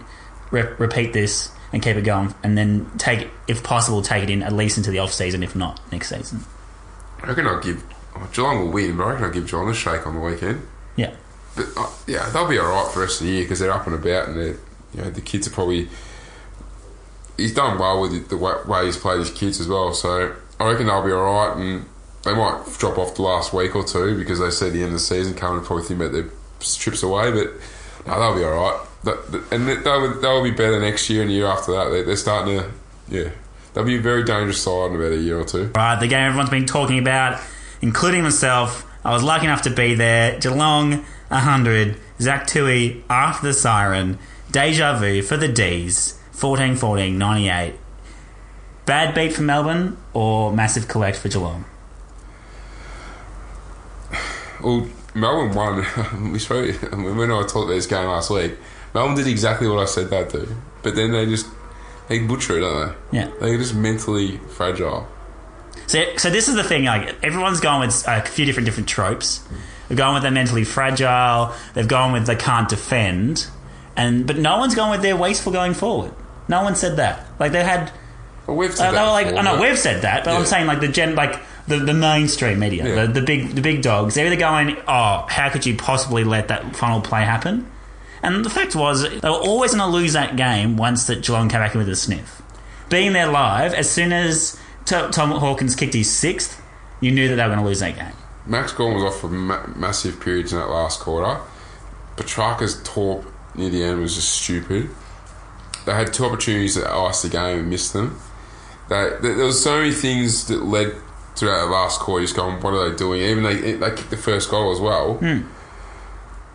re- 0.51 0.73
repeat 0.77 1.13
this 1.13 1.51
and 1.73 1.81
keep 1.81 1.95
it 1.95 2.03
going, 2.03 2.33
and 2.43 2.57
then 2.57 2.89
take, 2.97 3.29
if 3.47 3.63
possible, 3.63 4.01
take 4.01 4.23
it 4.23 4.29
in 4.29 4.43
at 4.43 4.53
least 4.53 4.77
into 4.77 4.91
the 4.91 4.99
off 4.99 5.11
season, 5.11 5.43
if 5.43 5.55
not 5.55 5.79
next 5.91 6.09
season? 6.09 6.43
I 7.21 7.27
reckon 7.27 7.47
I'll 7.47 7.61
give 7.61 7.83
oh, 8.15 8.29
Geelong 8.33 8.59
will 8.59 8.71
win, 8.71 8.97
but 8.97 9.03
I 9.03 9.09
reckon 9.11 9.25
I'll 9.25 9.31
give 9.31 9.49
Geelong 9.49 9.69
a 9.69 9.73
shake 9.73 10.05
on 10.05 10.15
the 10.15 10.21
weekend. 10.21 10.67
Yeah, 10.95 11.15
but 11.55 11.67
uh, 11.77 11.89
yeah, 12.07 12.29
they'll 12.29 12.47
be 12.47 12.59
all 12.59 12.69
right 12.69 12.87
for 12.87 12.99
the 12.99 13.05
rest 13.05 13.21
of 13.21 13.27
the 13.27 13.33
year 13.33 13.43
because 13.43 13.59
they're 13.59 13.71
up 13.71 13.87
and 13.87 13.95
about, 13.95 14.29
and 14.29 14.37
they're 14.39 14.57
you 14.93 15.01
know 15.01 15.09
the 15.09 15.21
kids 15.21 15.47
are 15.47 15.51
probably. 15.51 15.89
He's 17.41 17.53
done 17.53 17.79
well 17.79 18.01
with 18.01 18.29
the 18.29 18.37
way 18.37 18.85
he's 18.85 18.97
played 18.97 19.19
his 19.19 19.31
kids 19.31 19.59
as 19.59 19.67
well, 19.67 19.93
so 19.93 20.35
I 20.59 20.69
reckon 20.71 20.87
they'll 20.87 21.05
be 21.05 21.11
all 21.11 21.23
right, 21.23 21.57
and 21.57 21.85
they 22.23 22.33
might 22.33 22.63
drop 22.77 22.97
off 22.97 23.15
the 23.15 23.23
last 23.23 23.53
week 23.53 23.75
or 23.75 23.83
two 23.83 24.17
because 24.17 24.39
they 24.39 24.51
see 24.51 24.69
the 24.69 24.79
end 24.79 24.87
of 24.87 24.93
the 24.93 24.99
season 24.99 25.33
coming 25.33 25.57
and 25.57 25.65
probably 25.65 25.85
think 25.85 25.99
about 25.99 26.11
their 26.11 26.29
trips 26.59 27.03
away, 27.03 27.31
but 27.31 27.51
no, 28.05 28.19
they'll 28.19 28.35
be 28.35 28.43
all 28.43 28.51
right. 28.51 28.87
And 29.51 29.67
they'll, 29.67 30.21
they'll 30.21 30.43
be 30.43 30.51
better 30.51 30.79
next 30.79 31.09
year 31.09 31.23
and 31.23 31.31
year 31.31 31.47
after 31.47 31.71
that. 31.71 32.05
They're 32.05 32.15
starting 32.15 32.59
to, 32.59 32.71
yeah, 33.09 33.31
They'll 33.73 33.85
be 33.85 33.97
a 33.97 34.01
very 34.01 34.23
dangerous 34.23 34.61
side 34.61 34.91
in 34.91 34.97
about 34.97 35.13
a 35.13 35.17
year 35.17 35.39
or 35.39 35.45
two. 35.45 35.71
Right, 35.75 35.99
the 35.99 36.07
game 36.07 36.27
everyone's 36.27 36.49
been 36.49 36.65
talking 36.65 36.99
about, 36.99 37.41
including 37.81 38.23
myself. 38.23 38.85
I 39.05 39.13
was 39.13 39.23
lucky 39.23 39.45
enough 39.45 39.61
to 39.63 39.69
be 39.69 39.95
there. 39.95 40.39
Geelong 40.39 41.05
100, 41.29 41.97
Zach 42.19 42.47
Tuohy 42.47 43.01
after 43.09 43.47
the 43.47 43.53
siren, 43.53 44.19
deja 44.51 44.99
vu 44.99 45.21
for 45.21 45.37
the 45.37 45.47
D's, 45.47 46.19
14 46.41 46.75
14 46.75 47.19
98. 47.19 47.75
Bad 48.87 49.13
beat 49.13 49.31
for 49.33 49.43
Melbourne 49.43 49.95
or 50.11 50.51
massive 50.51 50.87
collect 50.87 51.17
for 51.17 51.29
Geelong? 51.29 51.65
Well, 54.59 54.87
Melbourne 55.13 55.53
won. 55.53 56.31
we 56.33 56.39
spoke 56.39 56.75
when 56.91 57.31
I 57.31 57.41
talked 57.43 57.55
about 57.55 57.67
this 57.67 57.85
game 57.85 58.07
last 58.07 58.31
week. 58.31 58.57
Melbourne 58.95 59.15
did 59.15 59.27
exactly 59.27 59.67
what 59.67 59.77
I 59.77 59.85
said 59.85 60.09
they'd 60.09 60.29
do, 60.29 60.47
but 60.81 60.95
then 60.95 61.11
they 61.11 61.27
just 61.27 61.45
they 62.07 62.17
butcher 62.17 62.57
it, 62.57 62.61
don't 62.61 62.87
they? 63.11 63.19
Yeah. 63.19 63.31
They're 63.39 63.57
just 63.59 63.75
mentally 63.75 64.37
fragile. 64.37 65.07
So, 65.85 66.03
so 66.17 66.31
this 66.31 66.47
is 66.47 66.55
the 66.55 66.63
thing. 66.63 66.85
Like 66.85 67.23
everyone's 67.23 67.59
going 67.59 67.81
with 67.81 68.03
a 68.07 68.23
few 68.23 68.45
different 68.45 68.65
different 68.65 68.89
tropes. 68.89 69.47
They're 69.87 69.97
going 69.97 70.15
with 70.15 70.23
the 70.23 70.31
mentally 70.31 70.63
fragile. 70.63 71.53
They've 71.75 71.87
gone 71.87 72.13
with 72.13 72.25
they 72.25 72.35
can't 72.35 72.67
defend, 72.67 73.47
and 73.95 74.25
but 74.25 74.37
no 74.37 74.57
one's 74.57 74.73
gone 74.73 74.89
with 74.89 75.03
their 75.03 75.15
wasteful 75.15 75.51
going 75.51 75.75
forward. 75.75 76.13
No 76.51 76.63
one 76.63 76.75
said 76.75 76.97
that. 76.97 77.25
Like 77.39 77.53
they 77.53 77.63
had. 77.63 77.91
Well, 78.45 78.57
we've 78.57 78.75
said 78.75 78.89
uh, 78.89 78.91
that. 78.91 79.07
Like, 79.07 79.27
before, 79.27 79.43
know 79.43 79.61
we've 79.61 79.79
said 79.79 80.01
that, 80.01 80.25
but 80.25 80.31
yeah. 80.31 80.37
I'm 80.37 80.45
saying 80.45 80.67
like 80.67 80.81
the 80.81 80.89
gen, 80.89 81.15
like 81.15 81.39
the, 81.67 81.77
the 81.77 81.93
mainstream 81.93 82.59
media, 82.59 82.85
yeah. 82.85 83.05
the, 83.05 83.13
the 83.13 83.21
big 83.21 83.55
the 83.55 83.61
big 83.61 83.81
dogs. 83.81 84.15
They're 84.15 84.27
either 84.27 84.35
going, 84.35 84.75
oh, 84.85 85.25
how 85.29 85.49
could 85.49 85.65
you 85.65 85.77
possibly 85.77 86.25
let 86.25 86.49
that 86.49 86.75
final 86.75 86.99
play 86.99 87.21
happen? 87.21 87.71
And 88.21 88.45
the 88.45 88.49
fact 88.49 88.75
was, 88.75 89.01
they 89.01 89.29
were 89.29 89.35
always 89.35 89.73
going 89.73 89.89
to 89.89 89.97
lose 89.97 90.13
that 90.13 90.35
game 90.35 90.77
once 90.77 91.07
that 91.07 91.23
Geelong 91.23 91.49
came 91.49 91.59
back 91.59 91.73
in 91.73 91.79
with 91.79 91.89
a 91.89 91.95
sniff. 91.95 92.41
Being 92.89 93.13
there 93.13 93.25
live, 93.31 93.73
as 93.73 93.89
soon 93.89 94.13
as 94.13 94.59
Tom 94.85 95.31
Hawkins 95.31 95.75
kicked 95.75 95.95
his 95.95 96.11
sixth, 96.11 96.61
you 96.99 97.11
knew 97.11 97.29
that 97.29 97.37
they 97.37 97.41
were 97.41 97.47
going 97.47 97.59
to 97.59 97.65
lose 97.65 97.79
that 97.79 97.95
game. 97.95 98.13
Max 98.45 98.73
Gawn 98.73 98.93
was 98.93 99.03
off 99.03 99.21
for 99.21 99.29
ma- 99.29 99.65
massive 99.75 100.19
periods 100.19 100.53
in 100.53 100.59
that 100.59 100.69
last 100.69 100.99
quarter. 100.99 101.41
Petrarca's 102.15 102.79
torp 102.83 103.25
near 103.55 103.69
the 103.69 103.83
end 103.83 104.01
was 104.01 104.13
just 104.15 104.29
stupid. 104.29 104.89
They 105.85 105.93
had 105.93 106.13
two 106.13 106.25
opportunities 106.25 106.75
to 106.75 106.89
ice 106.89 107.21
the 107.21 107.29
game 107.29 107.59
and 107.59 107.69
missed 107.69 107.93
them. 107.93 108.19
They, 108.89 109.09
there 109.21 109.45
was 109.45 109.63
so 109.63 109.77
many 109.77 109.91
things 109.91 110.47
that 110.47 110.63
led 110.63 110.93
throughout 111.35 111.65
the 111.65 111.71
last 111.71 111.99
quarter. 111.99 112.23
Just 112.23 112.35
going, 112.35 112.61
what 112.61 112.73
are 112.73 112.89
they 112.89 112.95
doing? 112.95 113.21
Even 113.21 113.43
they 113.43 113.73
they 113.73 113.89
kicked 113.95 114.09
the 114.09 114.17
first 114.17 114.49
goal 114.49 114.71
as 114.71 114.79
well. 114.79 115.17
Mm 115.19 115.45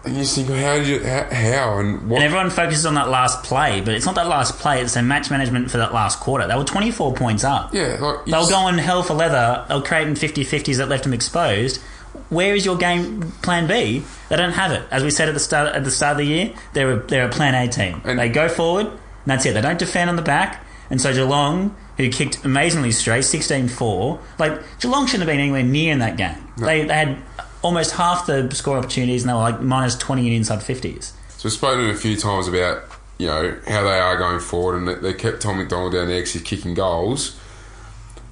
and 0.07 0.15
you 0.15 0.23
just 0.23 0.37
think, 0.37 0.49
how 0.49 0.75
did 0.77 0.87
you, 0.87 1.05
how, 1.05 1.25
how 1.25 1.79
and 1.81 2.09
what? 2.09 2.17
And 2.23 2.25
everyone 2.25 2.51
focuses 2.51 2.87
on 2.87 2.95
that 2.95 3.09
last 3.09 3.43
play, 3.43 3.81
but 3.81 3.93
it's 3.95 4.07
not 4.07 4.15
that 4.15 4.29
last 4.29 4.57
play, 4.61 4.81
it's 4.81 4.95
the 4.95 5.03
match 5.03 5.31
management 5.33 5.69
for 5.71 5.79
that 5.79 5.93
last 5.93 6.21
quarter. 6.21 6.47
They 6.47 6.55
were 6.55 6.65
24 6.65 7.15
points 7.15 7.43
up. 7.43 7.75
yeah, 7.75 7.99
like 8.01 8.25
They 8.25 8.33
were 8.33 8.49
going 8.49 8.79
hell 8.79 9.03
for 9.03 9.15
leather. 9.15 9.65
They 9.69 9.75
were 9.75 9.83
creating 9.83 10.15
50 10.15 10.45
50s 10.45 10.77
that 10.77 10.89
left 10.89 11.03
them 11.03 11.13
exposed. 11.13 11.83
Where 12.29 12.55
is 12.55 12.65
your 12.65 12.77
game 12.77 13.33
plan 13.43 13.67
B? 13.67 14.05
They 14.29 14.37
don't 14.37 14.53
have 14.53 14.71
it. 14.71 14.85
As 14.93 15.03
we 15.03 15.11
said 15.11 15.29
at 15.29 15.35
the 15.35 15.41
start 15.41 15.75
at 15.75 15.83
the 15.85 15.91
start 15.91 16.13
of 16.13 16.19
the 16.19 16.25
year, 16.25 16.55
they're 16.73 16.93
a, 16.93 16.97
they're 17.01 17.27
a 17.27 17.31
plan 17.31 17.55
A 17.55 17.69
team. 17.71 18.01
And- 18.05 18.19
they 18.19 18.29
go 18.29 18.49
forward, 18.49 18.91
and 19.27 19.33
that's 19.33 19.45
it. 19.45 19.55
They 19.55 19.61
don't 19.61 19.79
defend 19.79 20.09
on 20.09 20.15
the 20.15 20.23
back. 20.23 20.65
And 20.89 21.01
so 21.01 21.13
Geelong, 21.13 21.75
who 21.97 22.09
kicked 22.11 22.45
amazingly 22.45 22.93
straight, 22.93 23.25
16-4, 23.25 24.21
like 24.39 24.79
Geelong 24.79 25.07
shouldn't 25.07 25.29
have 25.29 25.35
been 25.35 25.41
anywhere 25.41 25.65
near 25.65 25.93
in 25.93 25.99
that 25.99 26.17
game. 26.17 26.37
They, 26.59 26.85
they 26.85 26.95
had 26.95 27.19
almost 27.63 27.93
half 27.93 28.27
the 28.27 28.49
score 28.55 28.79
opportunities, 28.79 29.25
and 29.25 29.31
they 29.31 29.35
were 29.35 29.41
like 29.41 29.61
minus 29.61 29.97
20 29.97 30.29
in 30.29 30.33
inside 30.33 30.61
50s. 30.61 31.13
So 31.31 31.49
we've 31.49 31.53
spoken 31.53 31.91
a 31.91 31.97
few 31.97 32.17
times 32.17 32.47
about 32.47 32.85
you 33.19 33.27
know 33.27 33.59
how 33.67 33.83
they 33.83 33.99
are 33.99 34.17
going 34.17 34.39
forward, 34.39 34.77
and 34.77 35.05
they, 35.05 35.13
kept 35.13 35.43
Tom 35.43 35.59
McDonald 35.59 35.93
down 35.93 36.07
there 36.07 36.19
because 36.19 36.35
he's 36.35 36.43
kicking 36.43 36.75
goals. 36.75 37.39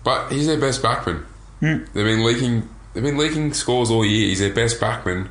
But 0.04 0.30
he's 0.30 0.46
their 0.46 0.60
best 0.60 0.82
backman. 0.82 1.24
Hmm. 1.60 1.84
They've 1.92 2.04
been 2.04 2.24
leaking. 2.24 2.68
They've 2.92 3.02
been 3.02 3.16
leaking 3.16 3.54
scores 3.54 3.90
all 3.90 4.04
year. 4.04 4.28
He's 4.28 4.40
their 4.40 4.52
best 4.52 4.78
backman. 4.78 5.28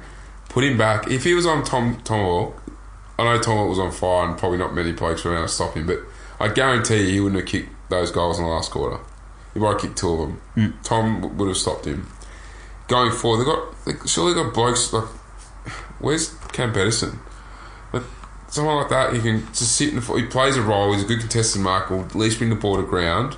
Put 0.50 0.64
him 0.64 0.78
back. 0.78 1.10
If 1.10 1.24
he 1.24 1.34
was 1.34 1.46
on 1.46 1.64
Tom 1.64 2.02
Tomahawk, 2.04 2.62
I 3.18 3.24
know 3.24 3.42
Tomahawk 3.42 3.70
was 3.70 3.80
on 3.80 3.92
fire, 3.92 4.28
and 4.28 4.38
probably 4.38 4.58
not 4.58 4.74
many 4.74 4.92
blokes 4.92 5.24
were 5.24 5.34
able 5.36 5.46
to 5.46 5.52
stop 5.52 5.76
him. 5.76 5.86
But 5.86 6.00
I 6.40 6.48
guarantee 6.50 7.02
you, 7.02 7.12
he 7.12 7.20
wouldn't 7.20 7.42
have 7.42 7.50
kicked 7.50 7.70
those 7.90 8.12
goals 8.12 8.40
in 8.40 8.46
the 8.46 8.50
last 8.50 8.72
quarter. 8.72 9.00
He 9.54 9.60
might 9.60 9.74
have 9.74 9.82
kicked 9.82 9.98
two 9.98 10.10
of 10.10 10.20
them. 10.20 10.42
Hmm. 10.56 10.82
Tom 10.84 11.22
w- 11.22 11.36
would 11.36 11.48
have 11.48 11.58
stopped 11.58 11.86
him. 11.86 12.08
Going 12.88 13.12
forward, 13.12 13.42
they 13.42 13.46
got 13.46 13.86
they 13.86 14.08
surely 14.08 14.34
got 14.34 14.54
blokes 14.54 14.92
like 14.92 15.06
where's 16.00 16.34
Cam 16.52 16.74
Pedersen? 16.74 17.20
Like 17.92 18.04
someone 18.50 18.78
like 18.78 18.90
that, 18.90 19.14
he 19.14 19.22
can 19.22 19.46
just 19.48 19.76
sit 19.76 19.90
in 19.90 19.96
the. 19.96 20.14
He 20.16 20.26
plays 20.26 20.58
a 20.58 20.62
role. 20.62 20.94
He's 20.94 21.04
a 21.04 21.08
good 21.08 21.20
contested 21.20 21.62
mark. 21.62 21.90
Will 21.90 22.04
at 22.04 22.16
least 22.16 22.38
bring 22.40 22.50
the 22.50 22.56
ball 22.56 22.78
to 22.78 22.84
ground. 22.84 23.38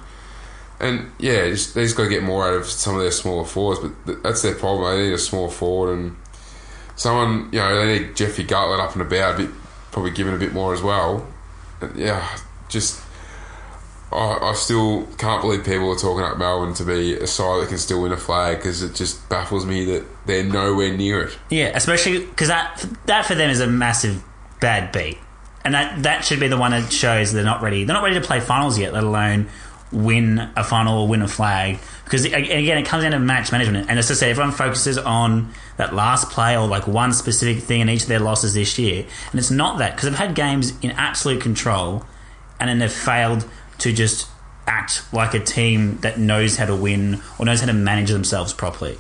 And 0.80 1.12
yeah, 1.20 1.50
just, 1.50 1.74
they 1.74 1.84
just 1.84 1.96
got 1.96 2.04
to 2.04 2.10
get 2.10 2.24
more 2.24 2.46
out 2.48 2.54
of 2.54 2.66
some 2.66 2.96
of 2.96 3.02
their 3.02 3.12
smaller 3.12 3.46
forwards. 3.46 3.80
But 3.80 4.06
th- 4.06 4.24
that's 4.24 4.42
their 4.42 4.56
problem. 4.56 4.98
They 4.98 5.06
need 5.08 5.14
a 5.14 5.18
small 5.18 5.50
forward 5.50 5.94
and 5.98 6.16
someone. 6.96 7.50
You 7.52 7.60
know, 7.60 7.86
they 7.86 8.00
need 8.00 8.16
Jeffrey 8.16 8.44
Garlett 8.44 8.80
up 8.80 8.94
and 8.94 9.02
about, 9.02 9.36
a 9.36 9.44
bit, 9.44 9.52
probably 9.96 10.12
given 10.12 10.34
a 10.34 10.38
bit 10.38 10.52
more 10.52 10.74
as 10.74 10.82
well. 10.84 11.26
Yeah, 11.96 12.38
just. 12.68 13.02
I, 14.12 14.38
I 14.42 14.54
still 14.54 15.08
can't 15.18 15.42
believe 15.42 15.64
people 15.64 15.90
are 15.90 15.96
talking 15.96 16.24
up 16.24 16.38
Melbourne 16.38 16.74
to 16.76 16.84
be 16.84 17.16
a 17.16 17.26
side 17.26 17.62
that 17.62 17.70
can 17.70 17.78
still 17.78 18.02
win 18.02 18.12
a 18.12 18.18
flag 18.18 18.58
because 18.58 18.84
it 18.84 18.94
just 18.94 19.28
baffles 19.30 19.66
me 19.66 19.86
that 19.86 20.06
they're 20.26 20.44
nowhere 20.44 20.96
near 20.96 21.24
it. 21.24 21.38
Yeah, 21.50 21.72
especially 21.74 22.26
because 22.26 22.50
that 22.50 22.86
that 23.06 23.26
for 23.26 23.36
them 23.36 23.50
is 23.50 23.62
a 23.62 23.68
massive 23.68 24.22
bad 24.60 24.92
beat, 24.92 25.18
and 25.64 25.74
that 25.74 26.04
that 26.04 26.26
should 26.26 26.42
be 26.42 26.50
the 26.50 26.58
one 26.58 26.72
that 26.72 26.92
shows 26.92 27.32
they're 27.32 27.46
not 27.46 27.62
ready. 27.62 27.86
They're 27.86 27.96
not 27.96 28.04
ready 28.04 28.20
to 28.20 28.26
play 28.26 28.42
finals 28.42 28.78
yet, 28.78 28.92
let 28.92 29.06
alone 29.06 29.48
win 29.96 30.50
a 30.56 30.64
final 30.64 31.02
or 31.02 31.08
win 31.08 31.22
a 31.22 31.28
flag. 31.28 31.80
Because 32.04 32.26
again, 32.26 32.78
it 32.78 32.86
comes 32.86 33.04
down 33.04 33.14
to 33.14 33.20
match 33.20 33.52
management, 33.52 33.90
and 33.90 33.98
as 33.98 34.12
I 34.12 34.14
said, 34.14 34.30
everyone 34.30 34.52
focuses 34.52 34.98
on 34.98 35.54
that 35.78 35.96
last 35.96 36.30
play 36.30 36.58
or 36.58 36.68
like 36.68 36.86
one 36.86 37.14
specific 37.14 37.64
thing 37.64 37.82
in 37.82 37.90
each 37.90 38.04
of 38.04 38.10
their 38.10 38.20
losses 38.20 38.54
this 38.54 38.78
year, 38.78 39.06
and 39.32 39.40
it's 39.40 39.50
not 39.50 39.80
that 39.80 39.96
because 39.96 40.10
they've 40.10 40.20
had 40.20 40.36
games 40.36 40.74
in 40.82 40.92
absolute 40.92 41.42
control, 41.42 42.06
and 42.60 42.70
then 42.70 42.80
they've 42.80 42.92
failed 42.92 43.50
to 43.80 43.92
just 43.92 44.28
act 44.68 45.02
like 45.14 45.34
a 45.34 45.40
team 45.40 45.98
that 46.00 46.20
knows 46.20 46.58
how 46.58 46.66
to 46.66 46.76
win 46.76 47.22
or 47.40 47.46
knows 47.46 47.62
how 47.62 47.68
to 47.68 47.74
manage 47.74 48.10
themselves 48.10 48.54
properly. 48.54 48.98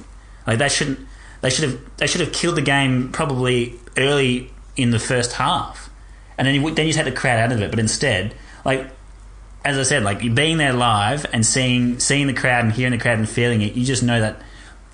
Like 0.47 0.57
they 0.57 0.69
shouldn't. 0.69 0.99
They 1.41 1.49
should 1.49 1.69
have. 1.69 1.97
They 1.97 2.07
should 2.07 2.21
have 2.21 2.33
killed 2.33 2.55
the 2.55 2.61
game 2.61 3.11
probably 3.11 3.75
early 3.97 4.51
in 4.75 4.91
the 4.91 4.99
first 4.99 5.33
half, 5.33 5.89
and 6.37 6.47
then 6.47 6.55
you, 6.55 6.71
then 6.71 6.87
you 6.87 6.93
take 6.93 7.05
the 7.05 7.11
crowd 7.11 7.39
out 7.39 7.51
of 7.51 7.61
it. 7.61 7.69
But 7.69 7.79
instead, 7.79 8.33
like 8.63 8.89
as 9.65 9.77
I 9.77 9.83
said, 9.83 10.03
like 10.03 10.21
you 10.21 10.31
being 10.31 10.57
there 10.57 10.73
live 10.73 11.25
and 11.33 11.45
seeing 11.45 11.99
seeing 11.99 12.27
the 12.27 12.33
crowd 12.33 12.63
and 12.63 12.73
hearing 12.73 12.91
the 12.91 12.99
crowd 12.99 13.17
and 13.17 13.27
feeling 13.27 13.61
it, 13.61 13.73
you 13.73 13.83
just 13.83 14.03
know 14.03 14.21
that 14.21 14.41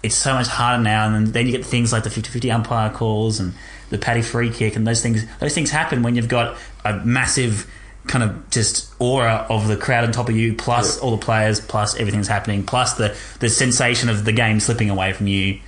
it's 0.02 0.16
so 0.16 0.34
much 0.34 0.48
harder 0.48 0.82
now. 0.82 1.06
And 1.06 1.28
then, 1.28 1.32
then 1.34 1.46
you 1.46 1.52
get 1.52 1.66
things 1.66 1.92
like 1.92 2.04
the 2.04 2.10
50-50 2.10 2.54
umpire 2.54 2.90
calls 2.90 3.40
and 3.40 3.54
the 3.90 3.98
paddy 3.98 4.22
free 4.22 4.50
kick 4.50 4.76
and 4.76 4.88
those 4.88 5.04
things. 5.04 5.26
Those 5.40 5.54
things 5.54 5.70
happen 5.70 6.02
when 6.02 6.16
you've 6.16 6.30
got 6.30 6.58
a 6.86 6.96
massive 7.06 7.70
kind 8.08 8.24
of 8.24 8.50
just 8.50 8.92
aura 9.00 9.46
of 9.50 9.68
the 9.68 9.78
crowd 9.78 10.06
on 10.06 10.12
top 10.12 10.30
of 10.30 10.36
you, 10.36 10.56
plus 10.56 10.98
all 10.98 11.12
the 11.12 11.24
players, 11.24 11.60
plus 11.60 11.96
everything's 11.96 12.28
happening, 12.28 12.64
plus 12.64 12.94
the 12.94 13.16
the 13.40 13.50
sensation 13.50 14.10
of 14.10 14.26
the 14.26 14.32
game 14.32 14.60
slipping 14.60 14.90
away 14.90 15.14
from 15.14 15.28
you. 15.28 15.60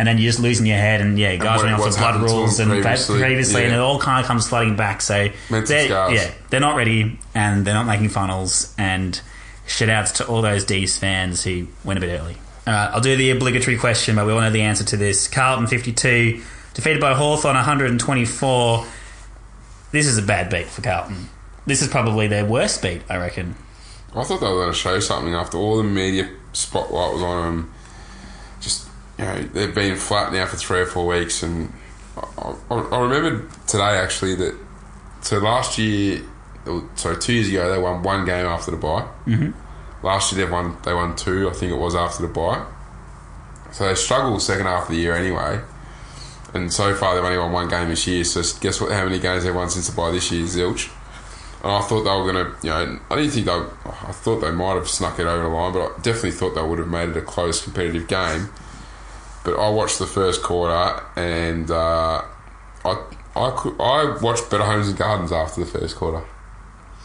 And 0.00 0.08
then 0.08 0.16
you're 0.16 0.30
just 0.30 0.40
losing 0.40 0.64
your 0.64 0.78
head, 0.78 1.02
and 1.02 1.18
yeah, 1.18 1.36
guys 1.36 1.60
went 1.62 1.74
off 1.74 1.80
the 1.96 2.00
blood 2.00 2.14
rules 2.32 2.58
and 2.58 2.70
previously, 2.82 3.14
previously, 3.28 3.54
and 3.66 3.74
it 3.74 3.78
all 3.80 3.98
kind 3.98 4.20
of 4.22 4.26
comes 4.26 4.48
flooding 4.48 4.74
back. 4.74 5.02
So 5.02 5.28
they're- 5.68 5.88
yeah, 6.14 6.30
they're 6.48 6.58
not 6.60 6.74
ready, 6.74 7.18
and 7.34 7.66
they're 7.66 7.74
not 7.74 7.84
making 7.86 8.08
finals. 8.08 8.72
And 8.78 9.20
shout 9.66 9.90
outs 9.90 10.12
to 10.12 10.26
all 10.26 10.40
those 10.40 10.64
D's 10.64 10.96
fans 10.96 11.44
who 11.44 11.66
went 11.84 11.98
a 11.98 12.00
bit 12.00 12.18
early. 12.18 12.36
All 12.66 12.72
right, 12.72 12.90
I'll 12.94 13.00
do 13.02 13.14
the 13.14 13.30
obligatory 13.30 13.76
question, 13.76 14.16
but 14.16 14.24
we 14.26 14.32
all 14.32 14.40
know 14.40 14.50
the 14.50 14.62
answer 14.62 14.84
to 14.84 14.96
this. 14.96 15.28
Carlton 15.28 15.66
52, 15.66 16.40
defeated 16.72 17.00
by 17.00 17.12
Hawthorn 17.12 17.56
124. 17.56 18.86
This 19.92 20.06
is 20.06 20.16
a 20.18 20.22
bad 20.22 20.48
beat 20.50 20.66
for 20.66 20.80
Carlton. 20.82 21.28
This 21.66 21.82
is 21.82 21.88
probably 21.88 22.26
their 22.26 22.44
worst 22.46 22.80
beat, 22.80 23.02
I 23.10 23.16
reckon. 23.18 23.54
I 24.16 24.24
thought 24.24 24.40
they 24.40 24.46
were 24.46 24.62
going 24.62 24.72
to 24.72 24.78
show 24.78 24.98
something 25.00 25.34
after 25.34 25.58
all 25.58 25.76
the 25.76 25.84
media 25.84 26.30
spotlight 26.52 27.12
was 27.12 27.22
on 27.22 27.44
them. 27.44 27.74
You 29.20 29.26
know, 29.26 29.42
they've 29.42 29.74
been 29.74 29.96
flat 29.96 30.32
now 30.32 30.46
for 30.46 30.56
three 30.56 30.80
or 30.80 30.86
four 30.86 31.06
weeks, 31.06 31.42
and 31.42 31.70
I, 32.16 32.54
I, 32.70 32.74
I 32.74 33.00
remembered 33.00 33.50
today 33.66 33.98
actually 33.98 34.34
that 34.36 34.58
so 35.20 35.38
last 35.38 35.76
year, 35.76 36.22
so 36.94 37.14
two 37.14 37.34
years 37.34 37.48
ago, 37.48 37.70
they 37.70 37.78
won 37.78 38.02
one 38.02 38.24
game 38.24 38.46
after 38.46 38.70
the 38.70 38.78
bye. 38.78 39.06
Mm-hmm. 39.26 40.06
Last 40.06 40.32
year 40.32 40.46
they 40.46 40.50
won 40.50 40.78
they 40.84 40.94
won 40.94 41.16
two, 41.16 41.50
I 41.50 41.52
think 41.52 41.70
it 41.70 41.76
was 41.76 41.94
after 41.94 42.26
the 42.26 42.32
bye. 42.32 42.64
So 43.72 43.86
they 43.86 43.94
struggled 43.94 44.40
second 44.40 44.66
half 44.66 44.84
of 44.84 44.94
the 44.94 44.96
year 44.96 45.14
anyway. 45.14 45.60
And 46.54 46.72
so 46.72 46.94
far 46.94 47.14
they've 47.14 47.22
only 47.22 47.38
won 47.38 47.52
one 47.52 47.68
game 47.68 47.90
this 47.90 48.06
year. 48.06 48.24
So 48.24 48.42
guess 48.60 48.80
what? 48.80 48.90
How 48.90 49.04
many 49.04 49.18
games 49.18 49.44
they've 49.44 49.54
won 49.54 49.68
since 49.68 49.88
the 49.88 49.94
bye 49.94 50.10
this 50.10 50.32
year? 50.32 50.44
Zilch. 50.44 50.90
And 51.62 51.72
I 51.72 51.82
thought 51.82 52.04
they 52.04 52.10
were 52.10 52.32
going 52.32 52.46
to, 52.46 52.66
you 52.66 52.70
know, 52.70 53.00
I 53.10 53.16
didn't 53.16 53.32
think 53.32 53.44
they. 53.44 53.52
I 53.52 54.12
thought 54.12 54.40
they 54.40 54.50
might 54.50 54.76
have 54.76 54.88
snuck 54.88 55.18
it 55.18 55.26
over 55.26 55.42
the 55.42 55.48
line, 55.50 55.74
but 55.74 55.82
I 55.82 56.00
definitely 56.00 56.32
thought 56.32 56.54
they 56.54 56.62
would 56.62 56.78
have 56.78 56.88
made 56.88 57.10
it 57.10 57.16
a 57.18 57.20
close, 57.20 57.62
competitive 57.62 58.08
game. 58.08 58.48
But 59.44 59.58
I 59.58 59.68
watched 59.70 59.98
the 59.98 60.06
first 60.06 60.42
quarter, 60.42 61.02
and 61.16 61.70
uh, 61.70 62.22
I 62.84 63.04
I 63.36 63.50
could, 63.56 63.80
I 63.80 64.18
watched 64.20 64.50
Better 64.50 64.64
Homes 64.64 64.88
and 64.88 64.98
Gardens 64.98 65.32
after 65.32 65.64
the 65.64 65.66
first 65.66 65.96
quarter. 65.96 66.22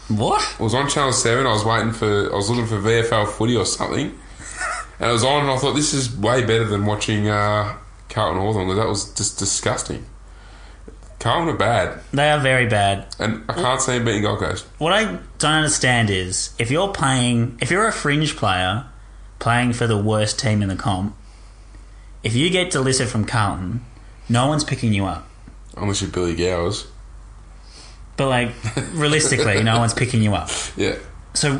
What? 0.08 0.42
It 0.58 0.62
was 0.62 0.74
on 0.74 0.88
Channel 0.88 1.12
Seven. 1.12 1.46
I 1.46 1.52
was 1.52 1.64
waiting 1.64 1.92
for. 1.92 2.32
I 2.32 2.36
was 2.36 2.48
looking 2.50 2.66
for 2.66 2.76
VFL 2.76 3.26
footy 3.28 3.56
or 3.56 3.64
something, 3.64 4.06
and 5.00 5.10
it 5.10 5.12
was 5.12 5.24
on. 5.24 5.42
And 5.42 5.50
I 5.50 5.56
thought 5.56 5.74
this 5.74 5.94
is 5.94 6.14
way 6.16 6.42
better 6.42 6.64
than 6.64 6.84
watching 6.84 7.28
uh, 7.28 7.76
Carlton 8.10 8.40
Hawthorn 8.42 8.66
because 8.66 8.78
that 8.78 8.88
was 8.88 9.12
just 9.14 9.38
disgusting. 9.38 10.04
Carlton 11.18 11.54
are 11.54 11.58
bad, 11.58 12.00
They 12.12 12.30
are 12.30 12.38
very 12.38 12.66
bad. 12.66 13.06
and 13.18 13.42
I 13.48 13.54
can't 13.54 13.80
see 13.80 13.92
them 13.92 14.04
beating 14.04 14.22
Gold 14.22 14.38
Coast. 14.38 14.66
What 14.78 14.92
I 14.92 15.04
don't 15.38 15.50
understand 15.52 16.10
is 16.10 16.50
if 16.58 16.70
you're 16.70 16.92
playing, 16.92 17.58
if 17.62 17.70
you're 17.70 17.88
a 17.88 17.92
fringe 17.92 18.36
player 18.36 18.84
playing 19.38 19.72
for 19.72 19.86
the 19.86 19.96
worst 19.96 20.38
team 20.38 20.60
in 20.62 20.68
the 20.68 20.76
comp, 20.76 21.16
if 22.26 22.34
you 22.34 22.50
get 22.50 22.72
delisted 22.72 23.06
from 23.06 23.24
Carlton, 23.24 23.84
no 24.28 24.48
one's 24.48 24.64
picking 24.64 24.92
you 24.92 25.04
up. 25.06 25.26
Unless 25.76 26.02
you're 26.02 26.10
Billy 26.10 26.34
Gowers. 26.34 26.86
But 28.16 28.28
like 28.28 28.48
realistically, 28.94 29.62
no 29.62 29.78
one's 29.78 29.94
picking 29.94 30.22
you 30.22 30.34
up. 30.34 30.50
Yeah. 30.76 30.96
So 31.34 31.58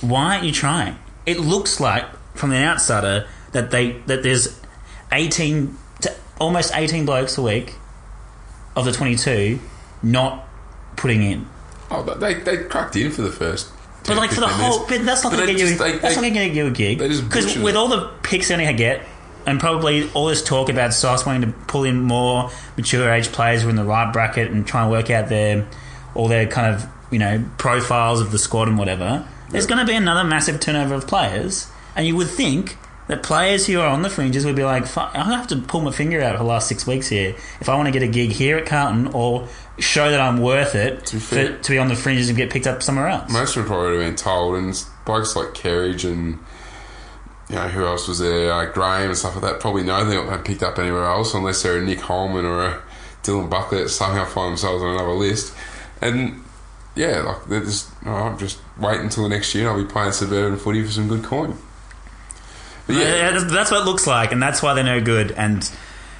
why 0.00 0.34
aren't 0.34 0.44
you 0.44 0.52
trying? 0.52 0.96
It 1.26 1.40
looks 1.40 1.80
like 1.80 2.04
from 2.34 2.50
the 2.50 2.56
outsider 2.56 3.26
that 3.52 3.70
they 3.70 3.92
that 4.06 4.22
there's 4.22 4.60
eighteen 5.12 5.76
to 6.02 6.14
almost 6.38 6.72
eighteen 6.74 7.04
blokes 7.06 7.36
a 7.38 7.42
week 7.42 7.74
of 8.76 8.84
the 8.84 8.92
twenty 8.92 9.16
two 9.16 9.58
not 10.02 10.46
putting 10.96 11.22
in. 11.22 11.46
Oh, 11.90 12.02
but 12.04 12.20
they, 12.20 12.34
they 12.34 12.58
cracked 12.64 12.94
in 12.96 13.10
for 13.10 13.22
the 13.22 13.32
first. 13.32 13.72
But 14.06 14.16
like 14.18 14.30
for 14.30 14.40
the 14.40 14.46
whole, 14.46 14.86
minutes. 14.86 14.98
but 14.98 15.04
that's 15.06 15.24
not 15.24 15.32
going 15.32 15.46
to 15.46 15.52
get 15.54 15.60
you. 15.60 15.74
they- 15.74 15.98
that's 15.98 16.14
they- 16.16 16.20
not 16.22 16.34
going 16.34 16.48
to 16.48 16.54
get 16.54 16.54
you 16.54 16.66
a 16.66 16.70
gig. 16.70 16.98
Because 16.98 17.58
with 17.58 17.74
it. 17.74 17.76
all 17.76 17.88
the 17.88 18.10
picks 18.22 18.48
they 18.48 18.54
only 18.54 18.72
get, 18.74 19.02
and 19.48 19.58
probably 19.58 20.10
all 20.12 20.26
this 20.26 20.44
talk 20.44 20.68
about 20.68 20.92
Sauce 20.92 21.24
wanting 21.24 21.50
to 21.50 21.58
pull 21.66 21.84
in 21.84 22.02
more 22.02 22.50
mature 22.76 23.10
age 23.10 23.32
players 23.32 23.62
who 23.62 23.68
are 23.68 23.70
in 23.70 23.76
the 23.76 23.84
right 23.84 24.12
bracket 24.12 24.50
and 24.50 24.66
try 24.66 24.82
and 24.82 24.90
work 24.90 25.08
out 25.08 25.30
their 25.30 25.66
all 26.14 26.28
their 26.28 26.46
kind 26.46 26.74
of 26.74 26.86
you 27.10 27.18
know 27.18 27.42
profiles 27.56 28.20
of 28.20 28.30
the 28.30 28.38
squad 28.38 28.68
and 28.68 28.76
whatever. 28.78 29.26
There's 29.50 29.66
going 29.66 29.78
to 29.78 29.90
be 29.90 29.96
another 29.96 30.22
massive 30.22 30.60
turnover 30.60 30.94
of 30.94 31.06
players, 31.06 31.70
and 31.96 32.06
you 32.06 32.14
would 32.16 32.28
think 32.28 32.76
that 33.06 33.22
players 33.22 33.66
who 33.66 33.80
are 33.80 33.86
on 33.86 34.02
the 34.02 34.10
fringes 34.10 34.44
would 34.44 34.54
be 34.54 34.64
like, 34.64 34.86
"Fuck, 34.86 35.12
I 35.14 35.24
have 35.24 35.46
to 35.46 35.56
pull 35.56 35.80
my 35.80 35.92
finger 35.92 36.20
out 36.20 36.32
for 36.32 36.42
the 36.42 36.48
last 36.48 36.68
six 36.68 36.86
weeks 36.86 37.08
here 37.08 37.34
if 37.62 37.70
I 37.70 37.74
want 37.74 37.86
to 37.86 37.92
get 37.92 38.02
a 38.02 38.08
gig 38.08 38.32
here 38.32 38.58
at 38.58 38.66
Carlton 38.66 39.06
or 39.14 39.48
show 39.78 40.10
that 40.10 40.20
I'm 40.20 40.42
worth 40.42 40.74
it 40.74 41.06
To 41.06 41.16
be 41.16 41.20
for, 41.20 41.58
to 41.58 41.70
be 41.70 41.78
on 41.78 41.88
the 41.88 41.96
fringes 41.96 42.28
and 42.28 42.36
get 42.36 42.50
picked 42.50 42.66
up 42.66 42.82
somewhere 42.82 43.08
else. 43.08 43.32
Most 43.32 43.56
of 43.56 43.62
them 43.62 43.66
probably 43.72 43.92
would 43.92 44.02
have 44.02 44.08
been 44.10 44.16
told, 44.16 44.56
and 44.56 44.84
blokes 45.06 45.34
like 45.34 45.54
Kerridge 45.54 46.04
and 46.04 46.38
you 47.48 47.56
know 47.56 47.68
who 47.68 47.84
else 47.86 48.06
was 48.08 48.18
there, 48.18 48.52
uh, 48.52 48.66
Graham 48.72 49.08
and 49.10 49.16
stuff 49.16 49.34
like 49.34 49.42
that. 49.42 49.60
Probably 49.60 49.82
know 49.82 50.04
they're 50.04 50.24
not 50.24 50.44
picked 50.44 50.62
up 50.62 50.78
anywhere 50.78 51.06
else 51.06 51.34
unless 51.34 51.62
they're 51.62 51.78
a 51.78 51.84
Nick 51.84 52.00
Holman 52.00 52.44
or 52.44 52.64
a 52.66 52.82
Dylan 53.22 53.48
Buckley 53.50 53.82
that 53.82 53.88
somehow 53.88 54.24
find 54.24 54.50
themselves 54.52 54.82
on 54.82 54.90
another 54.94 55.12
list. 55.12 55.54
And 56.02 56.42
yeah, 56.94 57.20
like 57.22 57.44
they're 57.46 57.60
just, 57.64 57.90
all 58.06 58.30
right, 58.30 58.38
just 58.38 58.58
wait 58.78 59.00
until 59.00 59.22
the 59.24 59.28
next 59.30 59.54
year. 59.54 59.68
I'll 59.68 59.82
be 59.82 59.88
playing 59.90 60.12
suburban 60.12 60.58
footy 60.58 60.84
for 60.84 60.90
some 60.90 61.08
good 61.08 61.24
coin. 61.24 61.56
But 62.86 62.96
Yeah, 62.96 63.02
yeah, 63.16 63.30
that's- 63.30 63.50
that's 63.50 63.70
what 63.70 63.80
it 63.82 63.84
looks 63.84 64.06
like, 64.06 64.32
and 64.32 64.42
that's 64.42 64.62
why 64.62 64.74
they're 64.74 64.84
no 64.84 65.00
good. 65.00 65.32
And 65.32 65.68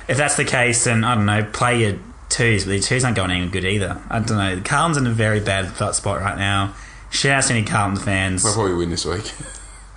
if 0.08 0.16
that's 0.16 0.36
the 0.36 0.44
case, 0.44 0.84
then 0.84 1.04
I 1.04 1.14
don't 1.14 1.26
know, 1.26 1.44
play 1.52 1.80
your 1.82 1.98
twos, 2.28 2.64
but 2.64 2.72
your 2.72 2.82
twos 2.82 3.04
aren't 3.04 3.16
going 3.16 3.30
any 3.30 3.48
good 3.48 3.64
either. 3.64 4.00
I 4.10 4.18
don't 4.20 4.36
know. 4.38 4.60
Carlton's 4.64 4.96
in 4.98 5.06
a 5.06 5.10
very 5.10 5.40
bad 5.40 5.74
spot 5.94 6.20
right 6.20 6.36
now. 6.38 6.74
Shout 7.10 7.32
out 7.32 7.44
to 7.48 7.54
any 7.54 7.64
Carlton 7.64 7.96
fans. 7.98 8.42
they'll 8.42 8.52
probably 8.52 8.74
win 8.74 8.90
this 8.90 9.04
week. 9.04 9.32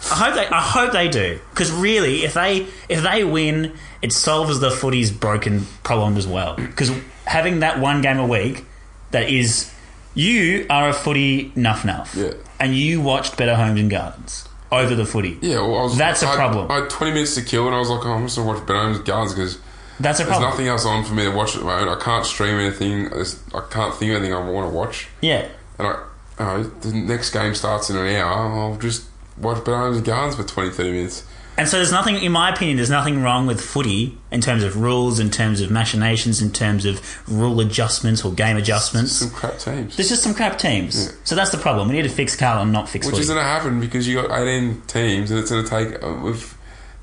I 0.10 0.16
hope 0.16 0.36
they. 0.36 0.48
I 0.48 0.62
hope 0.62 0.94
they 0.94 1.08
do 1.10 1.40
because 1.52 1.72
really, 1.72 2.24
if 2.24 2.34
they 2.34 2.66
if 2.90 3.04
they 3.04 3.24
win, 3.24 3.74
it 4.02 4.12
solves 4.12 4.60
the 4.60 4.72
footy's 4.72 5.12
broken 5.12 5.66
problem 5.84 6.18
as 6.18 6.26
well. 6.28 6.56
Because 6.56 6.92
having 7.26 7.60
that 7.60 7.80
one 7.80 8.02
game 8.02 8.18
a 8.18 8.26
week, 8.26 8.66
that 9.12 9.30
is, 9.30 9.72
you 10.16 10.66
are 10.70 10.90
a 10.90 10.94
footy 10.94 11.52
nuff 11.56 11.86
nuff, 11.86 12.16
Yeah. 12.18 12.32
and 12.60 12.76
you 12.76 13.00
watched 13.02 13.38
Better 13.38 13.56
Homes 13.56 13.80
and 13.80 13.90
Gardens 13.92 14.48
over 14.72 14.96
the 14.96 15.06
footy. 15.06 15.38
yeah, 15.42 15.58
well, 15.58 15.78
I 15.80 15.84
was, 15.84 15.98
That's 15.98 16.24
a 16.24 16.28
I- 16.30 16.36
problem. 16.36 16.72
I 16.72 16.76
had 16.82 16.90
20 16.90 17.14
minutes 17.14 17.36
to 17.36 17.42
kill, 17.44 17.68
and 17.68 17.76
I 17.76 17.80
was 17.80 17.90
like, 17.90 18.06
oh, 18.06 18.12
I'm 18.14 18.24
just 18.26 18.38
going 18.38 18.48
to 18.48 18.54
watch 18.56 18.66
Better 18.68 18.80
Homes 18.80 18.98
and 18.98 19.06
Gardens 19.06 19.34
because 19.34 19.58
That's 20.00 20.20
a 20.20 20.24
problem. 20.24 20.42
there's 20.44 20.54
nothing 20.54 20.68
else 20.68 20.86
on 20.86 21.04
for 21.04 21.14
me 21.14 21.24
to 21.26 21.32
watch 21.32 21.54
at 21.56 21.60
the 21.60 21.66
moment. 21.68 21.90
I 21.90 22.04
can't 22.04 22.26
stream 22.26 22.56
anything. 22.58 23.10
There's, 23.10 23.38
I 23.54 23.62
can't 23.70 23.94
think 23.96 24.12
of 24.12 24.18
anything 24.18 24.34
I 24.34 24.50
want 24.50 24.72
to 24.72 24.76
watch. 24.76 25.10
Yeah, 25.22 25.48
And 25.78 25.88
I, 25.90 26.04
oh, 26.40 26.64
the 26.64 26.94
next 26.94 27.32
game 27.32 27.54
starts 27.54 27.90
in 27.90 27.98
an 27.98 28.08
hour. 28.16 28.32
I'll 28.60 28.78
just 28.78 29.04
watch 29.38 29.64
Bananas 29.64 30.02
Gardens 30.02 30.36
for 30.36 30.44
20, 30.44 30.72
30 30.72 30.92
minutes. 30.92 31.24
and 31.58 31.68
so 31.68 31.78
there's 31.78 31.92
nothing, 31.92 32.16
in 32.22 32.32
my 32.32 32.50
opinion, 32.50 32.78
there's 32.78 32.90
nothing 32.90 33.22
wrong 33.22 33.46
with 33.48 33.60
footy 33.62 34.18
in 34.32 34.42
terms 34.42 34.64
of 34.64 34.78
rules, 34.78 35.20
in 35.20 35.30
terms 35.30 35.62
of 35.62 35.70
machinations, 35.72 36.42
in 36.42 36.52
terms 36.52 36.86
of 36.86 37.02
rule 37.30 37.60
adjustments 37.60 38.24
or 38.26 38.32
game 38.34 38.58
adjustments. 38.58 39.12
Some 39.14 39.30
crap 39.32 39.58
teams. 39.60 39.96
There's 39.98 40.10
just 40.10 40.24
some 40.24 40.34
crap 40.34 40.58
teams. 40.58 41.06
Yeah. 41.08 41.12
So 41.24 41.36
that's 41.36 41.52
the 41.52 41.58
problem. 41.58 41.90
We 41.90 41.96
need 41.96 42.04
to 42.04 42.10
fix 42.10 42.36
Carlton, 42.36 42.72
not 42.72 42.88
fix 42.90 43.06
Which 43.06 43.14
footy. 43.14 43.22
is 43.24 43.28
going 43.30 43.40
to 43.40 43.44
happen 43.44 43.80
because 43.80 44.08
you 44.08 44.22
got 44.22 44.32
18 44.32 44.82
teams 44.88 45.30
and 45.32 45.40
it's 45.40 45.52
going 45.52 45.64
to 45.64 45.70
take. 45.70 46.04
Uh, 46.04 46.14
we've, 46.24 46.58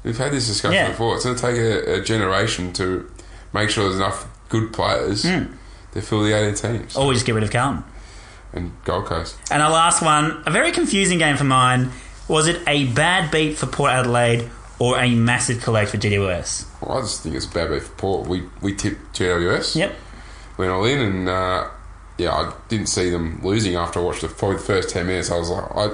we've 0.05 0.19
had 0.19 0.33
this 0.33 0.47
discussion 0.47 0.75
Yeah. 0.75 0.91
before. 0.91 1.15
It's 1.17 1.25
going 1.25 1.37
to 1.37 1.43
take 1.43 1.57
a, 1.57 2.01
a 2.01 2.03
generation 2.03 2.73
to 2.75 3.11
make 3.53 3.71
sure 3.71 3.85
there's 3.85 3.97
enough 3.97 4.27
good 4.49 4.73
players 4.73 5.23
Hmm. 5.29 5.53
to 5.93 6.01
fill 6.03 6.23
the 6.23 6.33
18 6.33 6.55
teams. 6.55 6.97
or 6.97 7.07
we 7.07 7.15
just 7.15 7.27
get 7.27 7.35
rid 7.35 7.45
of 7.45 7.51
Carlton. 7.51 7.85
And 8.53 8.73
Gold 8.85 9.05
Coast. 9.05 9.37
And 9.51 9.63
our 9.63 9.71
last 9.71 10.01
one, 10.03 10.43
a 10.47 10.51
very 10.51 10.73
confusing 10.73 11.19
game 11.19 11.37
for 11.37 11.45
mine. 11.45 11.91
Was 12.29 12.47
it 12.47 12.61
a 12.67 12.85
bad 12.93 13.31
beat 13.31 13.57
for 13.57 13.67
Port 13.67 13.91
Adelaide 13.91 14.51
or 14.79 14.99
a 14.99 15.15
massive 15.15 15.63
collect 15.63 15.91
for 15.91 15.97
GWS? 15.97 16.67
Well, 16.83 16.99
I 16.99 17.01
just 17.01 17.23
think 17.23 17.35
it's 17.35 17.47
a 17.47 17.51
bad 17.51 17.71
beat 17.71 17.83
for 17.83 17.93
Port. 17.97 18.29
We, 18.29 18.43
we 18.61 18.75
tipped 18.75 19.19
GWS. 19.19 19.77
Yep. 19.77 19.95
went 20.59 20.71
all 20.71 20.85
in, 20.85 20.99
and 20.99 21.29
uh, 21.29 21.69
yeah, 22.19 22.33
I 22.33 22.53
didn't 22.69 22.89
see 22.89 23.11
them 23.11 23.41
losing 23.43 23.77
after 23.77 24.01
I 24.01 24.03
watched 24.03 24.21
the, 24.23 24.29
probably 24.29 24.59
the 24.59 24.63
first 24.65 24.91
ten 24.91 25.07
minutes. 25.07 25.31
I 25.31 25.39
was 25.39 25.51
like, 25.51 25.65
I, 25.75 25.91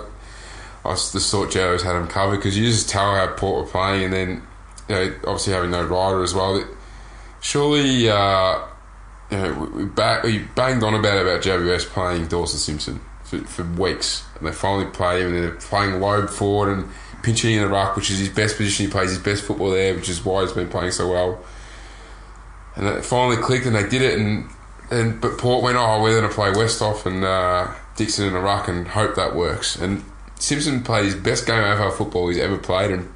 I 0.85 0.95
just 0.95 1.31
thought 1.31 1.51
Joe's 1.53 1.83
had 1.83 1.93
them 1.95 2.09
covered 2.09 2.37
because 2.37 2.59
you 2.59 2.67
just 2.67 2.89
tell 2.89 3.15
how 3.15 3.29
Port 3.35 3.65
were 3.65 3.71
playing, 3.71 4.05
and 4.05 4.13
then 4.13 4.43
you 4.89 4.95
know, 4.95 5.15
obviously 5.29 5.53
having 5.53 5.71
no 5.71 5.85
Ryder 5.85 6.23
as 6.23 6.35
well. 6.35 6.55
That 6.55 6.67
surely, 7.41 8.09
uh, 8.11 8.59
you 9.31 9.37
know, 9.39 9.53
we, 9.73 9.85
we, 9.85 9.91
ba- 9.91 10.21
we 10.25 10.39
banged 10.41 10.83
on 10.83 10.95
about 10.95 11.23
about 11.23 11.43
GWS 11.43 11.87
playing 11.87 12.27
Dawson 12.27 12.59
Simpson 12.59 13.01
for, 13.25 13.39
for 13.39 13.63
weeks, 13.65 14.25
and 14.39 14.47
they 14.47 14.53
finally 14.53 14.87
played 14.91 15.23
him, 15.23 15.35
and 15.35 15.43
they're 15.45 15.51
playing 15.53 16.01
low 16.01 16.27
forward 16.27 16.73
and 16.79 16.89
pinching 17.23 17.55
in 17.55 17.63
the 17.63 17.69
ruck, 17.69 17.97
which 17.97 18.11
is 18.11 18.19
his 18.19 18.29
best 18.29 18.57
position. 18.57 18.87
He 18.87 18.93
plays 18.93 19.11
his 19.11 19.19
best 19.19 19.45
football 19.45 19.71
there, 19.71 19.95
which 19.95 20.09
is 20.09 20.25
why 20.25 20.43
he's 20.43 20.53
been 20.53 20.69
playing 20.69 20.93
so 20.93 21.11
well. 21.11 21.43
And 22.77 22.87
it 22.87 23.05
finally 23.05 23.37
clicked, 23.41 23.67
and 23.67 23.75
they 23.75 23.89
did 23.89 24.03
it. 24.03 24.19
And 24.19 24.49
and 24.91 25.21
but 25.21 25.39
Port 25.39 25.63
went, 25.63 25.77
oh, 25.77 26.03
we're 26.03 26.19
going 26.19 26.29
to 26.29 26.35
play 26.35 26.51
Westhoff 26.51 27.07
and 27.07 27.25
uh, 27.25 27.73
Dixon 27.97 28.27
in 28.29 28.35
a 28.35 28.41
ruck, 28.41 28.69
and 28.69 28.87
hope 28.89 29.15
that 29.15 29.35
works. 29.35 29.77
And 29.77 30.05
Simpson 30.39 30.83
played 30.83 31.07
his 31.07 31.15
best 31.15 31.47
game 31.47 31.59
of 31.63 31.79
AFL 31.79 31.97
football 31.97 32.29
he's 32.29 32.39
ever 32.39 32.59
played, 32.59 32.91
and 32.91 33.11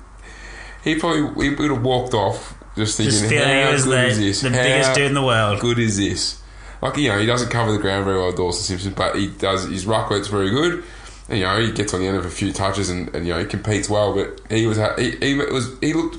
he 0.82 0.94
probably 0.98 1.44
he 1.44 1.54
would 1.54 1.70
have 1.70 1.82
walked 1.82 2.14
off 2.14 2.54
just 2.76 2.96
thinking, 2.96 3.18
Just 3.18 3.24
how 3.34 3.66
good 3.66 3.74
is 3.74 3.84
the, 3.84 3.90
this? 4.24 4.40
the 4.42 4.50
How 4.50 4.62
biggest 4.62 4.94
dude 4.94 5.06
in 5.06 5.14
the 5.14 5.22
world. 5.22 5.60
good 5.60 5.78
is 5.80 5.96
this? 5.96 6.37
Like 6.80 6.96
you 6.96 7.08
know, 7.08 7.18
he 7.18 7.26
doesn't 7.26 7.50
cover 7.50 7.72
the 7.72 7.78
ground 7.78 8.04
very 8.04 8.18
well, 8.18 8.32
Dawson 8.32 8.62
Simpson, 8.62 8.92
but 8.94 9.16
he 9.16 9.26
does. 9.28 9.64
His 9.68 9.86
ruck 9.86 10.10
work's 10.10 10.28
very 10.28 10.50
good. 10.50 10.84
And, 11.28 11.38
you 11.38 11.44
know, 11.44 11.60
he 11.60 11.72
gets 11.72 11.92
on 11.92 12.00
the 12.00 12.06
end 12.06 12.16
of 12.16 12.24
a 12.24 12.30
few 12.30 12.52
touches, 12.52 12.88
and, 12.88 13.14
and 13.14 13.26
you 13.26 13.32
know 13.32 13.40
he 13.40 13.46
competes 13.46 13.90
well. 13.90 14.14
But 14.14 14.40
he 14.50 14.66
was 14.66 14.78
he, 14.98 15.10
he 15.16 15.34
was 15.34 15.76
he 15.80 15.92
looked 15.92 16.16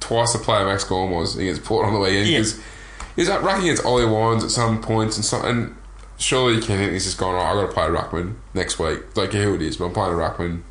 twice 0.00 0.32
the 0.32 0.38
player 0.38 0.64
Max 0.66 0.84
Gawn 0.84 1.10
was 1.10 1.36
against 1.36 1.64
Port 1.64 1.86
on 1.86 1.94
the 1.94 2.00
weekend 2.00 2.28
Yeah. 2.28 2.38
because 2.38 2.56
he 3.16 3.22
was 3.22 3.28
uh, 3.28 3.34
up 3.36 3.42
rucking 3.42 3.62
against 3.62 3.84
Ollie 3.84 4.04
Wines 4.06 4.44
at 4.44 4.50
some 4.50 4.80
points, 4.82 5.16
and 5.16 5.24
some, 5.24 5.44
and 5.44 5.76
surely 6.18 6.60
Ken 6.60 6.78
Hinkley's 6.78 7.04
just 7.04 7.18
gone. 7.18 7.34
Oh, 7.34 7.38
I 7.38 7.54
got 7.54 7.66
to 7.68 7.72
play 7.72 7.86
Ruckman 7.86 8.34
next 8.54 8.78
week. 8.78 9.16
Like 9.16 9.32
who 9.32 9.54
it 9.54 9.62
is, 9.62 9.76
but 9.78 9.86
I'm 9.86 9.92
playing 9.92 10.12
a 10.14 10.16
Ruckman. 10.16 10.62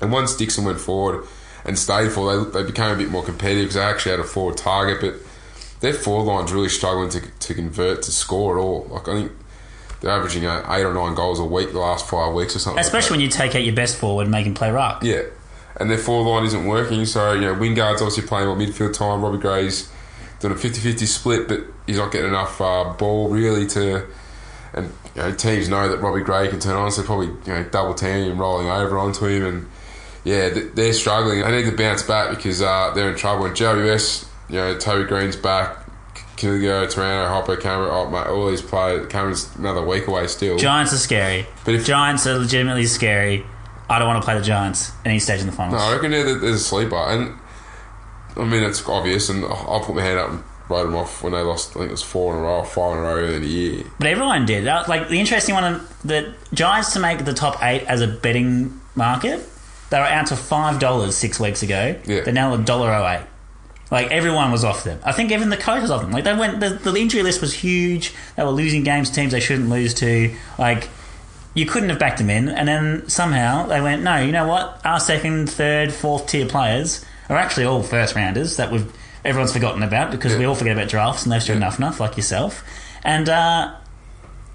And 0.00 0.10
once 0.12 0.34
Dixon 0.36 0.64
went 0.64 0.80
forward 0.80 1.26
and 1.64 1.78
stayed 1.78 2.10
forward, 2.10 2.52
they, 2.52 2.62
they 2.62 2.66
became 2.66 2.90
a 2.92 2.96
bit 2.96 3.10
more 3.10 3.22
competitive 3.22 3.64
because 3.64 3.74
they 3.74 3.82
actually 3.82 4.10
had 4.12 4.20
a 4.20 4.24
forward 4.24 4.56
target, 4.56 4.98
but 5.00 5.14
their 5.80 5.94
forward 5.94 6.30
line's 6.30 6.52
really 6.52 6.68
struggling 6.68 7.10
to, 7.10 7.20
to 7.20 7.54
convert 7.54 8.02
to 8.02 8.12
score 8.12 8.58
at 8.58 8.62
all. 8.62 8.86
Like 8.90 9.08
I 9.08 9.12
think 9.14 9.32
they're 10.00 10.10
averaging 10.10 10.46
uh, 10.46 10.66
eight 10.70 10.84
or 10.84 10.94
nine 10.94 11.14
goals 11.14 11.40
a 11.40 11.44
week 11.44 11.72
the 11.72 11.78
last 11.78 12.08
five 12.08 12.34
weeks 12.34 12.56
or 12.56 12.58
something. 12.58 12.80
Especially 12.80 13.14
when 13.14 13.20
you 13.20 13.28
take 13.28 13.54
out 13.54 13.62
your 13.62 13.74
best 13.74 13.96
forward 13.96 14.22
and 14.22 14.30
make 14.30 14.46
him 14.46 14.54
play 14.54 14.70
ruck. 14.70 15.02
yeah, 15.02 15.22
and 15.76 15.90
their 15.90 15.98
forward 15.98 16.30
line 16.30 16.44
isn't 16.44 16.66
working. 16.66 17.04
So 17.06 17.32
you 17.32 17.42
know, 17.42 17.54
Wingard's 17.54 18.02
obviously 18.02 18.26
playing 18.26 18.48
what 18.48 18.58
midfield 18.58 18.92
time. 18.92 19.22
Robbie 19.22 19.38
Gray's 19.38 19.90
doing 20.40 20.54
a 20.54 20.56
50-50 20.56 21.06
split, 21.06 21.48
but 21.48 21.60
he's 21.86 21.98
not 21.98 22.12
getting 22.12 22.28
enough 22.28 22.60
uh, 22.60 22.94
ball 22.98 23.28
really 23.28 23.66
to. 23.68 24.06
And 24.72 24.92
you 25.14 25.22
know, 25.22 25.32
teams 25.32 25.68
know 25.68 25.88
that 25.88 25.98
Robbie 25.98 26.22
Gray 26.22 26.48
can 26.48 26.60
turn 26.60 26.76
on, 26.76 26.90
so 26.92 27.02
probably 27.02 27.26
you 27.26 27.52
know 27.52 27.64
double 27.64 27.94
teaming 27.94 28.30
him, 28.30 28.38
rolling 28.38 28.68
over 28.68 28.98
onto 28.98 29.26
him, 29.26 29.44
and 29.44 29.68
yeah, 30.24 30.50
they're 30.74 30.92
struggling. 30.92 31.40
They 31.40 31.62
need 31.62 31.70
to 31.70 31.76
bounce 31.76 32.02
back 32.02 32.36
because 32.36 32.62
uh, 32.62 32.92
they're 32.94 33.10
in 33.10 33.16
trouble. 33.16 33.46
And 33.46 33.56
GWS, 33.56 34.26
you 34.50 34.56
know, 34.56 34.76
Toby 34.78 35.04
Greene's 35.08 35.36
back. 35.36 35.76
Killigo, 36.36 36.90
Taranto, 36.90 37.28
Hopper, 37.28 37.56
Cameron, 37.56 37.90
oh, 37.92 38.08
mate, 38.08 38.26
all 38.26 38.48
these 38.48 38.62
players. 38.62 39.06
Cameron's 39.08 39.54
another 39.56 39.82
week 39.84 40.06
away 40.06 40.26
still. 40.26 40.56
Giants 40.56 40.92
are 40.92 40.96
scary. 40.98 41.46
But 41.66 41.74
if- 41.74 41.84
Giants 41.86 42.26
are 42.26 42.38
legitimately 42.38 42.86
scary. 42.86 43.44
I 43.90 43.98
don't 43.98 44.08
want 44.08 44.22
to 44.22 44.24
play 44.24 44.38
the 44.38 44.44
Giants 44.44 44.92
any 45.04 45.18
stage 45.18 45.40
in 45.40 45.46
the 45.46 45.52
finals. 45.52 45.80
No, 45.82 45.88
I 45.88 45.92
reckon 45.94 46.12
they're, 46.12 46.38
they're 46.38 46.50
a 46.52 46.58
sleeper. 46.58 46.94
And 46.96 47.34
I 48.36 48.44
mean, 48.44 48.62
it's 48.62 48.86
obvious, 48.88 49.28
and 49.28 49.44
I'll 49.44 49.80
put 49.84 49.96
my 49.96 50.02
hand 50.02 50.18
up 50.18 50.30
and 50.30 50.44
write 50.68 50.84
them 50.84 50.94
off 50.94 51.22
when 51.22 51.32
they 51.32 51.42
lost, 51.42 51.70
I 51.72 51.80
think 51.80 51.88
it 51.88 51.90
was 51.90 52.02
four 52.02 52.32
in 52.34 52.38
a 52.40 52.42
row, 52.42 52.62
five 52.62 52.92
in 52.92 52.98
a 52.98 53.02
row 53.02 53.14
earlier 53.16 53.34
in 53.36 53.42
the 53.42 53.48
year. 53.48 53.84
But 53.98 54.06
everyone 54.06 54.46
did. 54.46 54.64
That, 54.64 54.88
like 54.88 55.08
the 55.08 55.18
interesting 55.18 55.56
one, 55.56 55.84
the 56.04 56.32
Giants 56.54 56.92
to 56.94 57.00
make 57.00 57.24
the 57.24 57.34
top 57.34 57.62
eight 57.62 57.82
as 57.82 58.00
a 58.00 58.06
betting 58.06 58.80
market, 58.94 59.40
they 59.90 59.98
were 59.98 60.04
out 60.06 60.28
to 60.28 60.36
five 60.36 60.78
dollars 60.78 61.16
six 61.16 61.38
weeks 61.40 61.62
ago. 61.64 61.96
Yeah. 62.06 62.20
They're 62.20 62.32
now 62.32 62.54
a 62.54 62.58
dollar 62.58 62.92
oh 62.94 63.06
eight. 63.08 63.26
Like 63.90 64.10
everyone 64.12 64.52
was 64.52 64.64
off 64.64 64.84
them. 64.84 65.00
I 65.04 65.12
think 65.12 65.32
even 65.32 65.48
the 65.50 65.56
coach 65.56 65.82
was 65.82 65.90
off 65.90 66.02
them. 66.02 66.12
Like 66.12 66.24
they 66.24 66.34
went. 66.34 66.60
The, 66.60 66.70
the 66.70 66.94
injury 66.96 67.22
list 67.22 67.40
was 67.40 67.52
huge. 67.52 68.14
They 68.36 68.44
were 68.44 68.50
losing 68.50 68.84
games 68.84 69.08
to 69.10 69.16
teams 69.16 69.32
they 69.32 69.40
shouldn't 69.40 69.68
lose 69.68 69.94
to. 69.94 70.34
Like 70.58 70.88
you 71.54 71.66
couldn't 71.66 71.88
have 71.90 71.98
backed 71.98 72.18
them 72.18 72.30
in, 72.30 72.48
and 72.48 72.68
then 72.68 73.08
somehow 73.08 73.66
they 73.66 73.80
went. 73.80 74.02
No, 74.02 74.18
you 74.18 74.30
know 74.32 74.46
what? 74.46 74.80
Our 74.84 75.00
second, 75.00 75.50
third, 75.50 75.92
fourth 75.92 76.28
tier 76.28 76.46
players 76.46 77.04
are 77.28 77.36
actually 77.36 77.66
all 77.66 77.82
first 77.82 78.14
rounders 78.14 78.56
that 78.56 78.70
we've 78.70 78.92
everyone's 79.24 79.52
forgotten 79.52 79.82
about 79.82 80.10
because 80.10 80.36
we 80.36 80.44
all 80.44 80.54
forget 80.54 80.76
about 80.76 80.88
drafts 80.88 81.24
and 81.24 81.32
they've 81.32 81.46
Yeah. 81.48 81.56
enough 81.56 81.78
enough 81.78 82.00
like 82.00 82.16
yourself. 82.16 82.62
And 83.04 83.28
uh, 83.28 83.74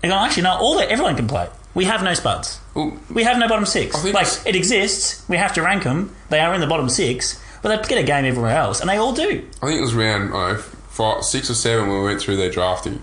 they 0.02 0.08
go, 0.08 0.16
actually, 0.16 0.44
no, 0.44 0.54
all 0.58 0.78
the, 0.78 0.90
everyone 0.90 1.16
can 1.16 1.28
play. 1.28 1.48
We 1.76 1.86
have 1.86 2.02
no 2.04 2.14
spuds. 2.14 2.60
Well, 2.74 2.98
We 3.14 3.24
have 3.24 3.38
no 3.38 3.48
bottom 3.48 3.66
six. 3.66 3.96
Like 4.04 4.14
it's- 4.28 4.46
it 4.46 4.56
exists. 4.56 5.24
We 5.30 5.38
have 5.38 5.54
to 5.54 5.62
rank 5.62 5.84
them. 5.84 6.16
They 6.30 6.40
are 6.40 6.54
in 6.56 6.62
the 6.62 6.68
bottom 6.68 6.90
six, 6.90 7.40
but 7.66 7.82
they 7.82 7.88
get 7.90 7.98
a 7.98 8.06
game 8.06 8.26
everywhere 8.26 8.56
else, 8.56 8.80
and 8.80 8.88
they 8.88 8.98
all 8.98 9.12
do. 9.12 9.44
I 9.64 9.66
think 9.66 9.80
it 9.80 9.82
was 9.82 9.96
around 9.96 10.30
know, 10.30 10.56
five, 10.56 11.24
six 11.24 11.50
or 11.50 11.56
seven 11.56 11.90
when 11.90 11.98
we 11.98 12.04
went 12.06 12.22
through 12.22 12.38
their 12.38 12.52
drafting, 12.52 13.02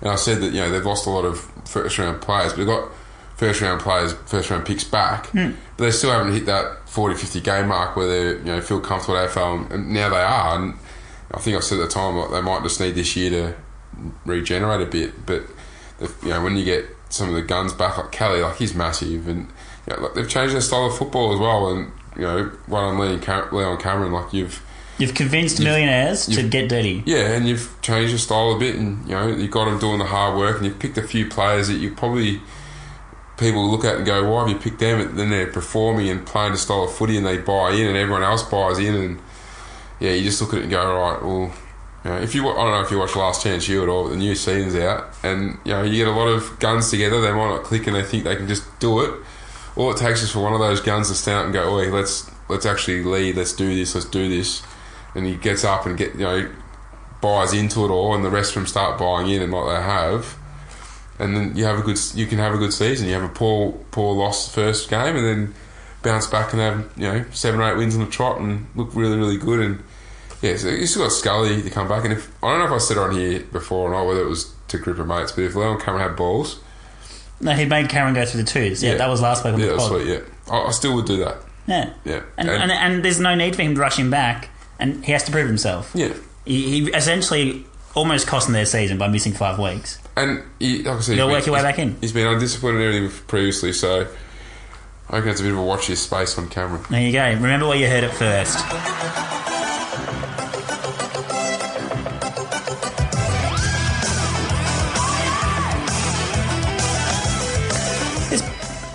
and 0.00 0.10
I 0.10 0.16
said 0.16 0.40
that 0.40 0.52
you 0.52 0.58
know 0.60 0.68
they've 0.68 0.84
lost 0.84 1.06
a 1.06 1.10
lot 1.10 1.24
of 1.24 1.38
first 1.64 1.96
round 1.96 2.20
players, 2.20 2.50
but 2.52 2.56
they've 2.58 2.66
got 2.66 2.90
first 3.36 3.60
round 3.60 3.80
players, 3.80 4.12
first 4.26 4.50
round 4.50 4.66
picks 4.66 4.82
back, 4.82 5.26
Hmm. 5.28 5.50
but 5.76 5.84
they 5.84 5.90
still 5.92 6.10
haven't 6.10 6.32
hit 6.32 6.44
that 6.46 6.88
40, 6.88 7.14
50 7.14 7.40
game 7.40 7.68
mark 7.68 7.94
where 7.94 8.08
they 8.08 8.38
you 8.38 8.44
know 8.46 8.60
feel 8.60 8.80
comfortable 8.80 9.16
at 9.16 9.30
AFL, 9.30 9.70
and 9.70 9.92
now 9.92 10.08
they 10.08 10.16
are. 10.16 10.56
And 10.58 10.74
I 11.32 11.38
think 11.38 11.56
I 11.56 11.60
said 11.60 11.78
at 11.78 11.82
the 11.88 11.94
time 11.94 12.16
like 12.16 12.32
they 12.32 12.40
might 12.40 12.64
just 12.64 12.80
need 12.80 12.96
this 12.96 13.14
year 13.14 13.30
to 13.30 13.54
regenerate 14.24 14.80
a 14.80 14.90
bit, 14.90 15.24
but 15.24 15.42
you 16.24 16.30
know 16.30 16.42
when 16.42 16.56
you 16.56 16.64
get 16.64 16.84
some 17.10 17.28
of 17.28 17.36
the 17.36 17.42
guns 17.42 17.72
back 17.72 17.96
like 17.96 18.10
Kelly, 18.10 18.40
like 18.40 18.56
he's 18.56 18.74
massive, 18.74 19.28
and 19.28 19.46
you 19.86 19.94
know, 19.94 20.02
like, 20.02 20.14
they've 20.14 20.28
changed 20.28 20.52
their 20.52 20.60
style 20.60 20.86
of 20.86 20.96
football 20.98 21.32
as 21.32 21.38
well, 21.38 21.68
and 21.70 21.92
you 22.20 22.26
know 22.26 22.44
one 22.66 22.84
on 22.84 22.98
Leon, 22.98 23.20
Cam- 23.20 23.48
Leon 23.52 23.78
Cameron, 23.78 24.12
like 24.12 24.32
you've. 24.32 24.62
You've 24.98 25.14
convinced 25.14 25.60
millionaires 25.60 26.26
to 26.26 26.32
you've- 26.32 26.48
get 26.50 26.68
dirty. 26.68 27.02
Yeah, 27.06 27.32
and 27.32 27.48
you've 27.48 27.74
changed 27.80 28.10
your 28.10 28.18
style 28.18 28.52
a 28.52 28.58
bit, 28.58 28.76
and 28.76 29.02
you 29.08 29.14
know 29.14 29.28
you 29.28 29.48
got 29.48 29.64
them 29.64 29.78
doing 29.78 29.98
the 29.98 30.04
hard 30.04 30.36
work, 30.36 30.56
and 30.58 30.66
you've 30.66 30.78
picked 30.78 30.98
a 30.98 31.02
few 31.02 31.26
players 31.26 31.68
that 31.68 31.76
you 31.78 31.92
probably 31.94 32.40
people 33.38 33.70
look 33.70 33.84
at 33.84 33.96
and 33.96 34.04
go, 34.04 34.30
"Why 34.30 34.40
have 34.42 34.50
you 34.50 34.56
picked 34.56 34.78
them?" 34.78 35.00
And 35.00 35.18
then 35.18 35.30
they're 35.30 35.46
performing 35.46 36.08
and 36.10 36.26
playing 36.26 36.52
the 36.52 36.58
style 36.58 36.82
of 36.84 36.92
footy, 36.92 37.16
and 37.16 37.24
they 37.24 37.38
buy 37.38 37.70
in, 37.72 37.86
and 37.86 37.96
everyone 37.96 38.22
else 38.22 38.42
buys 38.42 38.78
in, 38.78 38.94
and 38.94 39.18
yeah, 40.00 40.12
you 40.12 40.22
just 40.24 40.40
look 40.42 40.52
at 40.52 40.58
it 40.58 40.62
and 40.62 40.70
go, 40.70 40.80
"All 40.82 41.12
right, 41.12 41.22
well, 41.22 41.52
You 42.04 42.10
know, 42.10 42.16
if 42.18 42.34
you, 42.34 42.48
I 42.48 42.54
don't 42.54 42.70
know 42.72 42.80
if 42.80 42.90
you 42.90 42.98
watch 42.98 43.14
Last 43.14 43.42
Chance 43.42 43.68
U 43.68 43.82
at 43.82 43.88
all, 43.90 44.04
but 44.04 44.10
the 44.10 44.16
new 44.16 44.34
season's 44.34 44.74
out, 44.74 45.10
and 45.22 45.58
you 45.64 45.72
know 45.72 45.82
you 45.82 45.96
get 45.96 46.08
a 46.08 46.12
lot 46.12 46.28
of 46.28 46.58
guns 46.58 46.90
together. 46.90 47.20
They 47.20 47.30
might 47.32 47.48
not 47.50 47.62
click, 47.62 47.86
and 47.86 47.94
they 47.96 48.02
think 48.02 48.24
they 48.24 48.36
can 48.36 48.48
just 48.48 48.64
do 48.80 49.00
it. 49.00 49.12
All 49.76 49.90
it 49.90 49.96
takes 49.96 50.22
is 50.22 50.30
for 50.30 50.40
one 50.40 50.52
of 50.52 50.60
those 50.60 50.80
guns 50.80 51.08
to 51.08 51.14
stand 51.14 51.38
up 51.38 51.44
and 51.46 51.54
go, 51.54 51.74
"Oi, 51.74 51.90
let's 51.90 52.30
let's 52.48 52.66
actually 52.66 53.02
lead. 53.04 53.36
Let's 53.36 53.52
do 53.52 53.74
this. 53.74 53.94
Let's 53.94 54.06
do 54.06 54.28
this." 54.28 54.62
And 55.14 55.26
he 55.26 55.36
gets 55.36 55.64
up 55.64 55.86
and 55.86 55.96
get 55.96 56.14
you 56.14 56.20
know 56.20 56.50
buys 57.20 57.52
into 57.52 57.84
it 57.84 57.90
all, 57.90 58.14
and 58.14 58.24
the 58.24 58.30
rest 58.30 58.50
of 58.50 58.54
them 58.56 58.66
start 58.66 58.98
buying 58.98 59.28
in, 59.28 59.42
and 59.42 59.52
what 59.52 59.66
they 59.66 59.80
have, 59.80 60.36
and 61.18 61.36
then 61.36 61.56
you 61.56 61.64
have 61.64 61.78
a 61.78 61.82
good 61.82 61.98
you 62.14 62.26
can 62.26 62.38
have 62.38 62.54
a 62.54 62.58
good 62.58 62.72
season. 62.72 63.08
You 63.08 63.14
have 63.14 63.22
a 63.22 63.28
poor 63.28 63.72
poor 63.90 64.14
loss 64.14 64.52
first 64.52 64.88
game, 64.90 65.16
and 65.16 65.24
then 65.24 65.54
bounce 66.02 66.26
back 66.26 66.52
and 66.52 66.60
have 66.60 66.90
you 66.96 67.04
know 67.04 67.24
seven 67.32 67.60
or 67.60 67.70
eight 67.70 67.76
wins 67.76 67.94
on 67.94 68.00
the 68.00 68.10
trot 68.10 68.40
and 68.40 68.66
look 68.74 68.94
really 68.94 69.16
really 69.16 69.36
good. 69.36 69.60
And 69.60 69.82
yeah, 70.42 70.56
so 70.56 70.68
you 70.68 70.86
still 70.86 71.02
got 71.02 71.12
Scully 71.12 71.62
to 71.62 71.70
come 71.70 71.88
back. 71.88 72.04
And 72.04 72.14
if 72.14 72.32
I 72.42 72.50
don't 72.50 72.60
know 72.60 72.64
if 72.66 72.72
I 72.72 72.78
said 72.78 72.98
on 72.98 73.12
here 73.12 73.40
before 73.52 73.90
or 73.90 73.92
not, 73.92 74.06
whether 74.06 74.22
it 74.22 74.28
was 74.28 74.52
to 74.68 74.78
group 74.78 74.98
of 74.98 75.06
mates, 75.06 75.32
but 75.32 75.44
if 75.44 75.54
Leon 75.54 75.80
Cameron 75.80 76.08
had 76.08 76.16
balls, 76.16 76.60
No, 77.40 77.52
he 77.52 77.64
made 77.64 77.88
Cameron 77.88 78.14
go 78.14 78.24
through 78.26 78.42
the 78.42 78.48
twos. 78.50 78.82
Yeah, 78.82 78.92
Yeah. 78.92 78.96
that 78.98 79.08
was 79.08 79.20
last 79.20 79.44
week 79.44 79.54
on 79.54 79.60
yeah, 79.60 79.66
the 79.66 79.72
that's 79.72 79.88
pod. 79.88 80.00
sweet. 80.02 80.08
Yeah, 80.12 80.20
I, 80.54 80.58
I 80.66 80.70
still 80.72 80.94
would 80.96 81.06
do 81.06 81.16
that. 81.24 81.36
Yeah. 81.66 81.92
Yeah, 82.04 82.22
And, 82.36 82.48
and, 82.50 82.70
and 82.72 83.04
there's 83.04 83.20
no 83.20 83.34
need 83.34 83.54
for 83.56 83.62
him 83.62 83.74
to 83.74 83.80
rush 83.80 83.96
him 83.98 84.10
back, 84.10 84.48
and 84.78 85.04
he 85.04 85.12
has 85.12 85.22
to 85.24 85.32
prove 85.32 85.46
himself. 85.46 85.90
yeah. 85.94 86.12
He, 86.44 86.80
he 86.82 86.90
essentially 86.90 87.64
almost 87.94 88.26
cost 88.26 88.46
them 88.46 88.54
their 88.54 88.64
season 88.66 88.98
by 88.98 89.08
missing 89.08 89.32
five 89.32 89.58
weeks. 89.58 89.98
And 90.16 90.42
he, 90.58 90.82
like 90.82 90.96
I 90.96 91.00
said, 91.00 91.16
You'll 91.16 91.28
he's 91.28 91.36
work 91.38 91.46
your 91.46 91.54
way 91.54 91.62
back 91.62 91.78
in. 91.78 91.96
He's 92.00 92.12
been 92.12 92.26
undisciplined 92.26 92.78
and 92.78 92.86
everything 92.94 93.26
previously, 93.26 93.72
so 93.72 94.06
I 95.08 95.16
reckon 95.16 95.30
it's 95.30 95.40
a 95.40 95.44
bit 95.44 95.52
of 95.52 95.58
a 95.58 95.62
watch 95.62 95.86
his 95.86 96.00
space 96.00 96.36
on 96.38 96.48
camera. 96.48 96.84
There 96.90 97.00
you 97.00 97.12
go. 97.12 97.24
Remember 97.24 97.68
where 97.68 97.76
you 97.76 97.86
heard 97.88 98.04
it 98.04 98.12
first. 98.14 98.58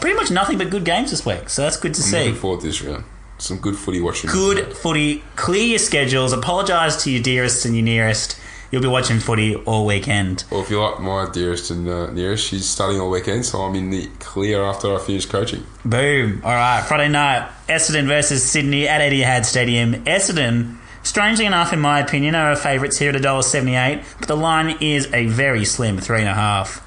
Pretty 0.05 0.19
much 0.19 0.29
nothing 0.29 0.59
but 0.59 0.69
good 0.69 0.85
games 0.85 1.09
this 1.09 1.25
week, 1.25 1.49
so 1.49 1.63
that's 1.63 1.77
good 1.77 1.91
to 1.95 1.99
I'm 1.99 2.07
see. 2.07 2.19
looking 2.19 2.35
forward 2.35 2.61
to 2.61 2.67
this 2.67 2.79
round. 2.83 3.05
Some 3.39 3.57
good 3.57 3.75
footy 3.75 3.99
watching. 3.99 4.29
Good 4.29 4.77
footy. 4.77 5.23
Clear 5.35 5.63
your 5.63 5.79
schedules. 5.79 6.31
Apologise 6.31 7.03
to 7.05 7.11
your 7.11 7.23
dearest 7.23 7.65
and 7.65 7.75
your 7.75 7.83
nearest. 7.83 8.39
You'll 8.69 8.83
be 8.83 8.87
watching 8.87 9.19
footy 9.19 9.55
all 9.55 9.83
weekend. 9.83 10.43
Or 10.51 10.61
if 10.61 10.69
you 10.69 10.79
like 10.79 10.99
my 10.99 11.27
dearest 11.31 11.71
and 11.71 11.89
uh, 11.89 12.11
nearest, 12.11 12.45
she's 12.45 12.69
studying 12.69 13.01
all 13.01 13.09
weekend, 13.09 13.47
so 13.47 13.61
I'm 13.63 13.73
in 13.73 13.89
the 13.89 14.07
clear 14.19 14.61
after 14.61 14.93
I 14.93 14.99
finish 14.99 15.25
coaching. 15.25 15.65
Boom. 15.83 16.39
All 16.43 16.53
right. 16.53 16.85
Friday 16.87 17.09
night, 17.09 17.49
Essendon 17.67 18.05
versus 18.05 18.43
Sydney 18.43 18.87
at 18.87 19.01
Etihad 19.01 19.43
Stadium. 19.43 20.03
Essendon, 20.05 20.77
strangely 21.01 21.47
enough, 21.47 21.73
in 21.73 21.79
my 21.79 21.99
opinion, 21.99 22.35
are 22.35 22.49
our 22.49 22.55
favourites 22.55 22.99
here 22.99 23.09
at 23.09 23.19
$1.78, 23.19 24.03
but 24.19 24.27
the 24.27 24.37
line 24.37 24.77
is 24.81 25.11
a 25.15 25.25
very 25.25 25.65
slim 25.65 25.97
three 25.97 26.19
and 26.19 26.29
a 26.29 26.35
half. 26.35 26.83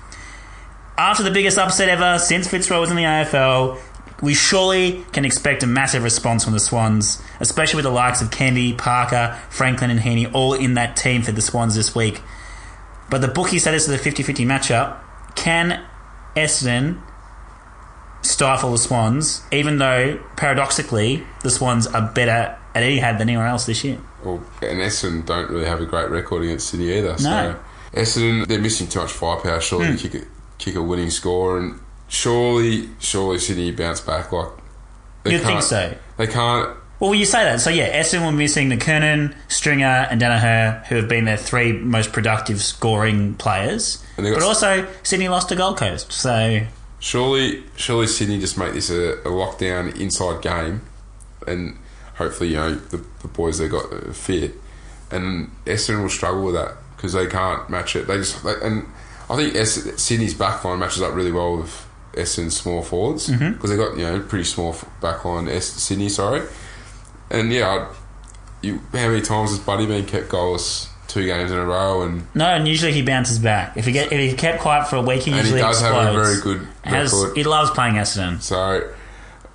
After 0.99 1.23
the 1.23 1.31
biggest 1.31 1.59
upset 1.59 1.89
ever 1.89 2.19
since 2.19 2.49
Fitzroy 2.49 2.81
was 2.81 2.91
in 2.91 2.97
the 2.97 3.05
AFL, 3.05 3.79
we 4.21 4.35
surely 4.35 5.05
can 5.13 5.25
expect 5.25 5.63
a 5.63 5.67
massive 5.69 6.03
response 6.03 6.43
from 6.43 6.55
the 6.55 6.59
Swans, 6.59 7.23
especially 7.39 7.77
with 7.77 7.85
the 7.85 7.91
likes 7.93 8.21
of 8.21 8.33
Kennedy, 8.33 8.73
Parker, 8.73 9.39
Franklin, 9.49 9.91
and 9.91 10.01
Heaney 10.01 10.29
all 10.35 10.55
in 10.55 10.75
that 10.75 10.97
team 10.97 11.23
for 11.23 11.31
the 11.31 11.41
Swans 11.41 11.77
this 11.77 11.95
week. 11.95 12.21
But 13.11 13.21
the 13.21 13.29
bookie 13.29 13.61
said 13.61 13.75
this 13.75 13.87
is 13.87 13.95
a 13.95 13.99
50 13.99 14.25
50 14.25 14.45
matchup. 14.45 14.99
Can 15.37 15.85
Essendon 16.35 17.01
stifle 18.23 18.73
the 18.73 18.79
Swans, 18.79 19.43
even 19.53 19.79
though 19.79 20.21
paradoxically 20.37 21.23
the 21.45 21.51
Swans 21.51 21.87
are 21.87 22.13
better 22.13 22.59
at 22.75 22.83
Etihad 22.83 23.19
than 23.19 23.29
anywhere 23.29 23.47
else 23.47 23.67
this 23.67 23.85
year? 23.85 23.99
Well, 24.25 24.43
and 24.63 24.81
Essendon 24.81 25.25
don't 25.25 25.49
really 25.49 25.67
have 25.67 25.81
a 25.81 25.87
great 25.87 26.11
record 26.11 26.43
against 26.43 26.71
Sydney 26.71 26.99
either. 26.99 27.17
So 27.19 27.31
No. 27.31 27.53
Hmm. 27.53 27.99
Essendon, 27.99 28.47
they're 28.49 28.61
missing 28.61 28.89
too 28.89 28.99
much 28.99 29.13
firepower. 29.13 29.61
Surely 29.61 29.97
to 29.97 30.09
kick 30.09 30.23
a, 30.23 30.27
kick 30.59 30.75
a 30.75 30.83
winning 30.83 31.11
score, 31.11 31.59
and 31.59 31.81
surely, 32.09 32.89
surely 32.99 33.39
Sydney 33.39 33.71
bounce 33.73 34.01
back. 34.01 34.33
Like 34.33 34.49
they 35.25 35.33
You'd 35.33 35.43
think 35.43 35.63
so. 35.63 35.97
They 36.17 36.27
can't. 36.27 36.77
Well, 37.01 37.15
you 37.15 37.27
say 37.27 37.45
that. 37.45 37.61
So, 37.61 37.71
yeah, 37.71 37.97
Essendon 38.03 38.27
were 38.27 38.33
missing 38.33 38.71
the 38.71 38.77
McKernan, 38.77 39.33
Stringer, 39.47 40.09
and 40.11 40.21
Daniher, 40.21 40.85
who 40.87 40.97
have 40.97 41.09
been 41.09 41.27
their 41.27 41.37
three 41.37 41.73
most 41.73 42.13
productive 42.13 42.61
scoring 42.61 43.35
players. 43.35 44.05
And 44.17 44.27
got- 44.27 44.35
But 44.35 44.43
also, 44.43 44.85
Sydney 45.05 45.29
lost 45.29 45.49
to 45.51 45.55
Gold 45.57 45.77
Coast. 45.77 46.11
So, 46.13 46.63
Surely, 46.99 47.63
surely 47.77 48.09
Sydney 48.09 48.41
just 48.41 48.59
make 48.59 48.73
this 48.73 48.91
a, 48.91 49.13
a 49.21 49.29
lockdown 49.31 49.95
inside 50.01 50.43
game, 50.43 50.81
and 51.47 51.79
hopefully, 52.17 52.51
you 52.51 52.57
know, 52.57 52.75
the, 52.75 52.97
the 53.23 53.29
boys 53.29 53.59
they 53.59 53.69
got 53.69 53.93
are 53.93 54.13
fit, 54.13 54.55
and 55.13 55.53
Essendon 55.67 56.03
will 56.03 56.09
struggle 56.09 56.43
with 56.43 56.57
that 56.57 56.75
because 56.97 57.13
they 57.13 57.29
can't 57.29 57.71
match 57.71 57.95
it. 57.95 58.09
They 58.09 58.17
just 58.17 58.43
they, 58.43 58.55
and 58.61 58.85
I 59.31 59.37
think 59.37 59.57
Sydney's 59.99 60.35
backline 60.35 60.79
matches 60.79 61.03
up 61.03 61.15
really 61.15 61.33
well 61.33 61.59
with 61.59 61.87
Essendon's 62.15 62.57
small 62.57 62.83
forwards 62.83 63.29
mm-hmm. 63.29 63.53
because 63.53 63.71
they've 63.71 63.79
got 63.79 63.97
you 63.97 64.05
know 64.05 64.21
pretty 64.21 64.45
small 64.45 64.73
backline. 65.01 65.61
Sydney, 65.61 66.09
sorry, 66.09 66.47
and 67.31 67.53
yeah, 67.53 67.93
you 68.63 68.79
how 68.93 69.09
many 69.09 69.21
times 69.21 69.51
has 69.51 69.61
Buddy 69.61 69.87
been 69.87 70.07
kept 70.07 70.29
goalless 70.29 70.89
two 71.09 71.25
games 71.25 71.51
in 71.51 71.59
a 71.59 71.65
row 71.65 72.03
and. 72.03 72.27
no, 72.35 72.45
and 72.45 72.69
usually 72.69 72.93
he 72.93 73.03
bounces 73.03 73.39
back. 73.39 73.77
If 73.77 73.87
he 73.87 73.93
get 73.93 74.13
if 74.13 74.31
he 74.31 74.37
kept 74.37 74.61
quiet 74.61 74.89
for 74.89 74.97
a 74.97 75.03
week, 75.03 75.23
he 75.23 75.31
And 75.31 75.41
he 75.41 75.47
usually 75.47 75.61
does 75.61 75.81
have 75.81 75.95
a 75.95 76.13
very 76.13 76.41
good 76.41 76.67
Has, 76.85 77.13
record. 77.13 77.37
he 77.37 77.45
loves 77.45 77.71
playing 77.71 77.95
Essendon. 77.95 78.41
So 78.41 78.93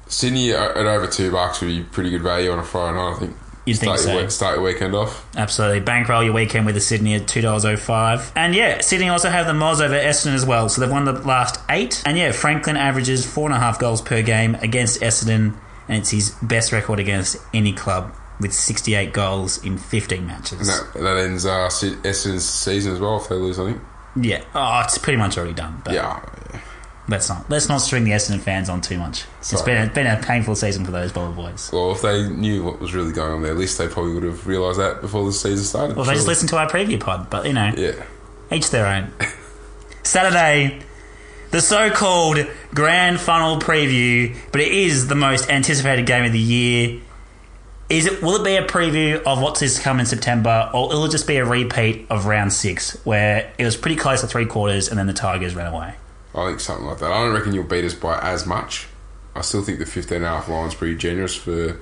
Sydney 0.07 0.51
at 0.51 0.71
at 0.71 0.85
over 0.85 1.07
two 1.07 1.31
bucks 1.31 1.61
would 1.61 1.67
be 1.67 1.83
pretty 1.83 2.09
good 2.09 2.21
value 2.21 2.51
on 2.51 2.59
a 2.59 2.63
Friday 2.63 2.97
night. 2.97 3.15
I 3.15 3.19
think. 3.19 3.37
You'd 3.65 3.77
think 3.77 3.97
start 3.97 3.99
so. 3.99 4.11
Your, 4.13 4.21
week- 4.23 4.31
start 4.31 4.55
your 4.55 4.63
weekend 4.63 4.93
off. 4.95 5.25
Absolutely. 5.37 5.79
Bankroll 5.79 6.23
your 6.23 6.33
weekend 6.33 6.65
with 6.65 6.75
the 6.75 6.81
Sydney 6.81 7.13
at 7.15 7.23
$2.05. 7.23 8.31
And 8.35 8.53
yeah, 8.55 8.81
Sydney 8.81 9.07
also 9.09 9.29
have 9.29 9.45
the 9.47 9.53
Moz 9.53 9.79
over 9.81 9.93
Essendon 9.95 10.33
as 10.33 10.45
well. 10.45 10.67
So 10.69 10.81
they've 10.81 10.91
won 10.91 11.05
the 11.05 11.13
last 11.13 11.59
eight. 11.69 12.01
And 12.05 12.17
yeah, 12.17 12.31
Franklin 12.33 12.75
averages 12.75 13.25
four 13.25 13.45
and 13.47 13.55
a 13.55 13.59
half 13.59 13.79
goals 13.79 14.01
per 14.01 14.21
game 14.21 14.55
against 14.55 15.01
Essendon. 15.01 15.55
And 15.87 15.97
it's 15.99 16.11
his 16.11 16.31
best 16.41 16.71
record 16.71 16.99
against 16.99 17.37
any 17.53 17.73
club 17.73 18.13
with 18.39 18.53
68 18.53 19.13
goals 19.13 19.63
in 19.63 19.77
15 19.77 20.25
matches. 20.25 20.67
And 20.67 20.67
that, 20.95 21.01
that 21.01 21.17
ends 21.23 21.45
uh, 21.45 21.69
Essendon's 21.69 22.47
season 22.47 22.93
as 22.93 22.99
well 22.99 23.17
if 23.17 23.29
they 23.29 23.35
lose. 23.35 23.59
I 23.59 23.65
think. 23.71 23.81
Yeah. 24.15 24.43
Oh, 24.53 24.81
it's 24.83 24.97
pretty 24.97 25.17
much 25.17 25.37
already 25.37 25.53
done. 25.53 25.81
But 25.85 25.93
Yeah. 25.93 26.19
Let's 27.09 27.27
not 27.27 27.49
let's 27.49 27.67
not 27.67 27.79
string 27.79 28.05
the 28.05 28.11
Essendon 28.11 28.39
fans 28.39 28.69
on 28.69 28.79
too 28.79 28.97
much. 28.97 29.25
It's 29.39 29.61
been 29.61 29.89
a, 29.89 29.93
been 29.93 30.07
a 30.07 30.21
painful 30.23 30.55
season 30.55 30.85
for 30.85 30.91
those 30.91 31.11
Bomber 31.11 31.35
boys. 31.35 31.69
Well, 31.73 31.91
if 31.91 32.01
they 32.01 32.29
knew 32.29 32.63
what 32.63 32.79
was 32.79 32.93
really 32.93 33.11
going 33.11 33.33
on 33.33 33.41
there, 33.41 33.51
at 33.51 33.57
least 33.57 33.77
they 33.77 33.89
probably 33.89 34.13
would 34.13 34.23
have 34.23 34.47
realised 34.47 34.79
that 34.79 35.01
before 35.01 35.25
the 35.25 35.33
season 35.33 35.65
started. 35.65 35.97
Well, 35.97 36.05
they 36.05 36.13
just 36.13 36.27
listened 36.27 36.49
to 36.49 36.57
our 36.57 36.69
preview 36.69 36.99
pod, 36.99 37.29
but 37.29 37.45
you 37.45 37.53
know. 37.53 37.73
Yeah. 37.75 38.05
Each 38.51 38.69
their 38.69 38.85
own. 38.85 39.11
Saturday, 40.03 40.79
the 41.51 41.61
so-called 41.61 42.47
grand 42.73 43.19
final 43.19 43.59
preview, 43.59 44.35
but 44.51 44.61
it 44.61 44.71
is 44.71 45.07
the 45.07 45.15
most 45.15 45.49
anticipated 45.49 46.05
game 46.05 46.23
of 46.23 46.31
the 46.31 46.39
year. 46.39 47.01
Is 47.89 48.05
it? 48.05 48.21
Will 48.21 48.35
it 48.37 48.45
be 48.45 48.55
a 48.55 48.65
preview 48.65 49.21
of 49.23 49.41
what's 49.41 49.59
to 49.59 49.81
come 49.81 49.99
in 49.99 50.05
September, 50.05 50.69
or 50.73 50.87
will 50.87 51.05
it 51.05 51.11
just 51.11 51.27
be 51.27 51.35
a 51.35 51.45
repeat 51.45 52.07
of 52.09 52.27
round 52.27 52.53
six, 52.53 52.97
where 53.05 53.51
it 53.57 53.65
was 53.65 53.75
pretty 53.75 53.97
close 53.97 54.21
to 54.21 54.27
three 54.27 54.45
quarters, 54.45 54.87
and 54.87 54.97
then 54.97 55.07
the 55.07 55.13
Tigers 55.13 55.53
ran 55.53 55.73
away? 55.73 55.95
I 56.35 56.47
think 56.47 56.59
something 56.59 56.85
like 56.85 56.99
that. 56.99 57.11
I 57.11 57.23
don't 57.23 57.33
reckon 57.33 57.53
you'll 57.53 57.63
beat 57.63 57.85
us 57.85 57.93
by 57.93 58.19
as 58.19 58.45
much. 58.45 58.87
I 59.35 59.41
still 59.41 59.63
think 59.63 59.79
the 59.79 59.85
15 59.85 60.17
and 60.17 60.25
a 60.25 60.29
half 60.29 60.47
line's 60.47 60.75
pretty 60.75 60.95
generous 60.95 61.35
for 61.35 61.79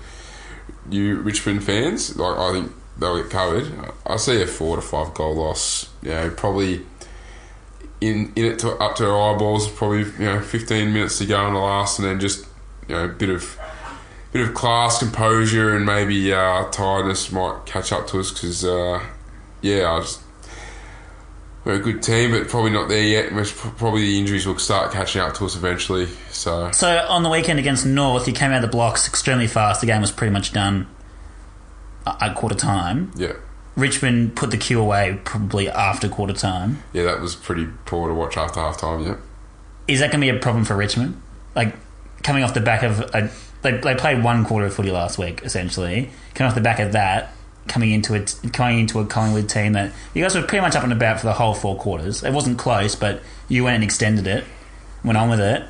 you 0.90 1.18
Richmond 1.22 1.64
fans. 1.64 2.18
Like 2.18 2.38
I 2.38 2.52
think 2.54 2.72
they'll 2.98 3.22
get 3.22 3.32
covered. 3.32 3.72
I 4.06 4.18
see 4.18 4.42
a 4.42 4.48
four 4.48 4.76
to 4.76 4.82
five 4.82 5.14
goal 5.14 5.36
loss. 5.36 5.90
You 6.02 6.10
know, 6.10 6.30
probably 6.32 6.82
in 8.00 8.34
in 8.36 8.46
it 8.46 8.60
to, 8.60 8.72
up 8.78 8.96
to 8.98 9.10
our 9.10 9.36
eyeballs. 9.36 9.70
Probably 9.70 10.00
you 10.00 10.26
know 10.26 10.42
15 10.42 10.94
minutes 10.94 11.18
to 11.20 11.26
go 11.26 11.48
in 11.48 11.54
the 11.54 11.60
last, 11.60 12.00
and 12.00 12.08
then 12.08 12.20
just 12.20 12.46
you 12.88 12.96
know 12.96 13.06
a 13.06 13.10
bit 13.10 13.30
of 13.30 13.58
bit 14.32 14.48
of 14.48 14.54
class, 14.54 15.00
composure, 15.00 15.76
and 15.76 15.86
maybe 15.86 16.34
uh, 16.34 16.66
tiredness 16.70 17.32
might 17.32 17.66
catch 17.66 17.92
up 17.92 18.08
to 18.08 18.20
us 18.20 18.32
because 18.32 18.64
uh, 18.64 19.04
yeah, 19.62 19.92
I 19.92 20.00
just 20.00 20.22
we're 21.64 21.74
a 21.76 21.80
good 21.80 22.02
team, 22.02 22.32
but 22.32 22.48
probably 22.48 22.72
not 22.72 22.90
there 22.90 23.04
yet. 23.04 23.30
Probably 23.78 24.02
the 24.02 24.20
injuries 24.20 24.46
will 24.48 24.58
start 24.58 24.92
catching 24.92 25.22
up 25.22 25.34
to 25.36 25.46
us 25.46 25.56
eventually. 25.56 26.08
So 26.32 26.72
So 26.72 27.06
on 27.08 27.24
the 27.24 27.30
weekend 27.30 27.60
against 27.60 27.86
North, 27.86 28.28
you 28.28 28.34
came 28.34 28.52
out 28.52 28.58
of 28.58 28.62
the 28.64 28.68
blocks 28.76 29.08
extremely 29.08 29.48
fast. 29.48 29.82
The 29.82 29.88
game 29.88 30.02
was 30.02 30.12
pretty 30.12 30.34
much 30.34 30.54
done 30.54 30.88
at 32.06 32.36
quarter 32.36 32.56
time. 32.56 33.12
yeah, 33.16 33.34
Richmond 33.76 34.36
put 34.36 34.50
the 34.52 34.58
cue 34.58 34.80
away 34.82 35.20
probably 35.24 35.70
after 35.70 36.10
quarter 36.10 36.34
time. 36.34 36.82
yeah, 36.94 37.04
that 37.04 37.22
was 37.22 37.36
pretty 37.36 37.68
poor 37.86 38.08
to 38.10 38.14
watch 38.14 38.38
after 38.38 38.60
half 38.60 38.78
time. 38.80 39.04
Yeah, 39.06 39.16
Is 39.88 40.00
that 40.00 40.12
going 40.12 40.22
to 40.22 40.32
be 40.32 40.36
a 40.36 40.40
problem 40.40 40.66
for 40.66 40.76
Richmond? 40.76 41.22
Like 41.56 41.76
coming 42.24 42.44
off 42.44 42.54
the 42.54 42.60
back 42.62 42.82
of 42.84 43.00
a, 43.14 43.30
they, 43.62 43.78
they 43.78 43.94
played 43.96 44.24
one 44.24 44.46
quarter 44.46 44.66
of 44.66 44.74
footy 44.74 44.90
last 44.92 45.18
week 45.20 45.42
essentially. 45.44 46.10
Coming 46.34 46.50
off 46.50 46.56
the 46.56 46.62
back 46.62 46.80
of 46.80 46.94
that, 46.94 47.34
coming 47.68 47.92
into 47.92 48.14
it, 48.14 48.36
coming 48.54 48.80
into 48.80 49.00
a 49.00 49.06
Collingwood 49.06 49.50
team 49.50 49.74
that 49.74 49.94
you 50.14 50.24
guys 50.24 50.36
were 50.36 50.42
pretty 50.42 50.62
much 50.62 50.76
up 50.76 50.84
and 50.84 50.94
about 50.94 51.20
for 51.20 51.28
the 51.28 51.34
whole 51.34 51.54
four 51.54 51.78
quarters. 51.78 52.24
It 52.24 52.32
wasn't 52.32 52.58
close, 52.58 52.96
but 52.96 53.22
you 53.48 53.64
went 53.64 53.76
and 53.76 53.84
extended 53.84 54.28
it, 54.28 54.44
went 55.04 55.18
on 55.18 55.30
with 55.30 55.40
it. 55.40 55.64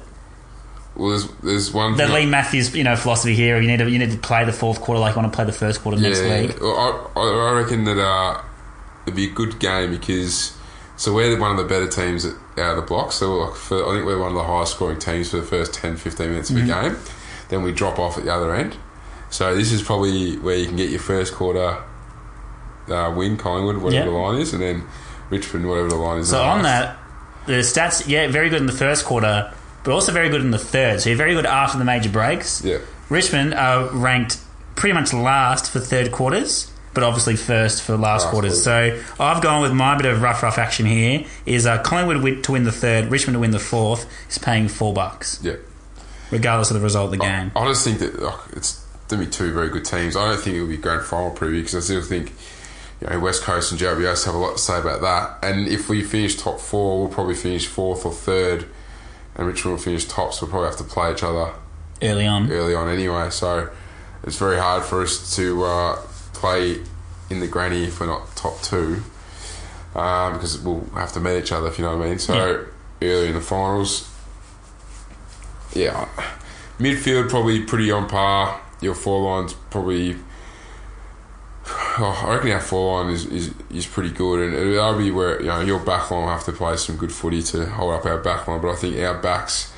well, 0.96 1.10
there's 1.10 1.28
there's 1.44 1.74
one. 1.74 1.98
The 1.98 2.08
Leigh 2.08 2.26
Matthews, 2.26 2.76
you 2.76 2.84
know, 2.84 2.96
philosophy 2.96 3.36
here. 3.36 3.60
You 3.60 3.68
need 3.68 3.78
to 3.78 3.90
you 3.90 4.00
need 4.00 4.12
to 4.12 4.18
play 4.18 4.46
the 4.46 4.54
fourth 4.54 4.82
quarter 4.82 5.00
like 5.00 5.16
you 5.16 5.22
want 5.22 5.32
to 5.32 5.36
play 5.36 5.46
the 5.46 5.52
first 5.52 5.82
quarter 5.82 6.00
next 6.00 6.22
yeah, 6.22 6.42
week. 6.42 6.60
well, 6.62 7.10
I, 7.16 7.20
I 7.20 7.50
I 7.50 7.52
reckon 7.54 7.84
that 7.86 8.00
uh, 8.00 8.42
it'd 9.06 9.16
be 9.16 9.30
a 9.30 9.34
good 9.34 9.60
game 9.60 9.92
because 9.92 10.58
so 11.02 11.16
we're 11.16 11.40
one 11.40 11.50
of 11.50 11.58
the 11.58 11.64
better 11.64 11.88
teams 11.88 12.26
out 12.26 12.38
of 12.58 12.76
the 12.76 12.82
block. 12.84 13.12
So 13.12 13.34
like 13.34 13.56
for, 13.56 13.88
I 13.88 13.96
think 13.96 14.06
we're 14.06 14.20
one 14.20 14.30
of 14.30 14.36
the 14.36 14.44
highest 14.44 14.74
scoring 14.74 15.00
teams 15.00 15.32
for 15.32 15.38
the 15.38 15.44
first 15.44 15.74
10, 15.74 15.98
15 15.98 16.30
minutes 16.30 16.52
of 16.52 16.58
a 16.58 16.62
game. 16.62 16.96
Then 17.50 17.64
we 17.64 17.72
drop 17.72 17.98
off 17.98 18.20
at 18.20 18.26
the 18.26 18.32
other 18.32 18.54
end. 18.54 18.78
So 19.32 19.56
this 19.56 19.72
is 19.72 19.82
probably 19.82 20.38
where 20.38 20.56
you 20.58 20.68
can 20.68 20.76
get 20.76 20.90
your 20.90 21.00
first 21.00 21.34
quarter 21.34 21.82
uh, 22.90 23.14
win, 23.16 23.38
Collingwood, 23.38 23.78
whatever 23.78 24.10
the 24.12 24.16
line 24.16 24.40
is, 24.42 24.54
and 24.54 24.62
then 24.62 24.84
Richmond, 25.30 25.68
whatever 25.68 25.88
the 25.88 25.96
line 25.96 26.20
is. 26.20 26.30
So 26.30 26.42
on 26.42 26.62
last. 26.64 26.98
that, 26.98 27.48
the 27.48 27.54
stats, 27.62 28.08
yeah, 28.08 28.28
very 28.28 28.50
good 28.50 28.60
in 28.60 28.68
the 28.68 28.74
first 28.74 29.06
quarter, 29.06 29.54
but 29.84 29.92
also 29.94 30.12
very 30.12 30.30
good 30.30 30.42
in 30.42 30.52
the 30.52 30.58
third. 30.60 31.02
So 31.02 31.10
you're 31.10 31.18
very 31.18 31.34
good 31.34 31.46
after 31.46 31.78
the 31.78 31.86
major 31.86 32.10
breaks. 32.10 32.64
Yeah. 32.64 32.80
Richmond 33.10 33.54
are 33.54 33.88
ranked 33.90 34.38
pretty 34.76 34.94
much 34.94 35.14
last 35.14 35.72
for 35.72 35.80
third 35.80 36.12
quarters, 36.12 36.72
but 36.94 37.04
obviously 37.04 37.36
first 37.38 37.82
for 37.84 37.94
last, 37.96 38.24
Last 38.24 38.32
quarters. 38.32 38.64
So 38.64 39.02
I've 39.20 39.42
gone 39.42 39.62
with 39.62 39.72
my 39.72 39.96
bit 39.96 40.08
of 40.08 40.22
rough, 40.22 40.44
rough 40.44 40.58
action 40.58 40.86
here. 40.86 41.26
Is 41.46 41.66
uh, 41.66 41.82
Collingwood 41.82 42.44
to 42.44 42.52
win 42.52 42.64
the 42.66 42.72
third, 42.72 43.06
Richmond 43.10 43.36
to 43.36 43.40
win 43.40 43.52
the 43.52 43.60
fourth 43.60 44.06
is 44.30 44.38
paying 44.38 44.68
four 44.68 44.94
bucks, 44.94 45.40
Yeah. 45.42 45.56
regardless 46.32 46.70
of 46.70 46.76
the 46.76 46.84
result 46.84 47.06
of 47.06 47.12
the 47.12 47.18
game. 47.26 47.52
I 47.56 47.66
just 47.68 47.86
think 47.86 48.00
that 48.00 48.22
like, 48.22 48.40
it's 48.54 48.81
to 49.20 49.26
be 49.26 49.32
two 49.32 49.54
very 49.54 49.70
good 49.70 49.86
teams. 49.86 50.16
I 50.16 50.30
don't 50.30 50.42
think 50.42 50.56
it 50.56 50.62
will 50.62 50.70
be 50.70 50.78
grand 50.78 51.04
final 51.04 51.32
preview 51.32 51.60
because 51.60 51.76
I 51.76 51.80
still 51.80 52.02
think 52.02 52.34
you 53.02 53.08
know 53.08 53.20
West 53.20 53.44
Coast 53.44 53.72
and 53.72 53.80
GWS 53.80 54.26
have 54.26 54.36
a 54.36 54.38
lot 54.38 54.54
to 54.54 54.62
say 54.62 54.80
about 54.80 55.02
that. 55.02 55.48
And 55.48 55.68
if 55.68 55.90
we 55.90 56.04
finish 56.04 56.36
top 56.36 56.60
four, 56.60 57.00
we'll 57.02 57.14
probably 57.14 57.36
finish 57.36 57.68
fourth 57.68 58.06
or 58.06 58.14
third, 58.14 58.66
and 59.36 59.48
Richmond 59.48 59.78
will 59.78 59.84
finish 59.84 60.06
top. 60.06 60.34
So 60.34 60.46
we'll 60.46 60.52
probably 60.52 60.70
have 60.70 60.78
to 60.78 60.84
play 60.84 61.12
each 61.12 61.24
other 61.24 61.54
Early 62.02 62.26
on, 62.26 62.52
early 62.52 62.74
on 62.74 62.90
anyway. 62.90 63.30
So 63.30 63.70
it's 64.24 64.38
very 64.38 64.58
hard 64.58 64.84
for 64.84 65.04
us 65.04 65.36
to 65.36 65.64
uh, 65.64 65.96
play 66.34 66.82
in 67.30 67.40
the 67.40 67.48
granny 67.48 67.84
if 67.86 68.00
we're 68.00 68.08
not 68.08 68.36
top 68.36 68.60
two. 68.62 69.04
Um, 69.94 70.34
because 70.34 70.58
we'll 70.62 70.86
have 70.96 71.12
to 71.14 71.20
meet 71.20 71.38
each 71.40 71.52
other, 71.52 71.68
if 71.68 71.78
you 71.78 71.84
know 71.86 71.98
what 71.98 72.06
I 72.06 72.10
mean. 72.10 72.20
So 72.20 72.66
early 73.02 73.28
in 73.28 73.34
the 73.34 73.42
finals, 73.42 74.10
yeah, 75.74 76.08
midfield 76.80 77.30
probably 77.30 77.64
pretty 77.64 77.92
on 77.92 78.08
par. 78.08 78.62
Your 78.82 78.96
four 78.96 79.22
lines 79.22 79.54
probably. 79.70 80.16
Oh, 81.98 82.24
I 82.26 82.36
reckon 82.36 82.52
our 82.52 82.60
four 82.62 83.04
line 83.04 83.14
is, 83.14 83.26
is, 83.26 83.54
is 83.70 83.86
pretty 83.86 84.10
good, 84.10 84.40
and 84.54 84.76
that'll 84.76 84.98
be 84.98 85.12
where 85.12 85.40
you 85.40 85.48
know 85.48 85.62
your 85.62 85.80
back 85.80 86.10
line 86.10 86.22
will 86.22 86.30
have 86.30 86.44
to 86.46 86.52
play 86.52 86.76
some 86.78 86.98
good 86.98 87.12
footy 87.12 87.44
to 87.44 87.66
hold 87.68 87.94
up 87.94 88.06
our 88.06 88.18
back 88.18 88.48
line. 88.48 88.62
But 88.62 88.72
I 88.72 88.76
think 88.76 88.98
our 89.00 89.22
backs 89.22 89.72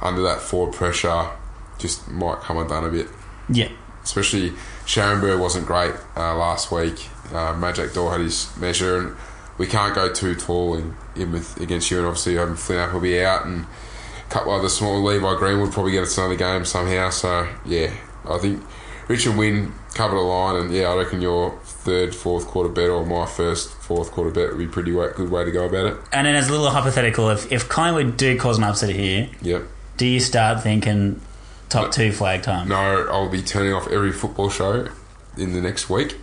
under 0.00 0.22
that 0.22 0.40
forward 0.40 0.74
pressure 0.74 1.30
just 1.78 2.08
might 2.08 2.40
come 2.40 2.58
undone 2.58 2.84
a 2.84 2.90
bit. 2.90 3.08
yeah. 3.48 3.68
Especially 4.02 4.50
Scharenberg 4.84 5.40
wasn't 5.40 5.66
great 5.66 5.94
uh, 6.14 6.36
last 6.36 6.70
week. 6.70 7.08
Uh, 7.30 7.54
Majak 7.54 7.94
Daw 7.94 8.10
had 8.10 8.20
his 8.20 8.54
measure, 8.58 8.98
and 8.98 9.16
we 9.56 9.66
can't 9.66 9.94
go 9.94 10.12
too 10.12 10.34
tall 10.34 10.74
in, 10.74 10.94
in 11.16 11.32
with 11.32 11.58
against 11.58 11.90
you. 11.90 11.96
And 11.98 12.06
obviously, 12.06 12.34
having 12.34 12.54
Flynn 12.54 12.92
will 12.92 13.00
be 13.00 13.22
out, 13.24 13.46
and 13.46 13.64
a 13.64 14.30
couple 14.30 14.52
other 14.52 14.68
small 14.68 15.02
Levi 15.02 15.36
Green 15.36 15.58
would 15.60 15.72
probably 15.72 15.92
get 15.92 16.02
us 16.02 16.18
another 16.18 16.36
game 16.36 16.66
somehow. 16.66 17.08
So 17.08 17.48
yeah, 17.64 17.94
I 18.28 18.38
think 18.38 18.62
Richmond 19.08 19.38
Win 19.38 19.72
covered 19.94 20.16
the 20.16 20.22
line, 20.22 20.56
and 20.56 20.72
yeah, 20.74 20.88
I 20.88 20.96
reckon 20.96 21.20
your 21.20 21.58
third, 21.64 22.14
fourth 22.14 22.46
quarter 22.46 22.68
bet 22.70 22.88
or 22.88 23.04
my 23.04 23.26
first, 23.26 23.70
fourth 23.74 24.10
quarter 24.12 24.30
bet 24.30 24.48
would 24.50 24.58
be 24.58 24.64
a 24.64 24.68
pretty 24.68 24.92
wa- 24.92 25.08
good 25.08 25.30
way 25.30 25.44
to 25.44 25.50
go 25.52 25.66
about 25.66 25.86
it. 25.86 25.96
And 26.12 26.26
then 26.26 26.34
as 26.34 26.48
a 26.48 26.52
little 26.52 26.70
hypothetical, 26.70 27.28
if, 27.30 27.50
if 27.52 27.68
Collingwood 27.68 28.16
do 28.16 28.38
cause 28.38 28.58
an 28.58 28.64
upset 28.64 28.90
here, 28.90 29.28
Yep. 29.42 29.62
do 29.98 30.06
you 30.06 30.20
start 30.20 30.62
thinking 30.62 31.20
top 31.68 31.92
two 31.92 32.12
flag 32.12 32.42
time? 32.42 32.68
No, 32.68 32.76
I'll 33.10 33.28
be 33.28 33.42
turning 33.42 33.72
off 33.74 33.88
every 33.88 34.12
football 34.12 34.48
show 34.48 34.88
in 35.36 35.52
the 35.52 35.60
next 35.60 35.90
week, 35.90 36.16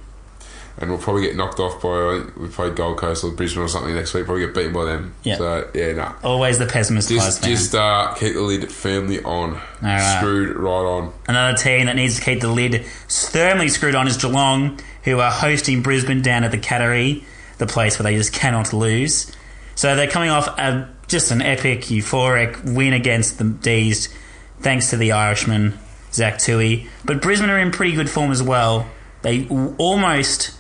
and 0.78 0.90
we'll 0.90 1.00
probably 1.00 1.24
get 1.24 1.36
knocked 1.36 1.60
off 1.60 1.82
by 1.82 2.24
we 2.38 2.48
play 2.48 2.70
Gold 2.72 2.98
Coast 2.98 3.24
or 3.24 3.32
Brisbane 3.32 3.64
or 3.64 3.68
something 3.68 3.94
next 3.94 4.14
week. 4.14 4.26
Probably 4.26 4.46
get 4.46 4.56
beaten 4.56 4.74
by 4.74 4.86
them. 4.86 5.14
Yeah. 5.24 5.38
So 5.38 5.70
yeah, 5.74 5.94
no. 5.94 6.16
Always 6.24 6.60
the 6.60 6.66
pessimist 6.66 7.10
Just 7.10 7.44
just 7.44 7.76
uh, 7.76 8.14
keep 8.16 8.34
the 8.34 8.42
lid 8.42 8.72
firmly 8.72 9.22
on, 9.24 9.60
right. 9.82 10.18
screwed 10.18 10.56
right 10.56 10.72
on. 10.72 11.14
Another 11.28 11.58
team 11.58 11.86
that 11.86 11.96
needs 11.96 12.18
to 12.18 12.26
keep 12.26 12.42
the 12.42 12.50
lid 12.50 12.86
firmly 12.86 13.70
screwed 13.70 13.96
on 13.96 14.08
is 14.08 14.18
Geelong, 14.18 14.80
who 15.04 15.20
are 15.20 15.32
hosting 15.32 15.82
Brisbane 15.82 16.22
down 16.22 16.44
at 16.44 16.52
the 16.52 16.58
Cattery, 16.58 17.24
the 17.58 17.68
place 17.68 18.00
where 18.00 18.04
they 18.04 18.16
just 18.16 18.34
cannot 18.34 18.74
lose. 18.74 19.32
So 19.76 19.96
they're 19.96 20.10
coming 20.10 20.30
off 20.30 20.48
a, 20.60 20.90
just 21.08 21.32
an 21.32 21.42
epic, 21.42 21.82
euphoric 21.82 22.74
win 22.74 22.94
against 22.94 23.38
the 23.38 23.46
D's, 23.46 24.14
thanks 24.60 24.90
to 24.92 24.98
the 24.98 25.12
Irishman, 25.12 25.78
Zach 26.12 26.36
Tuohy. 26.36 26.88
But 27.06 27.22
Brisbane 27.22 27.50
are 27.50 27.60
in 27.60 27.72
pretty 27.72 27.94
good 27.94 28.10
form 28.10 28.32
as 28.32 28.44
well. 28.44 28.88
They 29.22 29.48
almost 29.78 30.52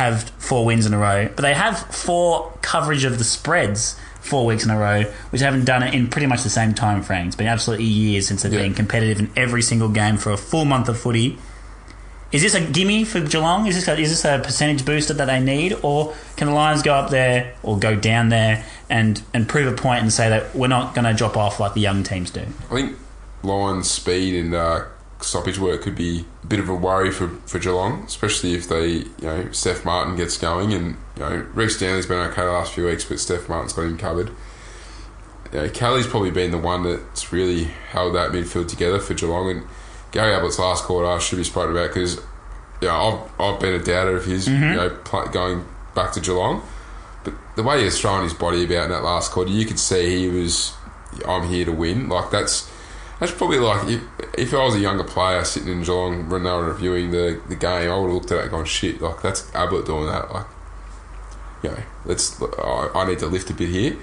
have 0.00 0.22
four 0.38 0.64
wins 0.64 0.86
in 0.86 0.94
a 0.94 0.98
row, 0.98 1.28
but 1.36 1.42
they 1.42 1.54
have 1.54 1.78
four 1.94 2.52
coverage 2.62 3.04
of 3.04 3.18
the 3.18 3.24
spreads 3.24 3.98
four 4.20 4.44
weeks 4.46 4.64
in 4.64 4.70
a 4.70 4.78
row, 4.78 5.02
which 5.30 5.40
haven't 5.40 5.64
done 5.64 5.82
it 5.82 5.94
in 5.94 6.06
pretty 6.08 6.26
much 6.26 6.42
the 6.42 6.50
same 6.50 6.74
time 6.74 7.02
frame. 7.02 7.26
It's 7.26 7.36
been 7.36 7.46
absolutely 7.46 7.86
years 7.86 8.26
since 8.28 8.42
they've 8.42 8.52
Yeah. 8.52 8.60
been 8.62 8.74
competitive 8.74 9.18
in 9.18 9.30
every 9.36 9.62
single 9.62 9.88
game 9.88 10.16
for 10.18 10.30
a 10.32 10.36
full 10.36 10.64
month 10.64 10.88
of 10.88 10.98
footy. 10.98 11.38
Is 12.32 12.42
this 12.42 12.54
a 12.54 12.60
gimme 12.60 13.04
for 13.04 13.20
Geelong? 13.20 13.66
Is 13.66 13.74
this 13.74 13.88
a, 13.88 13.98
is 13.98 14.10
this 14.10 14.24
a 14.24 14.38
percentage 14.38 14.84
booster 14.84 15.14
that 15.14 15.24
they 15.24 15.40
need, 15.40 15.76
or 15.82 16.14
can 16.36 16.46
the 16.48 16.54
Lions 16.54 16.82
go 16.82 16.94
up 16.94 17.10
there 17.10 17.54
or 17.62 17.76
go 17.78 17.96
down 17.96 18.28
there 18.28 18.64
and 18.88 19.20
and 19.34 19.48
prove 19.48 19.66
a 19.66 19.76
point 19.76 20.02
and 20.02 20.12
say 20.12 20.28
that 20.28 20.54
we're 20.54 20.68
not 20.68 20.94
going 20.94 21.06
to 21.06 21.12
drop 21.14 21.36
off 21.36 21.58
like 21.58 21.74
the 21.74 21.80
young 21.80 22.02
teams 22.04 22.30
do? 22.30 22.42
I 22.70 22.74
think 22.74 22.96
Lions' 23.42 23.90
speed 23.90 24.34
and 24.44 24.54
uh, 24.54 24.84
stoppage 25.22 25.58
work 25.58 25.82
could 25.82 25.96
be 25.96 26.24
a 26.42 26.46
bit 26.46 26.60
of 26.60 26.68
a 26.68 26.74
worry 26.74 27.10
for, 27.10 27.28
for 27.46 27.58
Geelong, 27.58 28.04
especially 28.04 28.54
if 28.54 28.68
they, 28.68 28.88
you 28.88 29.14
know, 29.22 29.44
Stef 29.50 29.84
Martin 29.84 30.16
gets 30.16 30.38
going 30.38 30.72
and, 30.72 30.96
you 31.16 31.22
know, 31.22 31.46
Rhys 31.54 31.76
Stanley's 31.76 32.06
been 32.06 32.18
okay 32.18 32.42
the 32.42 32.50
last 32.50 32.72
few 32.72 32.86
weeks, 32.86 33.04
but 33.04 33.18
Stef 33.18 33.48
Martin's 33.48 33.72
got 33.72 33.82
him 33.82 33.98
covered. 33.98 34.30
You 35.52 35.60
know, 35.60 35.68
Kelly's 35.68 36.06
probably 36.06 36.30
been 36.30 36.50
the 36.50 36.58
one 36.58 36.84
that's 36.84 37.32
really 37.32 37.64
held 37.64 38.14
that 38.14 38.30
midfield 38.30 38.68
together 38.68 39.00
for 39.00 39.14
Geelong, 39.14 39.50
and 39.50 39.62
Gary 40.12 40.32
Ablett's 40.32 40.58
last 40.58 40.84
quarter 40.84 41.20
should 41.20 41.36
be 41.36 41.44
spoken 41.44 41.76
about 41.76 41.88
because, 41.88 42.16
you 42.80 42.88
know, 42.88 43.28
I've, 43.38 43.40
I've 43.40 43.60
been 43.60 43.74
a 43.74 43.82
doubter 43.82 44.16
of 44.16 44.24
his, 44.24 44.46
mm-hmm. 44.46 44.62
you 44.62 44.76
know, 44.76 45.26
going 45.32 45.64
back 45.94 46.12
to 46.12 46.20
Geelong. 46.20 46.62
But 47.24 47.34
the 47.56 47.62
way 47.62 47.80
he 47.80 47.84
was 47.84 48.00
throwing 48.00 48.22
his 48.22 48.32
body 48.32 48.64
about 48.64 48.84
in 48.84 48.90
that 48.90 49.02
last 49.02 49.32
quarter, 49.32 49.50
you 49.50 49.66
could 49.66 49.78
see 49.78 50.20
he 50.20 50.28
was, 50.28 50.72
I'm 51.26 51.48
here 51.48 51.64
to 51.64 51.72
win. 51.72 52.08
Like, 52.08 52.30
that's 52.30 52.69
that's 53.20 53.32
probably 53.32 53.58
like, 53.58 53.86
if, 53.86 54.02
if 54.36 54.54
I 54.54 54.64
was 54.64 54.74
a 54.74 54.80
younger 54.80 55.04
player 55.04 55.44
sitting 55.44 55.68
in 55.68 55.82
Geelong 55.82 56.30
when 56.30 56.42
they 56.42 56.50
were 56.50 56.72
reviewing 56.72 57.10
the, 57.10 57.40
the 57.48 57.54
game, 57.54 57.90
I 57.90 57.96
would 57.96 58.06
have 58.06 58.14
looked 58.14 58.32
at 58.32 58.38
it 58.38 58.42
and 58.42 58.50
gone, 58.50 58.64
shit, 58.64 59.00
like, 59.00 59.20
that's 59.20 59.54
Ablett 59.54 59.84
doing 59.84 60.06
that. 60.06 60.32
Like, 60.32 60.46
you 61.62 61.70
know, 61.70 61.82
let's, 62.06 62.40
I, 62.42 62.90
I 62.94 63.06
need 63.06 63.18
to 63.18 63.26
lift 63.26 63.50
a 63.50 63.54
bit 63.54 63.68
here. 63.68 63.96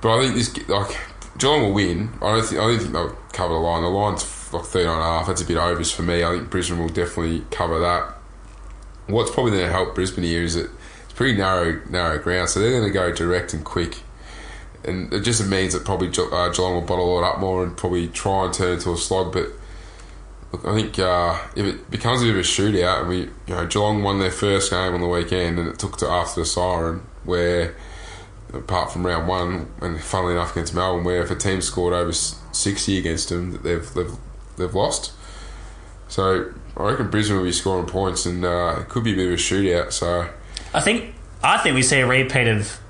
But 0.00 0.16
I 0.16 0.22
think 0.22 0.34
this, 0.34 0.68
like, 0.68 0.98
Geelong 1.36 1.62
will 1.62 1.74
win. 1.74 2.10
I 2.22 2.36
don't 2.36 2.46
think, 2.46 2.60
I 2.60 2.66
don't 2.66 2.78
think 2.78 2.92
they'll 2.92 3.16
cover 3.32 3.54
the 3.54 3.60
line. 3.60 3.82
The 3.82 3.88
line's 3.88 4.52
like 4.52 4.64
39 4.64 4.94
and 4.94 5.02
a 5.02 5.04
half. 5.04 5.26
That's 5.26 5.42
a 5.42 5.46
bit 5.46 5.56
overs 5.58 5.92
for 5.92 6.02
me. 6.02 6.24
I 6.24 6.32
think 6.32 6.50
Brisbane 6.50 6.78
will 6.78 6.88
definitely 6.88 7.44
cover 7.50 7.78
that. 7.80 8.14
What's 9.06 9.30
probably 9.30 9.52
going 9.52 9.64
to 9.64 9.72
help 9.72 9.94
Brisbane 9.94 10.24
here 10.24 10.42
is 10.42 10.54
that 10.54 10.70
it's 11.04 11.12
pretty 11.12 11.36
narrow, 11.36 11.82
narrow 11.90 12.18
ground, 12.18 12.48
so 12.48 12.60
they're 12.60 12.70
going 12.70 12.84
to 12.84 12.90
go 12.90 13.12
direct 13.12 13.52
and 13.52 13.64
quick. 13.64 14.00
And 14.84 15.12
it 15.12 15.20
just 15.20 15.46
means 15.46 15.74
that 15.74 15.84
probably 15.84 16.08
uh, 16.08 16.48
Geelong 16.48 16.74
will 16.74 16.80
bottle 16.80 17.18
it 17.18 17.24
up 17.24 17.38
more 17.38 17.62
and 17.62 17.76
probably 17.76 18.08
try 18.08 18.46
and 18.46 18.54
turn 18.54 18.70
it 18.70 18.74
into 18.74 18.92
a 18.92 18.96
slog. 18.96 19.32
But 19.32 19.48
look, 20.52 20.64
I 20.64 20.74
think 20.74 20.98
uh, 20.98 21.38
if 21.54 21.66
it 21.66 21.90
becomes 21.90 22.22
a 22.22 22.24
bit 22.24 22.34
of 22.34 22.38
a 22.38 22.42
shootout, 22.42 23.00
and 23.00 23.08
we, 23.08 23.18
you 23.18 23.30
know, 23.48 23.66
Geelong 23.66 24.02
won 24.02 24.20
their 24.20 24.30
first 24.30 24.70
game 24.70 24.94
on 24.94 25.00
the 25.00 25.06
weekend, 25.06 25.58
and 25.58 25.68
it 25.68 25.78
took 25.78 25.98
to 25.98 26.08
after 26.08 26.40
the 26.40 26.46
siren, 26.46 27.02
where 27.24 27.74
apart 28.52 28.90
from 28.90 29.06
round 29.06 29.28
one, 29.28 29.70
and 29.80 30.00
funnily 30.00 30.32
enough 30.32 30.52
against 30.52 30.74
Melbourne, 30.74 31.04
where 31.04 31.22
if 31.22 31.30
a 31.30 31.36
team 31.36 31.60
scored 31.60 31.92
over 31.92 32.12
sixty 32.12 32.98
against 32.98 33.28
them, 33.28 33.60
they've 33.62 33.94
they've, 33.94 34.12
they've 34.56 34.74
lost. 34.74 35.12
So 36.08 36.52
I 36.76 36.82
reckon 36.82 37.10
Brisbane 37.10 37.36
will 37.36 37.44
be 37.44 37.52
scoring 37.52 37.86
points, 37.86 38.26
and 38.26 38.44
uh, 38.44 38.78
it 38.80 38.88
could 38.88 39.04
be 39.04 39.12
a 39.12 39.16
bit 39.16 39.26
of 39.28 39.34
a 39.34 39.36
shootout. 39.36 39.92
So 39.92 40.28
I 40.74 40.80
think 40.80 41.14
I 41.44 41.58
think 41.58 41.74
we 41.76 41.82
see 41.82 42.00
a 42.00 42.06
repeat 42.06 42.48
of 42.48 42.80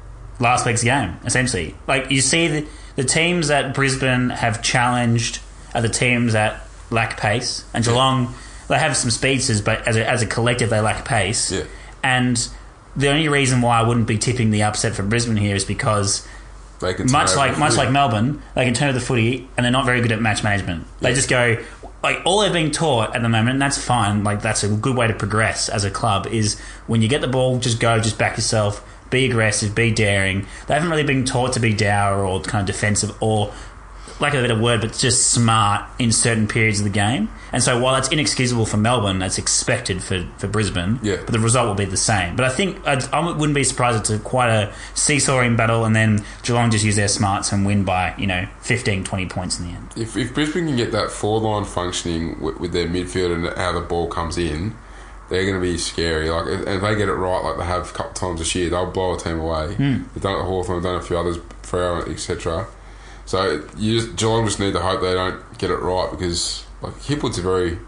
last 0.40 0.66
week's 0.66 0.82
game. 0.82 1.16
Essentially, 1.24 1.74
like 1.86 2.10
you 2.10 2.20
see 2.20 2.48
the, 2.48 2.66
the 2.96 3.04
teams 3.04 3.48
that 3.48 3.74
Brisbane 3.74 4.30
have 4.30 4.62
challenged 4.62 5.40
are 5.74 5.80
the 5.82 5.88
teams 5.88 6.32
that 6.32 6.66
lack 6.90 7.20
pace, 7.20 7.64
and 7.72 7.84
Geelong 7.84 8.34
they 8.68 8.78
have 8.78 8.96
some 8.96 9.10
speedsters, 9.10 9.60
but 9.60 9.86
as 9.86 9.96
a, 9.96 10.08
as 10.08 10.22
a 10.22 10.26
collective 10.26 10.70
they 10.70 10.80
lack 10.80 11.04
pace. 11.04 11.50
Yeah. 11.52 11.64
And 12.02 12.48
the 12.96 13.08
only 13.08 13.28
reason 13.28 13.60
why 13.62 13.80
I 13.80 13.82
wouldn't 13.82 14.06
be 14.06 14.16
tipping 14.18 14.50
the 14.50 14.62
upset 14.62 14.94
for 14.94 15.02
Brisbane 15.02 15.36
here 15.36 15.54
is 15.56 15.64
because 15.64 16.26
much 16.80 17.36
like 17.36 17.58
much 17.58 17.76
like. 17.76 17.90
Melbourne, 17.90 18.42
they 18.54 18.64
can 18.64 18.74
turn 18.74 18.88
over 18.88 18.98
the 18.98 19.04
footy 19.04 19.48
and 19.56 19.64
they're 19.64 19.72
not 19.72 19.84
very 19.84 20.00
good 20.00 20.12
at 20.12 20.20
match 20.20 20.42
management. 20.42 20.86
They 21.00 21.10
Yeah. 21.10 21.14
just 21.14 21.28
go 21.28 21.58
like 22.02 22.22
all 22.24 22.40
they're 22.40 22.52
being 22.52 22.70
taught 22.70 23.14
at 23.14 23.20
the 23.22 23.28
moment, 23.28 23.50
and 23.50 23.62
that's 23.62 23.76
fine. 23.76 24.24
Like 24.24 24.40
that's 24.40 24.64
a 24.64 24.68
good 24.68 24.96
way 24.96 25.06
to 25.06 25.14
progress 25.14 25.68
as 25.68 25.84
a 25.84 25.90
club. 25.90 26.26
Is 26.28 26.58
when 26.86 27.02
you 27.02 27.08
get 27.08 27.20
the 27.20 27.28
ball, 27.28 27.58
just 27.58 27.78
go, 27.80 27.98
just 28.00 28.16
back 28.18 28.36
yourself, 28.36 28.82
be 29.10 29.26
aggressive, 29.26 29.74
be 29.74 29.92
daring. 29.92 30.46
They 30.66 30.74
haven't 30.74 30.90
really 30.90 31.04
been 31.04 31.24
taught 31.24 31.52
to 31.54 31.60
be 31.60 31.74
dour 31.74 32.24
or 32.24 32.40
kind 32.40 32.68
of 32.68 32.74
defensive 32.74 33.16
or 33.20 33.52
lack 34.20 34.34
of 34.34 34.40
a 34.40 34.48
better 34.48 34.60
word, 34.60 34.80
but 34.82 34.92
just 34.92 35.28
smart 35.28 35.88
in 35.98 36.12
certain 36.12 36.46
periods 36.46 36.78
of 36.78 36.84
the 36.84 36.90
game. 36.90 37.28
And 37.52 37.62
so 37.62 37.80
while 37.80 37.94
that's 37.94 38.08
inexcusable 38.08 38.66
for 38.66 38.76
Melbourne, 38.76 39.18
that's 39.18 39.38
expected 39.38 40.02
for, 40.02 40.26
for 40.36 40.46
Brisbane. 40.46 41.00
Yeah. 41.02 41.16
But 41.16 41.32
the 41.32 41.40
result 41.40 41.66
will 41.66 41.74
be 41.74 41.84
the 41.86 41.96
same. 41.96 42.36
But 42.36 42.44
I 42.44 42.50
think 42.50 42.86
I'd, 42.86 43.04
I 43.12 43.32
wouldn't 43.32 43.54
be 43.54 43.64
surprised 43.64 43.96
if 43.96 44.00
it's 44.02 44.10
a, 44.10 44.18
quite 44.18 44.50
a 44.50 44.72
seesawing 44.94 45.56
battle, 45.56 45.84
and 45.84 45.96
then 45.96 46.24
Geelong 46.42 46.70
just 46.70 46.84
use 46.84 46.96
their 46.96 47.08
smarts 47.08 47.52
and 47.52 47.66
win 47.66 47.84
by 47.84 48.14
you 48.16 48.26
know 48.26 48.46
15, 48.60 49.04
20 49.04 49.26
points 49.26 49.58
in 49.58 49.66
the 49.66 49.72
end. 49.72 49.88
If, 49.96 50.16
if 50.16 50.34
Brisbane 50.34 50.66
can 50.66 50.76
get 50.76 50.92
that 50.92 51.10
four 51.10 51.40
line 51.40 51.64
functioning 51.64 52.40
with, 52.40 52.60
with 52.60 52.72
their 52.72 52.86
midfield 52.86 53.34
and 53.34 53.58
how 53.58 53.72
the 53.72 53.80
ball 53.80 54.08
comes 54.08 54.38
in, 54.38 54.74
they're 55.30 55.46
going 55.46 55.54
to 55.54 55.60
be 55.60 55.78
scary. 55.78 56.28
Like 56.28 56.46
if, 56.48 56.66
if 56.66 56.80
they 56.82 56.94
get 56.96 57.08
it 57.08 57.14
right, 57.14 57.42
like 57.42 57.56
they 57.56 57.64
have 57.64 57.88
a 57.88 57.92
couple 57.92 58.12
times 58.12 58.40
this 58.40 58.54
year, 58.54 58.68
they'll 58.68 58.90
blow 58.90 59.14
a 59.14 59.18
team 59.18 59.38
away. 59.40 59.74
Hmm. 59.74 60.02
They've 60.12 60.22
done 60.22 60.34
it 60.36 60.40
at 60.40 60.44
Hawthorn, 60.44 60.82
they've 60.82 60.90
done 60.92 61.00
a 61.00 61.02
few 61.02 61.16
others, 61.16 61.38
Freo, 61.62 62.06
etc. 62.08 62.66
So 63.24 63.66
you 63.76 64.00
just, 64.00 64.16
Geelong 64.16 64.44
just 64.44 64.58
need 64.60 64.72
to 64.72 64.80
hope 64.80 65.00
they 65.00 65.14
don't 65.14 65.58
get 65.58 65.70
it 65.70 65.76
right 65.76 66.10
because 66.10 66.66
like 66.82 66.94
Hipwood's 66.94 67.38
a 67.38 67.42
very, 67.42 67.70
you 67.70 67.78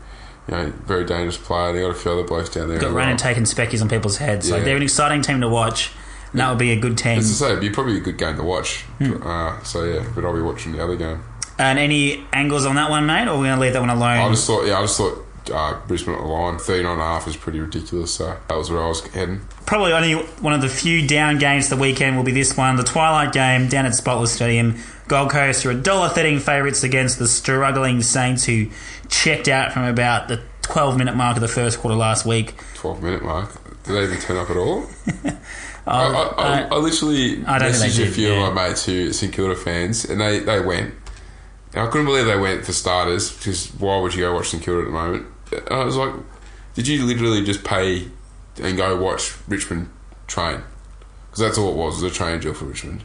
know, 0.48 0.70
very 0.86 1.04
dangerous 1.04 1.36
player. 1.36 1.72
They 1.72 1.80
got 1.80 1.90
a 1.90 1.94
few 1.94 2.12
other 2.12 2.22
blokes 2.24 2.50
down 2.50 2.68
there. 2.68 2.78
Got 2.78 2.92
running, 2.92 3.10
well. 3.10 3.18
taking 3.18 3.42
speckies 3.42 3.82
on 3.82 3.88
people's 3.88 4.18
heads. 4.18 4.48
So 4.48 4.56
Yeah. 4.56 4.64
they're 4.64 4.76
an 4.76 4.82
exciting 4.82 5.22
team 5.22 5.40
to 5.40 5.48
watch. 5.48 5.90
And 6.30 6.40
that 6.40 6.48
would 6.48 6.58
be 6.58 6.70
a 6.70 6.80
good 6.80 6.96
team. 6.96 7.18
As 7.18 7.42
I 7.42 7.46
say, 7.46 7.50
it'd 7.50 7.60
be 7.60 7.68
probably 7.70 7.98
a 7.98 8.00
good 8.00 8.16
game 8.16 8.36
to 8.36 8.42
watch. 8.42 8.82
Hmm. 8.98 9.22
Uh, 9.22 9.62
so 9.64 9.84
yeah, 9.84 10.06
but 10.14 10.24
I'll 10.24 10.34
be 10.34 10.40
watching 10.40 10.72
the 10.72 10.82
other 10.82 10.96
game. 10.96 11.22
And 11.58 11.78
any 11.78 12.24
angles 12.32 12.64
on 12.64 12.76
that 12.76 12.88
one, 12.88 13.04
mate? 13.04 13.28
Or 13.28 13.32
are 13.32 13.38
we 13.38 13.46
going 13.48 13.56
to 13.56 13.60
leave 13.60 13.72
that 13.74 13.80
one 13.80 13.90
alone? 13.90 14.18
I 14.18 14.28
just 14.30 14.46
thought, 14.46 14.64
yeah, 14.66 14.78
I 14.78 14.82
just 14.82 14.96
thought 14.96 15.18
uh, 15.50 15.80
Brisbane 15.86 16.14
at 16.14 16.20
the 16.20 16.26
line, 16.26 16.58
39 16.58 16.92
and 16.92 17.00
a 17.00 17.04
half 17.04 17.26
is 17.26 17.36
pretty 17.36 17.60
ridiculous. 17.60 18.14
So 18.14 18.36
that 18.48 18.54
was 18.56 18.70
where 18.70 18.82
I 18.82 18.88
was 18.88 19.06
heading. 19.08 19.40
Probably 19.66 19.92
only 19.92 20.14
one 20.14 20.52
of 20.52 20.60
the 20.60 20.68
few 20.68 21.06
down 21.06 21.38
games 21.38 21.68
the 21.68 21.76
weekend 21.76 22.16
will 22.16 22.24
be 22.24 22.32
this 22.32 22.56
one, 22.56 22.76
the 22.76 22.82
Twilight 22.82 23.32
game 23.32 23.68
down 23.68 23.86
at 23.86 23.94
Spotless 23.94 24.32
Stadium. 24.32 24.78
Gold 25.08 25.30
Coast 25.30 25.64
are 25.66 25.70
a 25.70 25.74
dollar 25.74 26.08
thirteen 26.08 26.38
favourites 26.38 26.84
against 26.84 27.18
the 27.18 27.28
struggling 27.28 28.02
Saints 28.02 28.44
who 28.44 28.68
checked 29.08 29.48
out 29.48 29.72
from 29.72 29.84
about 29.84 30.28
the 30.28 30.42
twelve 30.62 30.96
minute 30.96 31.16
mark 31.16 31.36
of 31.36 31.42
the 31.42 31.48
first 31.48 31.78
quarter 31.78 31.96
last 31.96 32.24
week. 32.24 32.54
12 32.74 33.02
minute 33.02 33.22
mark. 33.22 33.52
Did 33.84 33.94
they 33.94 34.04
even 34.04 34.18
turn 34.18 34.36
up 34.36 34.50
at 34.50 34.56
all? 34.56 34.86
I, 35.86 36.06
I, 36.06 36.22
I, 36.36 36.62
I 36.62 36.76
literally 36.76 37.44
I 37.44 37.58
messaged 37.58 37.96
they 37.96 38.02
a 38.02 38.06
did, 38.06 38.14
few 38.14 38.28
yeah. 38.28 38.46
of 38.46 38.54
my 38.54 38.68
mates 38.68 38.86
who 38.86 39.08
are 39.08 39.12
St 39.12 39.32
Kilda 39.32 39.56
fans, 39.56 40.04
and 40.04 40.20
they, 40.20 40.38
they 40.38 40.60
went. 40.60 40.94
And 41.74 41.86
I 41.86 41.90
couldn't 41.90 42.06
believe 42.06 42.26
they 42.26 42.38
went 42.38 42.64
for 42.64 42.72
starters 42.72 43.36
because 43.36 43.68
why 43.74 43.98
would 43.98 44.14
you 44.14 44.20
go 44.20 44.34
watch 44.34 44.50
St 44.50 44.62
Kilda 44.62 44.82
at 44.82 44.84
the 44.86 44.90
moment? 44.92 45.26
I 45.70 45.84
was 45.84 45.96
like, 45.96 46.14
did 46.74 46.88
you 46.88 47.04
literally 47.04 47.44
just 47.44 47.64
pay 47.64 48.08
and 48.60 48.76
go 48.76 49.00
watch 49.00 49.34
Richmond 49.48 49.90
train? 50.26 50.62
Because 51.26 51.40
that's 51.40 51.58
all 51.58 51.70
it 51.70 51.76
was, 51.76 52.02
was 52.02 52.12
a 52.12 52.14
train 52.14 52.40
deal 52.40 52.54
for 52.54 52.66
Richmond. 52.66 53.04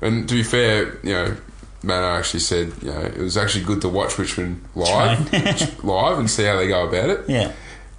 And 0.00 0.28
to 0.28 0.34
be 0.34 0.42
fair, 0.42 0.98
you 1.02 1.12
know, 1.12 1.36
Mano 1.82 2.06
actually 2.06 2.40
said, 2.40 2.72
you 2.82 2.90
know, 2.90 3.00
it 3.00 3.18
was 3.18 3.36
actually 3.36 3.64
good 3.64 3.80
to 3.82 3.88
watch 3.88 4.18
Richmond 4.18 4.62
live, 4.74 5.32
live 5.84 6.18
and 6.18 6.30
see 6.30 6.44
how 6.44 6.56
they 6.56 6.68
go 6.68 6.86
about 6.86 7.10
it. 7.10 7.28
Yeah. 7.28 7.52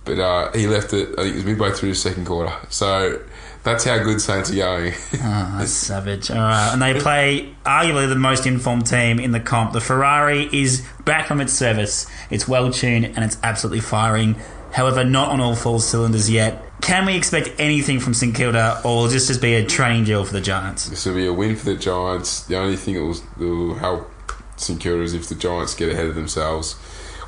But 0.05 0.19
uh, 0.19 0.51
he 0.53 0.67
left 0.67 0.93
it, 0.93 1.09
I 1.17 1.23
think 1.23 1.33
it 1.33 1.35
was 1.35 1.45
midway 1.45 1.71
through 1.71 1.89
the 1.89 1.95
second 1.95 2.25
quarter. 2.25 2.53
So 2.69 3.21
that's 3.63 3.83
how 3.83 3.97
good 4.03 4.19
Saints 4.21 4.51
are 4.51 4.55
going. 4.55 4.93
Oh, 4.93 5.55
that's 5.57 5.71
savage. 5.71 6.31
All 6.31 6.37
right. 6.37 6.71
And 6.73 6.81
they 6.81 6.99
play 6.99 7.53
arguably 7.65 8.09
the 8.09 8.15
most 8.15 8.47
informed 8.47 8.87
team 8.87 9.19
in 9.19 9.31
the 9.31 9.39
comp. 9.39 9.73
The 9.73 9.81
Ferrari 9.81 10.49
is 10.51 10.85
back 11.05 11.27
from 11.27 11.41
its 11.41 11.53
service. 11.53 12.07
It's 12.29 12.47
well 12.47 12.71
tuned 12.71 13.05
and 13.05 13.19
it's 13.19 13.37
absolutely 13.43 13.81
firing. 13.81 14.35
However, 14.71 15.03
not 15.03 15.29
on 15.29 15.39
all 15.41 15.55
four 15.55 15.79
cylinders 15.79 16.29
yet. 16.29 16.63
Can 16.81 17.05
we 17.05 17.15
expect 17.15 17.51
anything 17.59 17.99
from 17.99 18.13
St 18.13 18.33
Kilda 18.33 18.81
or 18.83 19.03
will 19.03 19.07
this 19.07 19.27
just 19.27 19.41
be 19.41 19.53
a 19.55 19.65
training 19.65 20.05
deal 20.05 20.25
for 20.25 20.33
the 20.33 20.41
Giants? 20.41 20.89
this 20.89 21.05
will 21.05 21.13
be 21.13 21.27
a 21.27 21.33
win 21.33 21.55
for 21.55 21.65
the 21.65 21.75
Giants. 21.75 22.43
The 22.45 22.57
only 22.57 22.77
thing 22.77 22.95
that 22.95 23.03
will, 23.03 23.13
that 23.13 23.39
will 23.39 23.75
help 23.75 24.09
St 24.55 24.79
Kilda 24.79 25.03
is 25.03 25.13
if 25.13 25.27
the 25.29 25.35
Giants 25.35 25.75
get 25.75 25.89
ahead 25.89 26.07
of 26.07 26.15
themselves, 26.15 26.73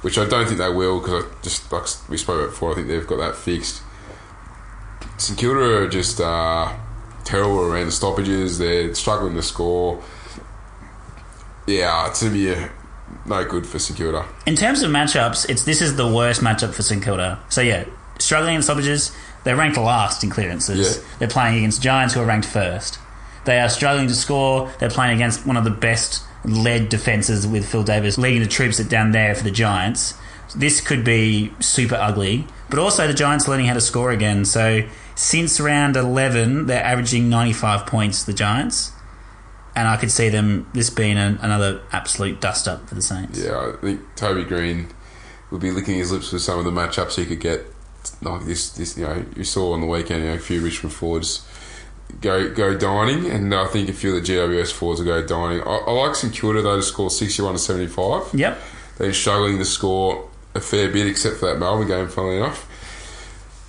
which 0.01 0.17
I 0.17 0.25
don't 0.27 0.47
think 0.47 0.57
they 0.57 0.69
will 0.69 0.99
because 0.99 1.25
I 1.25 1.43
just 1.43 1.71
like 1.71 1.85
we 2.09 2.17
spoke 2.17 2.39
about 2.39 2.51
before. 2.51 2.71
I 2.71 2.75
think 2.75 2.87
they've 2.87 3.05
got 3.05 3.17
that 3.17 3.35
fixed. 3.35 3.81
St 5.17 5.37
Kilda 5.37 5.83
are 5.83 5.87
just 5.87 6.19
uh, 6.19 6.73
terrible 7.23 7.61
around 7.61 7.87
the 7.87 7.91
stoppages. 7.91 8.57
They're 8.57 8.93
struggling 8.95 9.35
to 9.35 9.41
score. 9.41 10.01
Yeah, 11.67 12.07
it's 12.07 12.21
gonna 12.21 12.33
be 12.33 12.51
a, 12.51 12.71
no 13.25 13.45
good 13.45 13.65
for 13.65 13.79
St 13.79 13.97
Kilda. 13.97 14.25
In 14.45 14.55
terms 14.55 14.81
of 14.81 14.91
matchups, 14.91 15.49
it's 15.49 15.63
this 15.63 15.81
is 15.81 15.95
the 15.95 16.07
worst 16.07 16.41
matchup 16.41 16.73
for 16.73 16.81
St 16.81 17.03
Kilda. 17.03 17.39
So 17.49 17.61
yeah, 17.61 17.85
struggling 18.19 18.55
in 18.55 18.63
stoppages. 18.63 19.15
They're 19.43 19.55
ranked 19.55 19.77
last 19.77 20.23
in 20.23 20.29
clearances. 20.29 20.97
Yeah. 20.97 21.03
They're 21.19 21.27
playing 21.27 21.57
against 21.57 21.81
Giants 21.81 22.13
who 22.13 22.21
are 22.21 22.25
ranked 22.25 22.47
first. 22.47 22.99
They 23.45 23.59
are 23.59 23.69
struggling 23.69 24.07
to 24.07 24.15
score. 24.15 24.71
They're 24.79 24.89
playing 24.89 25.15
against 25.15 25.45
one 25.45 25.57
of 25.57 25.65
the 25.65 25.69
best 25.69 26.23
led 26.45 26.89
defenses 26.89 27.45
with 27.45 27.67
Phil 27.67 27.83
Davis 27.83 28.17
leading 28.17 28.41
the 28.41 28.47
troops 28.47 28.79
at 28.79 28.89
down 28.89 29.11
there 29.11 29.35
for 29.35 29.43
the 29.43 29.51
Giants. 29.51 30.13
This 30.55 30.81
could 30.81 31.03
be 31.03 31.51
super 31.59 31.95
ugly. 31.95 32.47
But 32.69 32.79
also 32.79 33.07
the 33.07 33.13
Giants 33.13 33.47
learning 33.47 33.65
how 33.65 33.73
to 33.73 33.81
score 33.81 34.11
again. 34.11 34.45
So 34.45 34.81
since 35.15 35.59
round 35.59 35.95
eleven, 35.95 36.65
they're 36.65 36.83
averaging 36.83 37.29
ninety 37.29 37.53
five 37.53 37.85
points. 37.85 38.23
The 38.23 38.33
Giants. 38.33 38.91
And 39.75 39.87
I 39.87 39.97
could 39.97 40.11
see 40.11 40.29
them 40.29 40.69
this 40.75 40.91
being 40.91 41.17
an, 41.17 41.39
another 41.41 41.81
absolute 41.91 42.39
dust 42.39 42.67
up 42.67 42.87
for 42.87 42.93
the 42.93 43.01
Saints. 43.01 43.43
Yeah, 43.43 43.73
I 43.73 43.81
think 43.81 44.01
Toby 44.15 44.43
Greene 44.43 44.89
would 45.49 45.61
be 45.61 45.71
licking 45.71 45.95
his 45.95 46.11
lips 46.11 46.31
with 46.31 46.43
some 46.43 46.59
of 46.59 46.65
the 46.65 46.71
matchups 46.71 47.15
he 47.15 47.25
could 47.25 47.39
get. 47.39 47.65
Like 48.21 48.45
this, 48.45 48.69
this 48.71 48.97
you 48.97 49.05
know, 49.05 49.25
you 49.35 49.43
saw 49.43 49.73
on 49.73 49.81
the 49.81 49.87
weekend, 49.87 50.23
you 50.23 50.29
know, 50.29 50.35
a 50.35 50.39
few 50.39 50.61
Richmond 50.61 50.93
forwards 50.93 51.47
go 52.21 52.53
go 52.53 52.77
dining, 52.77 53.31
and 53.31 53.55
I 53.55 53.65
think 53.65 53.89
a 53.89 53.93
few 53.93 54.15
of 54.15 54.23
the 54.23 54.31
GWS 54.31 54.71
forwards 54.71 54.99
will 54.99 55.07
go 55.07 55.25
dining. 55.25 55.61
I, 55.61 55.77
I 55.87 55.91
like 55.91 56.15
St 56.15 56.31
Kilda 56.31 56.61
though 56.61 56.75
to 56.75 56.83
score 56.83 57.09
sixty-one 57.09 57.53
to 57.53 57.59
seventy-five. 57.59 58.33
Yep. 58.33 58.59
They're 58.99 59.13
struggling 59.13 59.57
to 59.57 59.65
score 59.65 60.29
a 60.53 60.59
fair 60.59 60.89
bit, 60.91 61.07
except 61.07 61.37
for 61.37 61.47
that 61.47 61.57
Melbourne 61.57 61.87
game, 61.87 62.09
funnily 62.09 62.37
enough. 62.37 62.69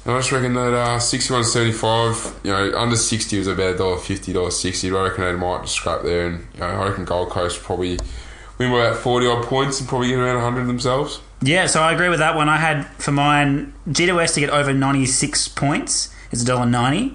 And 0.05 0.15
I 0.15 0.19
just 0.19 0.33
reckon 0.33 0.53
that 0.55 0.75
uh, 0.75 0.99
61 0.99 1.45
75, 1.45 2.41
you 2.45 2.51
know, 2.51 2.73
under 2.77 2.97
60 2.97 3.39
was 3.39 3.47
about 3.47 3.77
$1.50, 3.77 4.35
$1.60. 4.35 4.99
I 4.99 5.03
reckon 5.09 5.25
they 5.25 5.33
might 5.33 5.63
just 5.63 5.77
scrap 5.77 6.03
there. 6.03 6.27
And, 6.27 6.47
you 6.55 6.61
know, 6.61 6.67
I 6.67 6.89
reckon 6.89 7.07
Gold 7.07 7.31
Coast 7.31 7.63
probably 7.63 7.99
win 8.59 8.71
by 8.71 8.85
about 8.85 8.97
40 8.97 9.27
odd 9.27 9.45
points 9.45 9.81
and 9.81 9.89
probably 9.89 10.09
get 10.09 10.19
around 10.19 10.37
100 10.37 10.67
themselves. 10.67 11.21
Yeah, 11.45 11.67
so 11.67 11.83
I 11.83 11.93
agree 11.93 12.09
with 12.09 12.21
that 12.21 12.37
one. 12.37 12.49
I 12.49 12.57
had 12.57 12.87
for 12.97 13.13
mine 13.13 13.75
GWS 13.89 14.35
to 14.35 14.41
get 14.41 14.49
over 14.49 14.73
ninety 14.73 15.05
six 15.05 15.47
points. 15.47 16.15
It's 16.31 16.41
a 16.41 16.47
dollar 16.47 16.65
ninety, 16.65 17.15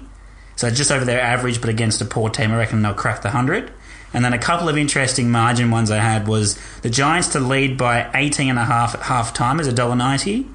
so 0.54 0.70
just 0.70 0.92
over 0.92 1.04
their 1.04 1.20
average, 1.20 1.60
but 1.60 1.68
against 1.68 2.00
a 2.00 2.04
poor 2.04 2.30
team, 2.30 2.52
I 2.52 2.58
reckon 2.58 2.80
they'll 2.80 2.94
crack 2.94 3.22
the 3.22 3.30
hundred. 3.30 3.72
And 4.14 4.24
then 4.24 4.32
a 4.32 4.38
couple 4.38 4.68
of 4.68 4.78
interesting 4.78 5.32
margin 5.32 5.72
ones 5.72 5.90
I 5.90 5.96
had 5.98 6.28
was 6.28 6.56
the 6.82 6.90
Giants 6.90 7.28
to 7.28 7.40
lead 7.40 7.76
by 7.76 8.08
18 8.14 8.50
and 8.50 8.58
a 8.58 8.64
half 8.64 8.94
at 8.94 9.02
half 9.02 9.34
time 9.34 9.58
is 9.58 9.66
a 9.66 9.72
dollar 9.72 9.96
ninety, 9.96 10.46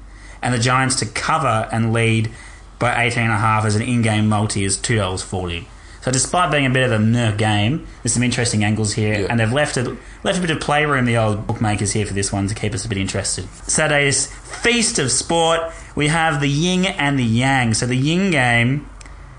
and 0.46 0.54
the 0.54 0.58
Giants 0.60 0.94
to 1.00 1.06
cover 1.06 1.68
and 1.72 1.92
lead 1.92 2.30
by 2.78 3.02
18 3.04 3.24
and 3.24 3.32
a 3.32 3.36
half 3.36 3.64
as 3.64 3.74
an 3.74 3.82
in-game 3.82 4.28
multi 4.28 4.62
is 4.64 4.76
two 4.76 4.94
dollars 4.96 5.20
forty. 5.22 5.66
So 6.02 6.12
despite 6.12 6.52
being 6.52 6.66
a 6.66 6.70
bit 6.70 6.84
of 6.84 6.92
a 6.92 7.00
meh 7.00 7.32
game, 7.32 7.84
there's 8.04 8.12
some 8.12 8.22
interesting 8.22 8.62
angles 8.62 8.92
here, 8.92 9.14
Yeah. 9.22 9.26
and 9.28 9.40
they've 9.40 9.52
left 9.52 9.76
a, 9.76 9.96
left 10.22 10.38
a 10.38 10.40
bit 10.40 10.50
of 10.52 10.60
playroom, 10.60 11.04
the 11.04 11.16
old 11.16 11.48
bookmakers 11.48 11.90
here 11.94 12.06
for 12.06 12.14
this 12.14 12.32
one 12.32 12.46
to 12.46 12.54
keep 12.54 12.74
us 12.74 12.84
a 12.84 12.88
bit 12.88 12.96
interested. 12.96 13.48
Saturday's 13.66 14.28
feast 14.32 15.00
of 15.00 15.10
sport, 15.10 15.60
we 15.96 16.06
have 16.06 16.40
the 16.40 16.48
yin 16.48 16.84
and 16.86 17.18
the 17.18 17.24
yang. 17.24 17.74
So 17.74 17.86
the 17.86 17.96
yin 17.96 18.30
game, 18.30 18.88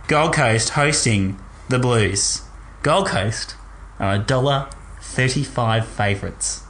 Gold 0.09 0.33
Coast 0.33 0.69
hosting 0.71 1.39
the 1.69 1.79
Blues. 1.79 2.41
Gold 2.83 3.07
Coast 3.07 3.55
are 3.97 4.15
a 4.15 4.19
dollar 4.19 4.67
thirty-five 5.01 5.87
favourites. 5.87 6.63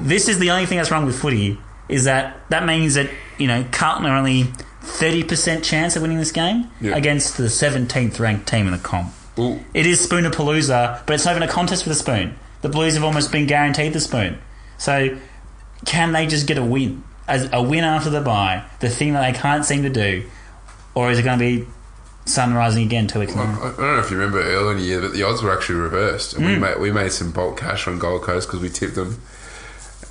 This 0.00 0.26
is 0.26 0.38
the 0.38 0.50
only 0.50 0.64
thing 0.64 0.78
that's 0.78 0.90
wrong 0.90 1.04
with 1.04 1.18
footy 1.20 1.58
is 1.90 2.04
that 2.04 2.36
that 2.50 2.64
means 2.64 2.94
that 2.94 3.10
you 3.38 3.46
know 3.46 3.64
Carlton 3.72 4.06
are 4.06 4.16
only 4.16 4.44
thirty 4.82 5.22
percent 5.22 5.64
chance 5.64 5.96
of 5.96 6.02
winning 6.02 6.18
this 6.18 6.32
game 6.32 6.68
Yeah. 6.80 6.96
against 6.96 7.36
the 7.36 7.50
seventeenth 7.50 8.18
ranked 8.18 8.48
team 8.48 8.66
in 8.66 8.72
the 8.72 8.78
comp. 8.78 9.12
Well, 9.36 9.60
It 9.74 9.86
is 9.86 10.06
Spoonerpalooza, 10.06 11.06
but 11.06 11.14
it's 11.14 11.24
not 11.24 11.32
even 11.36 11.42
a 11.42 11.52
contest 11.52 11.82
for 11.84 11.88
the 11.88 11.94
spoon. 11.94 12.34
The 12.62 12.68
Blues 12.68 12.94
have 12.94 13.04
almost 13.04 13.30
been 13.32 13.46
guaranteed 13.46 13.92
the 13.92 14.00
spoon. 14.00 14.38
So, 14.78 15.16
can 15.86 16.12
they 16.12 16.26
just 16.26 16.46
get 16.46 16.58
a 16.58 16.64
win? 16.64 17.04
As 17.28 17.48
a 17.52 17.62
win 17.62 17.84
after 17.84 18.10
the 18.10 18.20
bye, 18.20 18.64
the 18.80 18.88
thing 18.90 19.12
that 19.14 19.20
they 19.32 19.38
can't 19.38 19.64
seem 19.64 19.82
to 19.84 19.88
do? 19.90 20.24
Or 20.94 21.10
is 21.10 21.18
it 21.18 21.22
going 21.22 21.38
to 21.38 21.44
be 21.44 21.66
sun 22.26 22.52
rising 22.54 22.84
again 22.84 23.06
two 23.06 23.20
weeks 23.20 23.34
I, 23.36 23.40
later? 23.40 23.52
I 23.62 23.68
don't 23.68 23.78
know 23.78 23.98
if 24.00 24.10
you 24.10 24.16
remember 24.18 24.42
earlier 24.42 24.72
in 24.72 24.78
the 24.78 24.84
year, 24.84 25.00
but 25.00 25.12
the 25.12 25.22
odds 25.22 25.42
were 25.42 25.52
actually 25.56 25.76
reversed. 25.76 26.34
And 26.34 26.44
we, 26.44 26.54
Hmm. 26.56 26.60
made, 26.60 26.78
we 26.80 26.90
made 26.92 27.12
some 27.12 27.30
bulk 27.30 27.58
cash 27.60 27.86
on 27.86 27.98
Gold 27.98 28.22
Coast 28.22 28.48
because 28.48 28.60
we 28.60 28.68
tipped 28.68 28.96
them. 28.96 29.22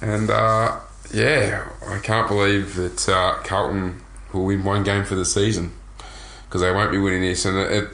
And 0.01 0.29
uh, 0.31 0.77
yeah, 1.13 1.67
I 1.87 1.99
can't 1.99 2.27
believe 2.27 2.75
that 2.75 3.09
uh, 3.09 3.35
Carlton 3.43 4.01
will 4.33 4.45
win 4.45 4.63
one 4.63 4.83
game 4.83 5.03
for 5.05 5.15
the 5.15 5.25
season 5.25 5.71
because 6.47 6.61
they 6.61 6.71
won't 6.71 6.91
be 6.91 6.97
winning 6.97 7.21
this. 7.21 7.45
And 7.45 7.57
it, 7.57 7.71
it, 7.71 7.89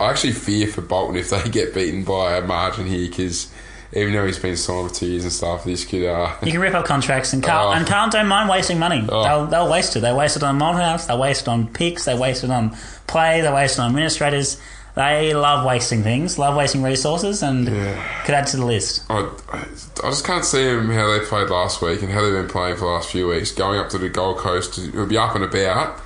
I 0.00 0.10
actually 0.10 0.32
fear 0.32 0.66
for 0.66 0.80
Bolton 0.82 1.16
if 1.16 1.30
they 1.30 1.42
get 1.50 1.74
beaten 1.74 2.04
by 2.04 2.36
a 2.36 2.42
margin 2.42 2.86
here 2.86 3.08
because 3.08 3.52
even 3.92 4.12
though 4.12 4.24
he's 4.24 4.38
been 4.38 4.56
signed 4.56 4.88
for 4.88 4.94
two 4.94 5.06
years 5.06 5.24
and 5.24 5.32
stuff, 5.32 5.64
this 5.64 5.84
could. 5.84 6.06
Uh, 6.06 6.32
You 6.44 6.52
can 6.52 6.60
rip 6.60 6.74
up 6.74 6.84
contracts, 6.84 7.32
and 7.32 7.42
Carl 7.42 7.68
Oh. 7.68 7.72
and 7.72 7.86
Carl 7.86 8.08
don't 8.08 8.28
mind 8.28 8.48
wasting 8.48 8.78
money. 8.78 9.04
Oh. 9.08 9.24
They'll, 9.24 9.46
they'll 9.46 9.70
waste 9.70 9.96
it. 9.96 10.00
They 10.00 10.12
waste 10.12 10.36
it 10.36 10.42
on 10.44 10.58
Malthouse. 10.60 11.08
They 11.08 11.16
waste 11.16 11.42
it 11.42 11.48
on 11.48 11.66
picks. 11.66 12.04
They 12.04 12.14
waste 12.16 12.44
it 12.44 12.50
on 12.50 12.76
play. 13.08 13.40
They 13.40 13.52
waste 13.52 13.78
it 13.78 13.82
on 13.82 13.90
administrators. 13.90 14.60
They 14.96 15.32
love 15.34 15.64
wasting 15.64 16.02
things, 16.02 16.38
love 16.38 16.56
wasting 16.56 16.82
resources, 16.82 17.42
and 17.42 17.68
Yeah. 17.68 18.22
could 18.24 18.34
add 18.34 18.46
to 18.48 18.56
the 18.56 18.64
list. 18.66 19.02
I, 19.08 19.28
I 19.52 20.10
just 20.10 20.24
can't 20.24 20.44
see 20.44 20.64
them 20.64 20.90
how 20.90 21.10
they 21.12 21.24
played 21.24 21.48
last 21.48 21.80
week 21.80 22.02
and 22.02 22.10
how 22.12 22.22
they've 22.22 22.32
been 22.32 22.48
playing 22.48 22.74
for 22.74 22.80
the 22.86 22.90
last 22.90 23.10
few 23.10 23.28
weeks. 23.28 23.52
Going 23.52 23.78
up 23.78 23.88
to 23.90 23.98
the 23.98 24.08
Gold 24.08 24.38
Coast, 24.38 24.78
it'll 24.78 25.06
be 25.06 25.16
up 25.16 25.34
and 25.36 25.44
about, 25.44 26.00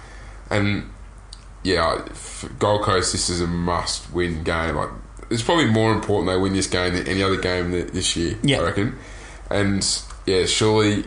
and 0.51 0.91
yeah, 1.63 2.03
Gold 2.59 2.83
Coast, 2.83 3.13
this 3.13 3.31
is 3.31 3.41
a 3.41 3.47
must-win 3.47 4.45
game. 4.45 4.77
Like, 4.77 4.91
it's 5.31 5.43
probably 5.43 5.67
more 5.67 5.93
important 5.93 6.29
they 6.31 6.37
win 6.37 6.53
this 6.53 6.67
game 6.67 6.93
than 6.95 7.09
any 7.09 7.23
other 7.23 7.39
game 7.41 7.71
this 7.71 8.15
year. 8.17 8.37
Yeah. 8.43 8.61
I 8.61 8.65
reckon. 8.65 8.99
And 9.51 9.87
yeah, 10.27 10.45
surely, 10.45 11.05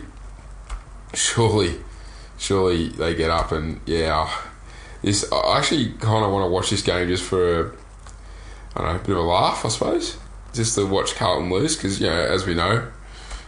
surely, 1.14 1.76
surely 2.38 2.88
they 2.88 3.14
get 3.14 3.30
up 3.30 3.52
and 3.52 3.80
yeah. 3.86 4.28
This 5.02 5.30
I 5.32 5.58
actually 5.58 5.90
kind 5.92 6.24
of 6.24 6.32
want 6.32 6.44
to 6.44 6.50
watch 6.50 6.70
this 6.70 6.82
game 6.82 7.08
just 7.08 7.22
for 7.24 7.74
I 8.76 8.80
don't 8.82 8.88
know, 8.94 8.96
a 8.96 8.98
bit 8.98 9.10
of 9.10 9.18
a 9.18 9.22
laugh, 9.22 9.64
I 9.64 9.68
suppose. 9.68 10.16
Just 10.54 10.74
to 10.76 10.86
watch 10.86 11.14
Carlton 11.14 11.50
lose 11.50 11.76
because, 11.76 12.00
you 12.00 12.06
know, 12.06 12.12
as 12.20 12.46
we 12.46 12.54
know, 12.54 12.88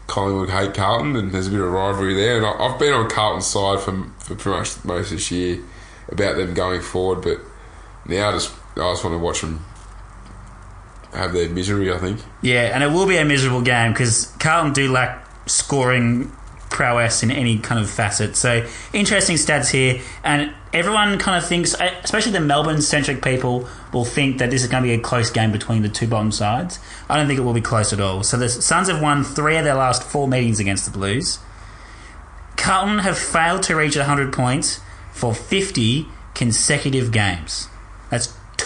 Collingwood 0.07 0.51
hate 0.51 0.75
Carlton 0.75 1.17
and 1.17 1.33
there's 1.33 1.47
a 1.47 1.51
bit 1.51 1.61
of 1.61 1.71
rivalry 1.71 2.15
there. 2.15 2.37
And 2.37 2.47
I- 2.47 2.53
I've 2.67 2.79
been 2.79 2.93
on 2.93 3.09
Carlton's 3.09 3.47
side 3.47 3.81
for, 3.81 3.93
for 4.19 4.35
pretty 4.35 4.59
much 4.59 4.85
most 4.85 5.07
of 5.13 5.19
this 5.19 5.31
year 5.31 5.59
about 6.11 6.37
them 6.37 6.53
going 6.55 6.81
forward, 6.81 7.23
but 7.23 7.39
now 8.07 8.29
I 8.31 8.33
just, 8.33 8.53
I 8.77 8.91
just 8.93 9.05
want 9.05 9.15
to 9.15 9.19
watch 9.19 9.41
them 9.41 9.65
have 11.13 11.33
their 11.33 11.49
misery, 11.49 11.93
I 11.93 11.99
think. 11.99 12.21
Yeah, 12.43 12.71
and 12.75 12.83
it 12.83 12.89
will 12.91 13.07
be 13.07 13.17
a 13.17 13.25
miserable 13.25 13.63
game 13.63 13.93
because 13.93 14.27
Carlton 14.39 14.73
do 14.73 14.91
lack 14.93 15.27
scoring 15.49 16.31
prowess 16.71 17.23
in 17.23 17.31
any 17.31 17.59
kind 17.59 17.81
of 17.81 17.91
facet. 17.91 18.37
So 18.37 18.67
interesting 18.93 19.37
stats 19.37 19.71
here, 19.71 20.01
and 20.25 20.55
everyone 20.73 21.19
kind 21.19 21.43
of 21.43 21.47
thinks, 21.47 21.75
uh, 21.75 21.95
especially 22.03 22.33
the 22.33 22.41
Melbourne-centric 22.41 23.23
people, 23.23 23.69
will 23.93 24.05
think 24.05 24.39
that 24.39 24.51
this 24.51 24.63
is 24.63 24.69
going 24.69 24.83
to 24.83 24.89
be 24.89 24.95
a 24.95 25.01
close 25.01 25.31
game 25.31 25.53
between 25.53 25.83
the 25.83 25.89
two 25.89 26.07
bottom 26.07 26.33
sides. 26.33 26.79
I 27.09 27.17
don't 27.17 27.27
think 27.27 27.39
it 27.39 27.43
will 27.43 27.53
be 27.53 27.61
close 27.61 27.93
at 27.93 28.01
all. 28.01 28.23
So 28.23 28.39
the 28.39 28.49
Suns 28.49 28.89
have 28.89 29.03
won 29.03 29.25
three 29.25 29.57
of 29.57 29.65
their 29.65 29.75
last 29.75 30.03
four 30.03 30.29
meetings 30.29 30.61
against 30.61 30.85
the 30.87 30.97
Blues. 30.97 31.41
Carlton 32.57 33.01
have 33.01 33.19
failed 33.19 33.63
to 33.65 33.75
reach 33.75 33.97
100 33.97 34.33
points 34.33 34.81
for 35.13 35.35
50 35.35 36.07
consecutive 36.35 37.11
games. 37.11 37.69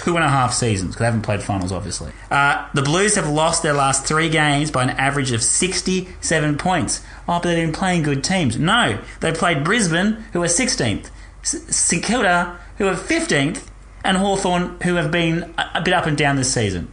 Two 0.03 0.16
and 0.16 0.24
a 0.24 0.28
half 0.28 0.53
seasons 0.53 0.90
because 0.90 0.99
they 1.01 1.05
haven't 1.05 1.22
played 1.22 1.42
finals, 1.42 1.70
obviously. 1.70 2.11
Uh, 2.30 2.66
the 2.74 2.82
Blues 2.82 3.14
have 3.14 3.28
lost 3.28 3.62
their 3.62 3.72
last 3.72 4.05
three 4.07 4.28
games 4.28 4.70
by 4.70 4.82
an 4.82 4.90
average 4.90 5.30
of 5.30 5.42
67 5.42 6.59
points. 6.59 7.01
Oh, 7.28 7.38
but 7.38 7.42
they've 7.45 7.64
been 7.64 7.72
playing 7.72 8.03
good 8.03 8.24
teams. 8.24 8.59
No, 8.59 8.99
they 9.20 9.30
played 9.32 9.62
Brisbane, 9.62 10.24
who 10.32 10.42
are 10.42 10.47
16th, 10.47 11.11
S- 11.42 11.76
St 11.76 12.03
Kilda, 12.03 12.59
who 12.78 12.88
are 12.88 12.95
15th, 12.95 13.68
and 14.03 14.16
Hawthorn, 14.16 14.78
who 14.82 14.97
have 14.97 15.11
been 15.12 15.55
a, 15.57 15.70
a 15.76 15.82
bit 15.82 15.95
up 15.95 16.07
and 16.07 16.18
down 16.18 16.36
this 16.36 16.53
season, 16.53 16.92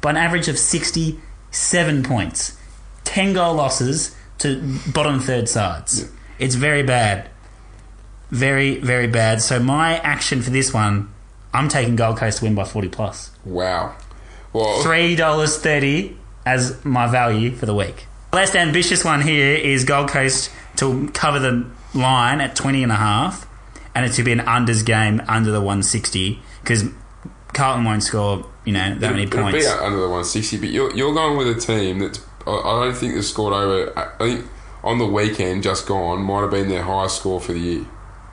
by 0.00 0.10
an 0.10 0.16
average 0.16 0.48
of 0.48 0.58
67 0.58 2.02
points. 2.02 2.58
10 3.04 3.32
goal 3.32 3.54
losses 3.54 4.14
to 4.38 4.78
bottom 4.92 5.20
third 5.20 5.48
sides. 5.48 6.10
It's 6.38 6.54
very 6.54 6.82
bad. 6.82 7.30
Very, 8.30 8.78
very 8.78 9.06
bad. 9.06 9.40
So 9.42 9.58
my 9.58 9.98
action 9.98 10.42
for 10.42 10.50
this 10.50 10.72
one, 10.72 11.12
I'm 11.54 11.68
taking 11.68 11.96
Gold 11.96 12.16
Coast 12.18 12.38
to 12.38 12.44
win 12.44 12.54
by 12.54 12.64
40 12.64 12.88
plus. 12.88 13.30
Wow. 13.44 13.94
Well, 14.52 14.82
$3.30 14.82 16.16
as 16.46 16.84
my 16.84 17.06
value 17.06 17.52
for 17.52 17.66
the 17.66 17.74
week. 17.74 18.06
Less 18.32 18.54
ambitious 18.54 19.04
one 19.04 19.20
here 19.20 19.54
is 19.56 19.84
Gold 19.84 20.08
Coast 20.08 20.50
to 20.76 21.08
cover 21.14 21.38
the 21.38 21.66
line 21.94 22.40
at 22.40 22.56
20 22.56 22.82
and 22.82 22.90
a 22.92 22.96
half 22.96 23.46
and 23.94 24.06
it 24.06 24.12
to 24.12 24.22
be 24.22 24.32
an 24.32 24.38
unders 24.40 24.84
game 24.84 25.20
under 25.28 25.50
the 25.50 25.60
160 25.60 26.40
because 26.62 26.84
Carlton 27.52 27.84
won't 27.84 28.02
score, 28.02 28.46
you 28.64 28.72
know, 28.72 28.94
that 28.94 29.10
many 29.10 29.24
it'll- 29.24 29.40
it'll 29.40 29.50
points. 29.52 29.66
be 29.66 29.72
under 29.72 29.98
the 30.00 30.08
160, 30.08 30.56
but 30.58 30.70
you're, 30.70 30.94
you're 30.96 31.12
going 31.14 31.36
with 31.36 31.48
a 31.48 31.60
team 31.60 31.98
that 31.98 32.18
I 32.46 32.84
don't 32.84 32.94
think 32.96 33.14
they've 33.14 33.24
scored 33.24 33.52
over. 33.52 33.92
I 33.98 34.24
think 34.24 34.46
on 34.82 34.98
the 34.98 35.06
weekend, 35.06 35.62
just 35.62 35.86
gone, 35.86 36.22
might 36.22 36.40
have 36.40 36.50
been 36.50 36.68
their 36.68 36.82
highest 36.82 37.18
score 37.18 37.40
for 37.40 37.52
the 37.52 37.60
year. 37.60 37.80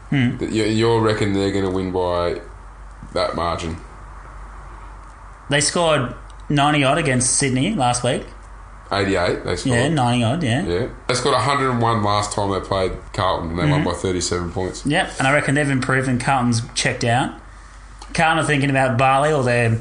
Hmm. 0.10 0.38
That 0.38 0.52
you, 0.52 0.64
you 0.64 0.98
reckon 1.00 1.34
they're 1.34 1.52
going 1.52 1.66
to 1.66 1.70
win 1.72 1.92
by 1.92 2.42
that 3.14 3.36
margin? 3.36 3.78
They 5.50 5.62
scored 5.62 6.14
90 6.50 6.84
odd 6.84 6.98
against 6.98 7.36
Sydney 7.38 7.74
last 7.76 8.04
week. 8.04 8.26
88, 8.92 9.44
they 9.44 9.56
scored. 9.56 9.78
Yeah, 9.78 9.88
90 9.90 10.24
odd, 10.24 10.44
yeah. 10.44 10.66
Yeah. 10.66 10.88
They 11.08 11.14
scored 11.14 11.36
101 11.36 12.04
last 12.04 12.34
time 12.34 12.50
they 12.52 12.60
played 12.60 12.92
Carlton, 13.14 13.52
and 13.52 13.60
they 13.60 13.64
Mm-hmm. 13.64 13.72
won 13.86 13.94
by 13.96 14.00
37 14.00 14.52
points. 14.52 14.86
Yep, 14.86 15.12
and 15.20 15.28
I 15.28 15.34
reckon 15.34 15.56
they've 15.56 15.70
improved 15.70 16.08
and 16.08 16.20
Carlton's 16.20 16.62
checked 16.74 17.04
out. 17.04 17.40
Carlton 18.14 18.44
are 18.44 18.48
thinking 18.48 18.70
about 18.72 18.98
Bali 18.98 19.32
or 19.32 19.44
they're 19.44 19.80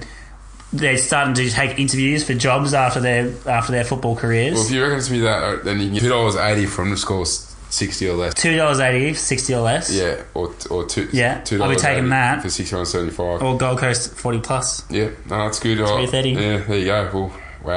they're 0.70 0.99
starting 0.99 1.33
to 1.33 1.49
take 1.49 1.79
interviews 1.79 2.22
for 2.24 2.35
jobs 2.35 2.74
after 2.74 3.01
their 3.01 3.33
after 3.47 3.72
their 3.72 3.85
football 3.85 4.14
careers. 4.14 4.53
Well, 4.55 4.66
if 4.66 4.70
you 4.70 4.83
reckon 4.83 5.01
to 5.03 5.12
me 5.12 5.20
that, 5.20 5.64
then 5.64 5.81
you 5.81 5.87
can 5.87 5.95
get 5.95 6.03
$2.80 6.03 6.68
from 6.68 6.91
the 6.91 6.99
score 6.99 7.24
60 7.71 8.09
or 8.09 8.14
less. 8.14 8.35
Two 8.35 8.57
dollars 8.57 8.81
eighty, 8.81 9.14
sixty 9.14 9.55
or 9.55 9.61
less. 9.61 9.93
Yeah, 9.95 10.23
or 10.35 10.55
or 10.71 10.87
two. 10.87 11.09
Yeah, 11.12 11.41
two 11.43 11.62
I'll 11.62 11.69
be 11.71 11.77
taking 11.77 12.09
that. 12.11 12.43
for 12.43 12.51
sixty 12.51 12.75
one 12.75 12.87
seventy 12.87 13.11
five. 13.12 13.43
Or 13.43 13.57
Gold 13.59 13.79
Coast 13.79 14.14
forty 14.14 14.41
plus. 14.41 14.85
Yeah, 14.91 15.11
no, 15.29 15.45
that's 15.45 15.61
good. 15.61 15.81
Oh, 15.81 15.87
3.30. 15.87 16.35
Yeah, 16.35 16.57
there 16.59 16.79
you 16.79 16.85
go. 16.87 17.11
Well, 17.12 17.33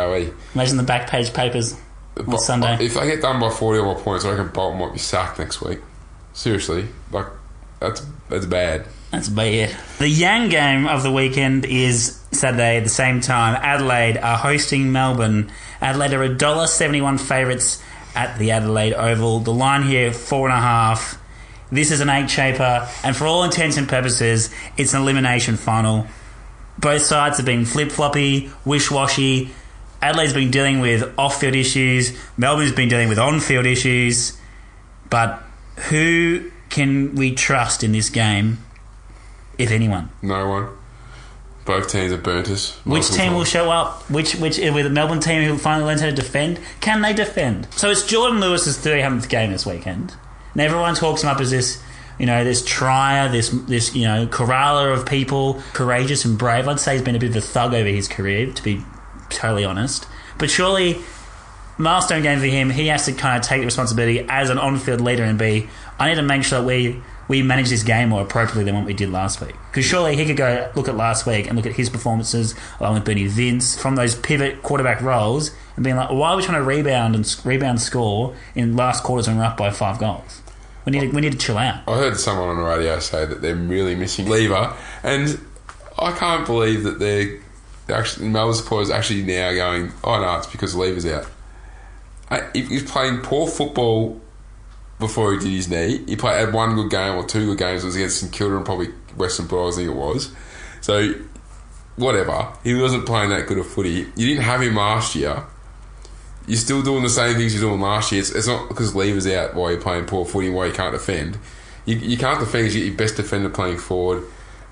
wowee. 0.10 0.34
Imagine 0.56 0.78
the 0.78 0.84
back 0.84 1.10
page 1.10 1.34
papers 1.34 1.74
on 2.18 2.26
But- 2.26 2.40
Sunday. 2.40 2.78
If 2.86 2.98
I 2.98 3.06
get 3.06 3.22
done 3.22 3.40
by 3.40 3.50
forty 3.50 3.80
or 3.80 3.86
more 3.86 4.00
points, 4.00 4.24
I 4.26 4.32
reckon 4.32 4.48
Bolton 4.50 4.80
might 4.80 4.94
be 4.94 5.00
sacked 5.00 5.40
next 5.40 5.62
week. 5.62 5.80
Seriously, 6.34 6.88
like 7.12 7.28
that's 7.80 8.06
that's 8.30 8.46
bad. 8.46 8.86
That's 9.12 9.28
bad. 9.28 9.76
The 10.00 10.08
Yang 10.08 10.50
game 10.50 10.88
of 10.88 11.04
the 11.04 11.12
weekend 11.12 11.66
is 11.66 12.18
Saturday 12.32 12.78
at 12.78 12.84
the 12.86 12.90
same 12.90 13.20
time. 13.20 13.60
Adelaide 13.62 14.18
are 14.18 14.38
hosting 14.38 14.94
Melbourne. 14.94 15.52
Adelaide 15.82 16.14
are 16.14 16.30
$1.71 16.30 17.20
favourites 17.20 17.84
at 18.16 18.38
the 18.38 18.52
Adelaide 18.52 18.94
Oval. 18.94 19.40
The 19.40 19.54
line 19.54 19.84
here, 19.84 20.12
four 20.12 20.50
and 20.50 20.58
a 20.58 20.62
half. 20.62 21.22
This 21.72 21.92
is 21.92 22.02
an 22.02 22.10
eight 22.10 22.30
shaper, 22.30 22.88
and 23.04 23.16
for 23.16 23.26
all 23.26 23.44
intents 23.44 23.78
and 23.78 23.88
purposes, 23.88 24.50
it's 24.76 24.94
an 24.94 25.02
elimination 25.02 25.56
final. 25.56 26.06
Both 26.78 27.04
sides 27.04 27.38
have 27.38 27.46
been 27.46 27.64
flip 27.66 27.92
floppy, 27.92 28.52
wish 28.66 28.92
washy. 28.92 29.52
Adelaide's 30.02 30.34
been 30.34 30.52
dealing 30.52 30.80
with 30.80 31.18
off 31.18 31.40
field 31.40 31.56
issues, 31.56 32.18
Melbourne's 32.36 32.74
been 32.74 32.90
dealing 32.90 33.08
with 33.08 33.20
on 33.20 33.40
field 33.40 33.66
issues. 33.66 34.38
But 35.10 35.42
who 35.90 36.52
can 36.70 37.16
we 37.16 37.36
trust 37.36 37.84
in 37.84 37.92
this 37.92 38.10
game, 38.10 38.58
if 39.58 39.72
anyone? 39.72 40.10
No 40.22 40.50
one. 40.50 40.70
Both 41.66 41.90
teams 41.90 42.12
are 42.12 42.18
burnt 42.18 42.50
us. 42.50 42.76
Which 42.86 43.10
team 43.12 43.34
will 43.34 43.44
show 43.44 43.70
up? 43.70 44.10
Which 44.10 44.36
which 44.36 44.60
uh, 44.60 44.72
with 44.74 44.86
the 44.86 44.90
Melbourne 44.90 45.20
team 45.20 45.44
who 45.44 45.58
finally 45.58 45.86
learns 45.86 46.02
how 46.02 46.08
to 46.08 46.16
defend? 46.16 46.60
Can 46.80 47.02
they 47.02 47.14
defend? 47.14 47.68
So 47.76 47.90
it's 47.90 48.06
Jordan 48.06 48.40
Lewis's 48.40 48.78
300th 48.78 49.30
game 49.30 49.52
this 49.52 49.66
weekend, 49.66 50.16
and 50.54 50.62
everyone 50.62 50.96
talks 50.96 51.22
him 51.22 51.30
up 51.30 51.40
as 51.40 51.52
this, 51.52 51.82
you 52.18 52.26
know, 52.26 52.44
this 52.44 52.66
trier, 52.66 53.30
this 53.30 53.50
this 53.50 53.96
you 53.96 54.06
know 54.06 54.26
corraler 54.26 54.90
of 54.92 55.06
people, 55.06 55.62
courageous 55.74 56.26
and 56.26 56.38
brave. 56.38 56.68
I'd 56.68 56.80
say 56.80 56.94
he's 56.94 57.04
been 57.04 57.16
a 57.16 57.20
bit 57.20 57.30
of 57.30 57.36
a 57.36 57.42
thug 57.42 57.74
over 57.76 57.90
his 57.90 58.08
career, 58.08 58.52
to 58.52 58.64
be 58.64 58.82
totally 59.30 59.64
honest. 59.64 60.08
But 60.40 60.50
surely, 60.50 61.00
milestone 61.78 62.24
game 62.24 62.40
for 62.40 62.48
him, 62.48 62.72
he 62.72 62.88
has 62.88 63.06
to 63.06 63.14
kind 63.14 63.40
of 63.40 63.48
take 63.48 63.62
the 63.62 63.66
responsibility 63.66 64.26
as 64.28 64.50
an 64.50 64.58
on-field 64.58 65.02
leader 65.02 65.24
and 65.24 65.38
be. 65.38 65.70
I 66.00 66.10
need 66.10 66.16
to 66.16 66.24
make 66.24 66.44
sure 66.44 66.60
that 66.60 66.66
we 66.66 67.04
we 67.32 67.42
manage 67.42 67.70
this 67.70 67.82
game 67.82 68.10
more 68.10 68.22
appropriately 68.22 68.66
than 68.66 68.76
what 68.76 68.84
we 68.84 68.94
did 68.94 69.10
last 69.10 69.40
week. 69.40 69.56
Because 69.72 69.86
surely 69.86 70.18
he 70.18 70.26
could 70.26 70.36
go 70.36 70.70
look 70.76 70.90
at 70.90 70.98
last 70.98 71.26
week 71.26 71.48
and 71.48 71.56
look 71.56 71.66
at 71.66 71.72
his 71.72 71.90
performances 71.90 72.56
along 72.82 72.96
with 72.96 73.06
Bernie 73.06 73.26
Vince 73.26 73.82
from 73.82 73.96
those 73.96 74.16
pivot 74.16 74.62
quarterback 74.64 75.00
roles 75.00 75.52
and 75.78 75.84
being 75.86 75.96
like, 75.96 76.10
why 76.10 76.32
are 76.32 76.36
we 76.36 76.44
trying 76.44 76.60
to 76.60 76.64
rebound 76.64 77.16
and 77.16 77.38
rebound 77.46 77.82
score 77.82 78.36
in 78.54 78.76
last 78.76 79.06
quarters 79.06 79.30
when 79.30 79.38
we're 79.38 79.46
up 79.46 79.56
by 79.56 79.72
five 79.72 79.98
goals? 79.98 80.42
We 80.86 80.92
need 80.92 81.00
to, 81.00 81.16
we 81.16 81.22
need 81.22 81.32
to 81.32 81.38
chill 81.38 81.58
out. 81.58 81.88
I 81.88 82.00
heard 82.00 82.20
someone 82.20 82.50
on 82.50 82.58
the 82.58 82.64
radio 82.64 83.00
say 83.00 83.24
that 83.24 83.42
they're 83.42 83.56
really 83.56 83.96
missing 83.96 84.28
Lever, 84.28 84.76
and 85.02 85.40
I 85.98 86.12
can't 86.12 86.46
believe 86.46 86.84
that 86.84 87.00
they're, 87.00 87.40
actually 87.88 88.28
Melbourne 88.28 88.56
supporters 88.56 88.90
actually 88.90 89.24
now 89.24 89.54
going, 89.54 89.94
oh 90.04 90.20
no, 90.20 90.38
it's 90.38 90.48
because 90.48 90.76
Lever's 90.76 91.06
out. 91.06 91.28
If 92.54 92.68
he's 92.68 92.84
playing 92.84 93.22
poor 93.22 93.48
football 93.48 94.20
before 95.02 95.34
he 95.34 95.40
did 95.40 95.50
his 95.50 95.68
knee, 95.68 96.02
he 96.08 96.16
played 96.16 96.40
had 96.40 96.54
one 96.54 96.76
good 96.76 96.90
game 96.90 97.16
or 97.16 97.26
two 97.26 97.48
good 97.48 97.58
games. 97.58 97.84
It 97.84 97.88
was 97.88 97.96
against 97.98 98.22
St 98.22 98.32
Kilda 98.32 98.56
and 98.56 98.66
probably 98.66 98.88
Western 99.18 99.48
Bulldogs, 99.48 99.78
I 99.78 99.82
think 99.82 99.92
it 99.92 99.98
was. 99.98 100.34
So 100.80 101.14
whatever, 101.98 102.54
he 102.64 102.74
wasn't 102.74 103.06
playing 103.06 103.32
that 103.32 103.48
good 103.48 103.58
a 103.58 103.64
footy. 103.64 104.08
You 104.16 104.28
didn't 104.28 104.44
have 104.44 104.62
him 104.62 104.76
last 104.76 105.16
year. 105.16 105.44
You're 106.48 106.58
still 106.58 106.82
doing 106.82 107.04
the 107.04 107.10
same 107.10 107.36
things 107.36 107.54
you're 107.54 107.70
doing 107.70 107.82
last 107.82 108.12
year. 108.12 108.22
It's, 108.22 108.32
it's 108.32 108.48
not 108.48 108.70
because 108.70 108.96
Lever's 108.96 109.28
out 109.28 109.54
while 109.54 109.72
you're 109.72 109.82
playing 109.82 110.06
poor 110.06 110.26
footy 110.26 110.50
why 110.50 110.68
you 110.68 110.74
can't 110.74 110.94
defend. 110.94 111.38
You, 111.86 111.98
you 111.98 112.18
can't 112.18 112.40
defend 112.40 112.64
because 112.64 112.76
you're 112.76 112.88
your 112.88 112.96
best 112.96 113.18
defender 113.18 113.50
playing 113.50 113.78
forward. 113.78 114.24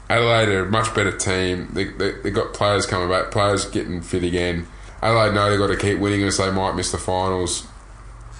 Adelaide 0.09 0.49
are 0.49 0.65
a 0.65 0.69
much 0.69 0.93
better 0.95 1.15
team. 1.15 1.69
They, 1.73 1.85
they, 1.85 2.13
they've 2.23 2.33
got 2.33 2.53
players 2.53 2.85
coming 2.87 3.09
back, 3.09 3.29
players 3.29 3.65
getting 3.65 4.01
fit 4.01 4.23
again. 4.23 4.67
Adelaide 5.01 5.33
know 5.33 5.49
they've 5.49 5.59
got 5.59 5.67
to 5.67 5.77
keep 5.77 5.99
winning 5.99 6.23
as 6.23 6.37
they 6.37 6.51
might 6.51 6.75
miss 6.75 6.91
the 6.91 6.97
finals. 6.97 7.67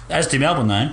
As 0.08 0.26
do 0.26 0.38
Melbourne 0.40 0.66
though, 0.66 0.90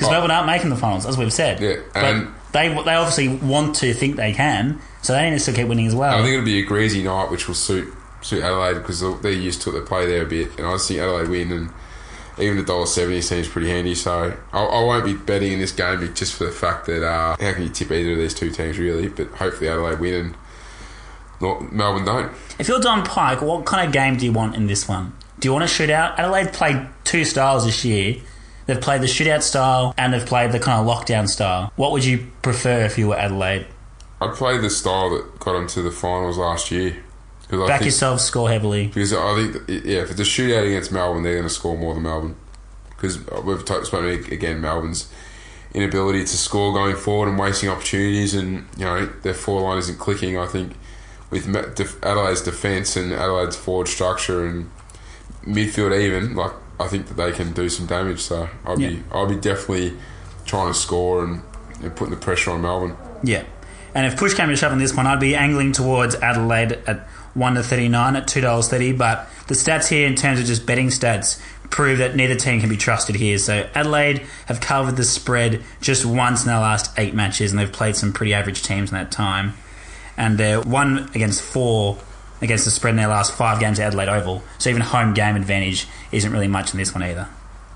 because 0.00 0.08
Oh. 0.08 0.12
Melbourne 0.12 0.30
aren't 0.30 0.46
making 0.46 0.70
the 0.70 0.76
finals, 0.76 1.04
as 1.06 1.18
we've 1.18 1.32
said. 1.32 1.60
Yeah, 1.60 1.76
But 1.92 2.26
they 2.52 2.68
they 2.68 2.94
obviously 2.94 3.28
want 3.28 3.76
to 3.76 3.92
think 3.94 4.16
they 4.16 4.32
can, 4.32 4.80
so 5.02 5.12
they 5.12 5.24
need 5.30 5.36
to 5.36 5.40
still 5.40 5.54
keep 5.54 5.68
winning 5.68 5.86
as 5.86 5.94
well. 5.94 6.14
I 6.14 6.22
think 6.22 6.32
it'll 6.34 6.44
be 6.44 6.58
a 6.60 6.64
greasy 6.66 7.02
night, 7.02 7.30
which 7.30 7.46
will 7.46 7.54
suit 7.54 7.92
suit 8.22 8.42
Adelaide 8.42 8.74
because 8.74 9.00
they're 9.22 9.30
used 9.32 9.62
to 9.62 9.70
it. 9.70 9.80
They 9.80 9.86
play 9.86 10.06
there 10.06 10.22
a 10.22 10.26
bit, 10.26 10.56
and 10.58 10.66
I 10.66 10.72
just 10.72 10.88
think 10.88 11.00
Adelaide 11.00 11.28
win 11.28 11.52
and. 11.52 11.70
Even 12.38 12.56
the 12.56 12.62
dollar 12.62 12.86
seventy 12.86 13.20
seems 13.20 13.48
pretty 13.48 13.68
handy, 13.68 13.94
so 13.94 14.34
I, 14.52 14.58
I 14.64 14.82
won't 14.84 15.04
be 15.04 15.12
betting 15.12 15.52
in 15.52 15.58
this 15.58 15.72
game 15.72 16.14
just 16.14 16.32
for 16.36 16.44
the 16.44 16.52
fact 16.52 16.86
that 16.86 17.04
uh, 17.06 17.36
how 17.38 17.52
can 17.52 17.64
you 17.64 17.68
tip 17.68 17.90
either 17.90 18.12
of 18.12 18.18
these 18.18 18.32
two 18.32 18.50
teams 18.50 18.78
really? 18.78 19.08
But 19.08 19.26
hopefully 19.32 19.68
Adelaide 19.68 19.98
win 20.00 20.14
and 20.14 20.34
not, 21.42 21.70
Melbourne 21.70 22.06
don't. 22.06 22.32
If 22.58 22.66
you're 22.68 22.80
Don 22.80 23.04
Pyke, 23.04 23.42
what 23.42 23.66
kind 23.66 23.86
of 23.86 23.92
game 23.92 24.16
do 24.16 24.24
you 24.24 24.32
want 24.32 24.54
in 24.54 24.68
this 24.68 24.88
one? 24.88 25.12
Do 25.38 25.48
you 25.48 25.52
want 25.52 25.64
a 25.64 25.66
shootout? 25.66 26.18
Adelaide 26.18 26.54
played 26.54 26.86
two 27.04 27.26
styles 27.26 27.66
this 27.66 27.84
year. 27.84 28.16
They've 28.70 28.80
played 28.80 29.02
the 29.02 29.06
shootout 29.06 29.42
style 29.42 29.94
and 29.98 30.14
they've 30.14 30.24
played 30.24 30.52
the 30.52 30.60
kind 30.60 30.80
of 30.80 30.86
lockdown 30.86 31.28
style. 31.28 31.72
What 31.74 31.90
would 31.90 32.04
you 32.04 32.28
prefer 32.40 32.84
if 32.84 32.98
you 32.98 33.08
were 33.08 33.16
Adelaide? 33.16 33.66
I'd 34.20 34.34
play 34.34 34.58
the 34.58 34.70
style 34.70 35.10
that 35.10 35.40
got 35.40 35.54
them 35.54 35.66
to 35.66 35.82
the 35.82 35.90
finals 35.90 36.38
last 36.38 36.70
year. 36.70 37.02
Back 37.50 37.80
think- 37.80 37.86
yourself, 37.86 38.20
score 38.20 38.48
heavily. 38.48 38.86
Because 38.86 39.12
I 39.12 39.34
think, 39.34 39.84
yeah, 39.84 40.02
if 40.02 40.12
it's 40.12 40.20
a 40.20 40.22
shootout 40.22 40.68
against 40.68 40.92
Melbourne, 40.92 41.24
they're 41.24 41.34
going 41.34 41.48
to 41.48 41.52
score 41.52 41.76
more 41.76 41.94
than 41.94 42.04
Melbourne. 42.04 42.36
Because 42.90 43.18
we've 43.42 43.64
talked 43.64 43.86
spoken 43.86 44.32
again 44.32 44.60
Melbourne's 44.60 45.12
inability 45.74 46.20
to 46.20 46.36
score 46.36 46.72
going 46.72 46.94
forward 46.94 47.28
and 47.28 47.40
wasting 47.40 47.70
opportunities, 47.70 48.34
and 48.34 48.68
you 48.76 48.84
know 48.84 49.06
their 49.22 49.34
forward 49.34 49.62
line 49.62 49.78
isn't 49.78 49.98
clicking. 49.98 50.38
I 50.38 50.46
think 50.46 50.74
with 51.30 51.48
Adelaide's 52.04 52.42
defence 52.42 52.94
and 52.94 53.12
Adelaide's 53.12 53.56
forward 53.56 53.88
structure 53.88 54.46
and 54.46 54.70
midfield, 55.44 55.98
even 56.00 56.36
like 56.36 56.52
I 56.80 56.88
think 56.88 57.06
that 57.08 57.14
they 57.16 57.30
can 57.32 57.52
do 57.52 57.68
some 57.68 57.86
damage. 57.86 58.20
So 58.20 58.48
I'll 58.64 58.80
Yeah. 58.80 58.88
be 58.90 59.02
I'd 59.12 59.28
be 59.28 59.36
definitely 59.36 59.92
trying 60.46 60.72
to 60.72 60.74
score 60.78 61.22
and, 61.24 61.42
and 61.82 61.94
putting 61.94 62.14
the 62.14 62.20
pressure 62.20 62.50
on 62.50 62.62
Melbourne. 62.62 62.96
Yeah. 63.22 63.42
And 63.94 64.06
if 64.06 64.16
push 64.16 64.34
came 64.34 64.48
to 64.48 64.56
shove 64.56 64.72
on 64.72 64.78
this 64.78 64.94
one, 64.94 65.06
I'd 65.06 65.20
be 65.20 65.34
angling 65.34 65.72
towards 65.72 66.14
Adelaide 66.16 66.78
at 66.86 67.06
1 67.34 67.54
to 67.54 67.62
39 67.62 68.16
at 68.16 68.26
$2.30. 68.26 68.96
But 68.96 69.28
the 69.48 69.54
stats 69.54 69.88
here, 69.88 70.06
in 70.06 70.14
terms 70.14 70.40
of 70.40 70.46
just 70.46 70.64
betting 70.64 70.88
stats, 70.88 71.40
prove 71.70 71.98
that 71.98 72.16
neither 72.16 72.34
team 72.34 72.60
can 72.60 72.68
be 72.68 72.76
trusted 72.76 73.16
here. 73.16 73.36
So 73.38 73.68
Adelaide 73.74 74.22
have 74.46 74.60
covered 74.60 74.96
the 74.96 75.04
spread 75.04 75.62
just 75.80 76.04
once 76.06 76.42
in 76.42 76.48
their 76.48 76.58
last 76.60 76.96
eight 76.98 77.14
matches, 77.14 77.50
and 77.52 77.58
they've 77.58 77.70
played 77.70 77.96
some 77.96 78.12
pretty 78.12 78.32
average 78.32 78.62
teams 78.62 78.90
in 78.90 78.96
that 78.98 79.10
time. 79.10 79.54
And 80.16 80.38
they're 80.38 80.60
one 80.60 81.10
against 81.14 81.42
four 81.42 81.98
against 82.40 82.64
the 82.64 82.70
spread 82.70 82.90
in 82.90 82.96
their 82.96 83.08
last 83.08 83.32
five 83.32 83.60
games 83.60 83.78
at 83.78 83.88
Adelaide 83.88 84.08
Oval. 84.08 84.42
So 84.58 84.70
even 84.70 84.82
home 84.82 85.14
game 85.14 85.36
advantage 85.36 85.86
isn't 86.12 86.32
really 86.32 86.48
much 86.48 86.72
in 86.72 86.78
this 86.78 86.94
one 86.94 87.02
either. 87.02 87.28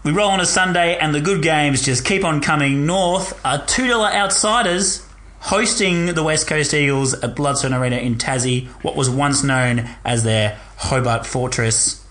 We 0.04 0.12
roll 0.12 0.28
on 0.28 0.40
a 0.40 0.46
Sunday, 0.46 0.98
and 0.98 1.14
the 1.14 1.20
good 1.20 1.42
games 1.42 1.82
just 1.82 2.04
keep 2.04 2.24
on 2.24 2.42
coming. 2.42 2.84
North 2.84 3.40
are 3.44 3.58
$2 3.58 4.12
outsiders 4.12 5.06
hosting 5.44 6.06
the 6.06 6.22
West 6.22 6.46
Coast 6.46 6.72
Eagles 6.72 7.12
at 7.14 7.36
Blundstone 7.36 7.78
Arena 7.78 7.96
in 7.96 8.16
Tassie, 8.16 8.66
what 8.82 8.96
was 8.96 9.10
once 9.10 9.42
known 9.42 9.88
as 10.04 10.22
their 10.22 10.58
Hobart 10.76 11.26
Fortress, 11.26 12.02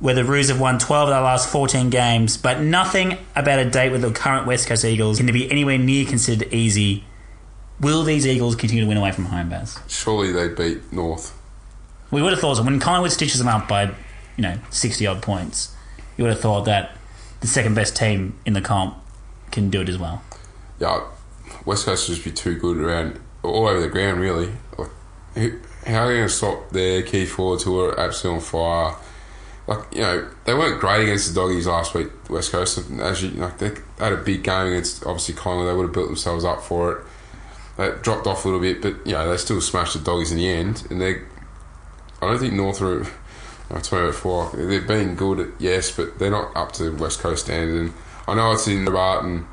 where 0.00 0.14
the 0.14 0.24
Roos 0.24 0.48
have 0.48 0.60
won 0.60 0.78
12 0.78 1.08
of 1.08 1.14
their 1.14 1.20
last 1.20 1.48
14 1.50 1.90
games, 1.90 2.38
but 2.38 2.60
nothing 2.60 3.18
about 3.36 3.58
a 3.58 3.68
date 3.68 3.90
with 3.90 4.00
the 4.00 4.10
current 4.10 4.46
West 4.46 4.66
Coast 4.66 4.84
Eagles 4.84 5.18
can 5.18 5.26
be 5.26 5.50
anywhere 5.50 5.76
near 5.76 6.06
considered 6.06 6.52
easy. 6.52 7.04
Will 7.80 8.02
these 8.02 8.26
Eagles 8.26 8.56
continue 8.56 8.84
to 8.84 8.88
win 8.88 8.96
away 8.96 9.12
from 9.12 9.26
home, 9.26 9.50
Baz? 9.50 9.78
Surely 9.86 10.32
they 10.32 10.48
beat 10.48 10.90
North. 10.90 11.34
We 12.14 12.22
would 12.22 12.30
have 12.30 12.40
thought. 12.40 12.64
When 12.64 12.78
Collingwood 12.78 13.10
stitches 13.10 13.38
them 13.38 13.48
up 13.48 13.66
by, 13.66 13.86
you 14.36 14.42
know, 14.42 14.56
60 14.70 15.04
odd 15.04 15.20
points, 15.20 15.74
you 16.16 16.22
would 16.22 16.32
have 16.32 16.40
thought 16.40 16.64
that 16.66 16.96
the 17.40 17.48
second 17.48 17.74
best 17.74 17.96
team 17.96 18.38
in 18.46 18.52
the 18.52 18.60
comp 18.60 18.96
can 19.50 19.68
do 19.68 19.80
it 19.80 19.88
as 19.88 19.98
well. 19.98 20.22
yeah, 20.78 21.04
West 21.64 21.86
Coast 21.86 22.08
would 22.08 22.14
just 22.14 22.24
be 22.24 22.30
too 22.30 22.56
good 22.56 22.76
around 22.76 23.18
all 23.42 23.66
over 23.66 23.80
the 23.80 23.88
ground. 23.88 24.20
Really, 24.20 24.52
like, 24.78 24.90
how 25.86 26.04
are 26.04 26.08
they 26.08 26.14
going 26.14 26.28
to 26.28 26.28
stop 26.28 26.70
their 26.70 27.02
key 27.02 27.26
forwards 27.26 27.64
who 27.64 27.80
are 27.80 27.98
absolutely 27.98 28.38
on 28.38 28.44
fire? 28.44 28.96
Like 29.66 29.92
you 29.92 30.02
know, 30.02 30.30
they 30.44 30.54
weren't 30.54 30.80
great 30.80 31.02
against 31.02 31.34
the 31.34 31.40
doggies 31.40 31.66
last 31.66 31.94
week. 31.94 32.08
West 32.30 32.52
Coast, 32.52 32.78
as 33.00 33.22
you 33.22 33.30
like, 33.30 33.58
they 33.58 33.72
had 33.98 34.12
a 34.12 34.18
big 34.18 34.44
game 34.44 34.68
against 34.68 35.04
obviously 35.04 35.34
Collingwood. 35.34 35.68
They 35.68 35.76
would 35.76 35.86
have 35.86 35.94
built 35.94 36.06
themselves 36.06 36.44
up 36.44 36.62
for 36.62 36.92
it. 36.92 37.04
They 37.76 37.90
dropped 38.02 38.26
off 38.28 38.44
a 38.44 38.48
little 38.48 38.60
bit, 38.60 38.82
but 38.82 39.04
you 39.04 39.14
know 39.14 39.28
they 39.28 39.36
still 39.36 39.60
smashed 39.60 39.94
the 39.94 40.00
doggies 40.00 40.30
in 40.30 40.38
the 40.38 40.48
end. 40.48 40.86
And 40.90 41.00
they, 41.00 41.22
I 42.24 42.30
don't 42.30 42.38
think 42.38 42.54
North 42.54 42.80
are. 42.82 43.06
You 43.70 43.80
before 43.80 44.50
they've 44.54 44.86
been 44.86 45.14
good, 45.14 45.40
at, 45.40 45.48
yes, 45.58 45.90
but 45.90 46.18
they're 46.18 46.30
not 46.30 46.54
up 46.54 46.72
to 46.72 46.94
West 46.96 47.20
Coast 47.20 47.46
standard. 47.46 47.80
And 47.80 47.92
I 48.28 48.34
know 48.34 48.52
it's 48.52 48.68
in 48.68 48.84
the 48.84 48.90
Bart 48.90 49.24
and 49.24 49.46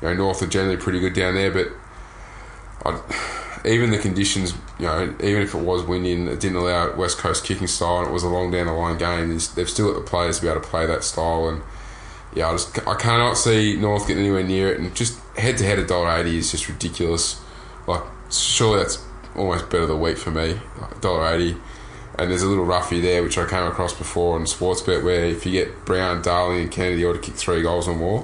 you 0.00 0.08
know 0.08 0.14
North 0.14 0.42
are 0.42 0.46
generally 0.46 0.78
pretty 0.78 1.00
good 1.00 1.12
down 1.12 1.34
there, 1.34 1.50
but 1.50 1.68
I, 2.84 3.00
even 3.64 3.90
the 3.90 3.98
conditions, 3.98 4.54
you 4.78 4.86
know, 4.86 5.14
even 5.22 5.42
if 5.42 5.54
it 5.54 5.60
was 5.60 5.82
windy, 5.82 6.14
and 6.14 6.28
it 6.28 6.40
didn't 6.40 6.56
allow 6.56 6.96
West 6.96 7.18
Coast 7.18 7.44
kicking 7.44 7.66
style, 7.66 7.98
and 7.98 8.08
it 8.08 8.12
was 8.12 8.22
a 8.22 8.28
long 8.28 8.50
down 8.50 8.66
the 8.66 8.72
line 8.72 8.98
game. 8.98 9.28
They've 9.28 9.68
still 9.68 9.92
got 9.92 10.00
the 10.00 10.06
players 10.06 10.36
to 10.36 10.42
be 10.42 10.48
able 10.48 10.60
to 10.60 10.66
play 10.66 10.86
that 10.86 11.04
style, 11.04 11.48
and 11.48 11.62
yeah, 12.34 12.48
I 12.48 12.52
just 12.52 12.86
I 12.86 12.94
cannot 12.94 13.34
see 13.34 13.76
North 13.76 14.06
getting 14.06 14.24
anywhere 14.24 14.44
near 14.44 14.72
it. 14.72 14.80
And 14.80 14.94
just 14.94 15.18
head 15.36 15.58
to 15.58 15.64
head 15.64 15.78
at 15.78 15.88
dollar 15.88 16.10
eighty 16.18 16.38
is 16.38 16.50
just 16.50 16.68
ridiculous. 16.68 17.40
Like, 17.86 18.02
surely 18.30 18.78
that's 18.78 19.04
almost 19.36 19.70
better 19.70 19.86
the 19.86 19.96
week 19.96 20.18
for 20.18 20.30
me, 20.30 20.58
dollar 21.00 21.34
eighty. 21.34 21.56
And 22.18 22.30
there's 22.30 22.42
a 22.42 22.48
little 22.48 22.64
roughie 22.64 23.00
there, 23.00 23.22
which 23.22 23.38
I 23.38 23.48
came 23.48 23.62
across 23.64 23.92
before 23.94 24.34
on 24.34 24.44
Sportsbet, 24.44 25.04
where 25.04 25.24
if 25.24 25.46
you 25.46 25.52
get 25.52 25.84
Brown, 25.84 26.20
Darling, 26.22 26.62
and 26.62 26.70
Kennedy 26.70 27.04
all 27.04 27.12
to 27.12 27.18
kick 27.18 27.34
three 27.34 27.62
goals 27.62 27.86
or 27.86 27.94
more, 27.94 28.22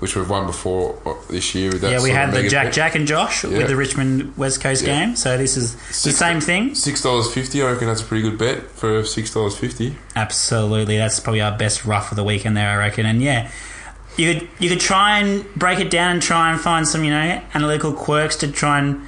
which 0.00 0.14
we've 0.16 0.28
won 0.28 0.44
before 0.46 0.98
uh, 1.06 1.14
this 1.30 1.54
year. 1.54 1.70
With 1.72 1.80
that 1.80 1.92
yeah, 1.92 2.02
we 2.02 2.10
had 2.10 2.32
the 2.34 2.46
Jack 2.48 2.66
bet. 2.66 2.72
Jack 2.74 2.94
and 2.94 3.06
Josh 3.06 3.44
Yeah. 3.44 3.56
with 3.58 3.68
the 3.68 3.76
Richmond 3.76 4.36
West 4.36 4.60
Coast 4.60 4.82
Yeah. 4.84 5.06
game. 5.06 5.16
So 5.16 5.38
this 5.38 5.56
is 5.56 5.74
the 6.02 6.10
same 6.12 6.40
thing. 6.40 6.74
Six 6.74 7.00
dollars 7.02 7.32
fifty. 7.32 7.62
I 7.62 7.70
reckon 7.72 7.86
that's 7.86 8.02
a 8.02 8.04
pretty 8.04 8.22
good 8.28 8.36
bet 8.36 8.70
for 8.72 9.02
six 9.04 9.32
dollars 9.32 9.56
fifty. 9.56 9.96
Absolutely, 10.14 10.98
that's 10.98 11.18
probably 11.20 11.40
our 11.40 11.56
best 11.56 11.84
rough 11.86 12.10
of 12.12 12.16
the 12.16 12.24
weekend 12.24 12.56
there, 12.56 12.68
I 12.68 12.76
reckon. 12.76 13.06
And 13.06 13.22
yeah, 13.22 13.50
you 14.18 14.34
could 14.34 14.48
you 14.58 14.68
could 14.68 14.80
try 14.80 15.20
and 15.20 15.44
break 15.54 15.78
it 15.78 15.90
down 15.90 16.12
and 16.12 16.20
try 16.22 16.50
and 16.52 16.60
find 16.60 16.86
some 16.86 17.02
you 17.04 17.10
know 17.10 17.40
analytical 17.54 17.92
quirks 17.94 18.36
to 18.36 18.50
try 18.52 18.78
and 18.80 19.00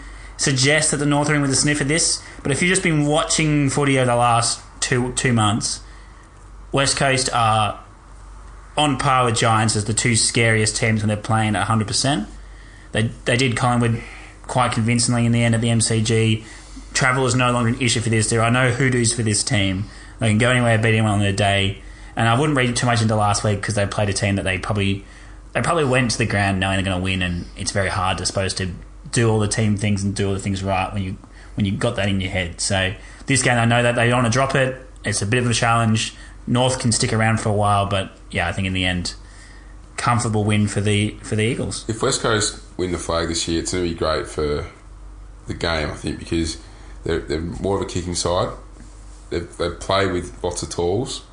suggest 0.44 0.90
that 0.90 0.98
the 0.98 1.06
North 1.06 1.30
are 1.30 1.34
in 1.34 1.42
with 1.42 1.50
a 1.50 1.56
sniff 1.56 1.80
of 1.80 1.88
this. 1.88 2.22
But 2.42 2.52
if 2.52 2.60
you've 2.60 2.68
just 2.68 2.82
been 2.82 3.06
watching 3.06 3.70
footy 3.70 3.98
over 3.98 4.06
the 4.06 4.16
last 4.16 4.60
two 4.80 5.12
two 5.12 5.32
months, 5.32 5.80
West 6.70 6.96
Coast 6.96 7.30
are 7.32 7.80
on 8.76 8.98
par 8.98 9.24
with 9.24 9.36
Giants 9.36 9.76
as 9.76 9.84
the 9.84 9.94
two 9.94 10.16
scariest 10.16 10.76
teams 10.76 11.00
when 11.00 11.08
they're 11.08 11.16
playing 11.16 11.54
at 11.54 11.66
100%. 11.66 12.26
They, 12.92 13.02
they 13.24 13.36
did 13.36 13.56
Collingwood 13.56 14.02
quite 14.42 14.72
convincingly 14.72 15.26
in 15.26 15.32
the 15.32 15.42
end 15.42 15.54
at 15.54 15.60
the 15.60 15.68
MCG. 15.68 16.44
Travel 16.92 17.26
is 17.26 17.36
no 17.36 17.52
longer 17.52 17.70
an 17.70 17.80
issue 17.80 18.00
for 18.00 18.10
this. 18.10 18.30
There 18.30 18.42
are 18.42 18.50
no 18.50 18.70
hoodoos 18.72 19.14
for 19.14 19.22
this 19.22 19.44
team. 19.44 19.84
They 20.18 20.28
can 20.28 20.38
go 20.38 20.50
anywhere, 20.50 20.76
beat 20.78 20.88
anyone 20.88 21.12
on 21.12 21.20
their 21.20 21.32
day. 21.32 21.82
And 22.16 22.28
I 22.28 22.38
wouldn't 22.38 22.56
read 22.56 22.74
too 22.74 22.86
much 22.86 23.00
into 23.00 23.14
last 23.16 23.44
week 23.44 23.60
because 23.60 23.76
they 23.76 23.86
played 23.86 24.08
a 24.08 24.12
team 24.12 24.36
that 24.36 24.42
they 24.42 24.58
probably 24.58 25.04
they 25.52 25.62
probably 25.62 25.84
went 25.84 26.10
to 26.10 26.18
the 26.18 26.26
ground 26.26 26.58
knowing 26.58 26.76
they're 26.76 26.84
going 26.84 26.98
to 26.98 27.02
win, 27.02 27.22
and 27.22 27.46
it's 27.56 27.70
very 27.70 27.88
hard 27.88 28.18
to 28.18 28.26
supposed 28.26 28.56
to 28.58 28.70
do 29.14 29.30
all 29.30 29.38
the 29.38 29.48
team 29.48 29.78
things 29.78 30.04
and 30.04 30.14
do 30.14 30.28
all 30.28 30.34
the 30.34 30.40
things 30.40 30.62
right 30.62 30.92
when 30.92 31.02
you 31.02 31.16
when 31.54 31.64
you 31.64 31.72
got 31.72 31.96
that 31.96 32.08
in 32.08 32.20
your 32.20 32.30
head. 32.30 32.60
So 32.60 32.92
this 33.26 33.42
game, 33.42 33.56
I 33.58 33.64
know 33.64 33.82
that 33.82 33.94
they 33.94 34.08
don't 34.10 34.24
want 34.24 34.32
to 34.32 34.36
drop 34.36 34.54
it. 34.54 34.76
It's 35.04 35.22
a 35.22 35.26
bit 35.26 35.42
of 35.42 35.48
a 35.48 35.54
challenge. 35.54 36.14
North 36.46 36.80
can 36.80 36.92
stick 36.92 37.12
around 37.12 37.40
for 37.40 37.48
a 37.48 37.52
while, 37.52 37.86
but 37.86 38.10
yeah, 38.30 38.48
I 38.48 38.52
think 38.52 38.66
in 38.66 38.74
the 38.74 38.84
end, 38.84 39.14
comfortable 39.96 40.44
win 40.44 40.66
for 40.66 40.82
the 40.82 41.16
for 41.22 41.36
the 41.36 41.42
Eagles. 41.42 41.88
If 41.88 42.02
West 42.02 42.20
Coast 42.20 42.60
win 42.76 42.92
the 42.92 42.98
flag 42.98 43.28
this 43.28 43.48
year, 43.48 43.60
it's 43.60 43.72
going 43.72 43.84
to 43.84 43.90
be 43.90 43.96
great 43.96 44.26
for 44.26 44.66
the 45.46 45.54
game. 45.54 45.90
I 45.90 45.94
think 45.94 46.18
because 46.18 46.58
they're, 47.04 47.20
they're 47.20 47.40
more 47.40 47.76
of 47.76 47.82
a 47.82 47.86
kicking 47.86 48.14
side. 48.14 48.52
They've, 49.30 49.56
they've 49.56 49.78
played 49.78 50.12
with 50.12 50.42
lots 50.44 50.62
of 50.62 50.70
tools. 50.70 51.24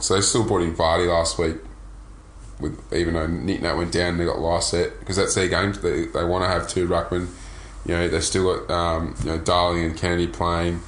So 0.00 0.14
they 0.14 0.20
still 0.20 0.46
brought 0.46 0.62
in 0.62 0.74
Vardy 0.74 1.08
last 1.08 1.38
week. 1.38 1.56
With 2.60 2.80
even 2.92 3.14
though 3.14 3.26
Nick 3.26 3.62
Nat 3.62 3.74
went 3.74 3.92
down, 3.92 4.16
they 4.16 4.24
got 4.24 4.38
Lycett 4.38 4.98
because 5.00 5.16
that's 5.16 5.34
their 5.34 5.48
game. 5.48 5.72
They, 5.72 6.06
they 6.06 6.24
want 6.24 6.44
to 6.44 6.48
have 6.48 6.68
two 6.68 6.88
ruckman. 6.88 7.28
You 7.84 7.94
know, 7.94 8.08
they've 8.08 8.24
still 8.24 8.64
got 8.64 8.70
um, 8.70 9.14
you 9.20 9.26
know 9.26 9.38
Darling 9.38 9.84
and 9.84 9.96
Kennedy 9.96 10.26
playing. 10.26 10.80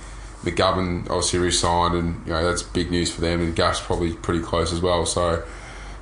McGovern 0.43 1.03
obviously 1.11 1.41
re-signed, 1.41 1.95
and 1.95 2.27
you 2.27 2.33
know 2.33 2.45
that's 2.45 2.63
big 2.63 2.91
news 2.91 3.13
for 3.13 3.21
them. 3.21 3.41
And 3.41 3.55
Gus 3.55 3.81
probably 3.81 4.15
pretty 4.15 4.41
close 4.41 4.73
as 4.73 4.81
well. 4.81 5.05
So 5.05 5.45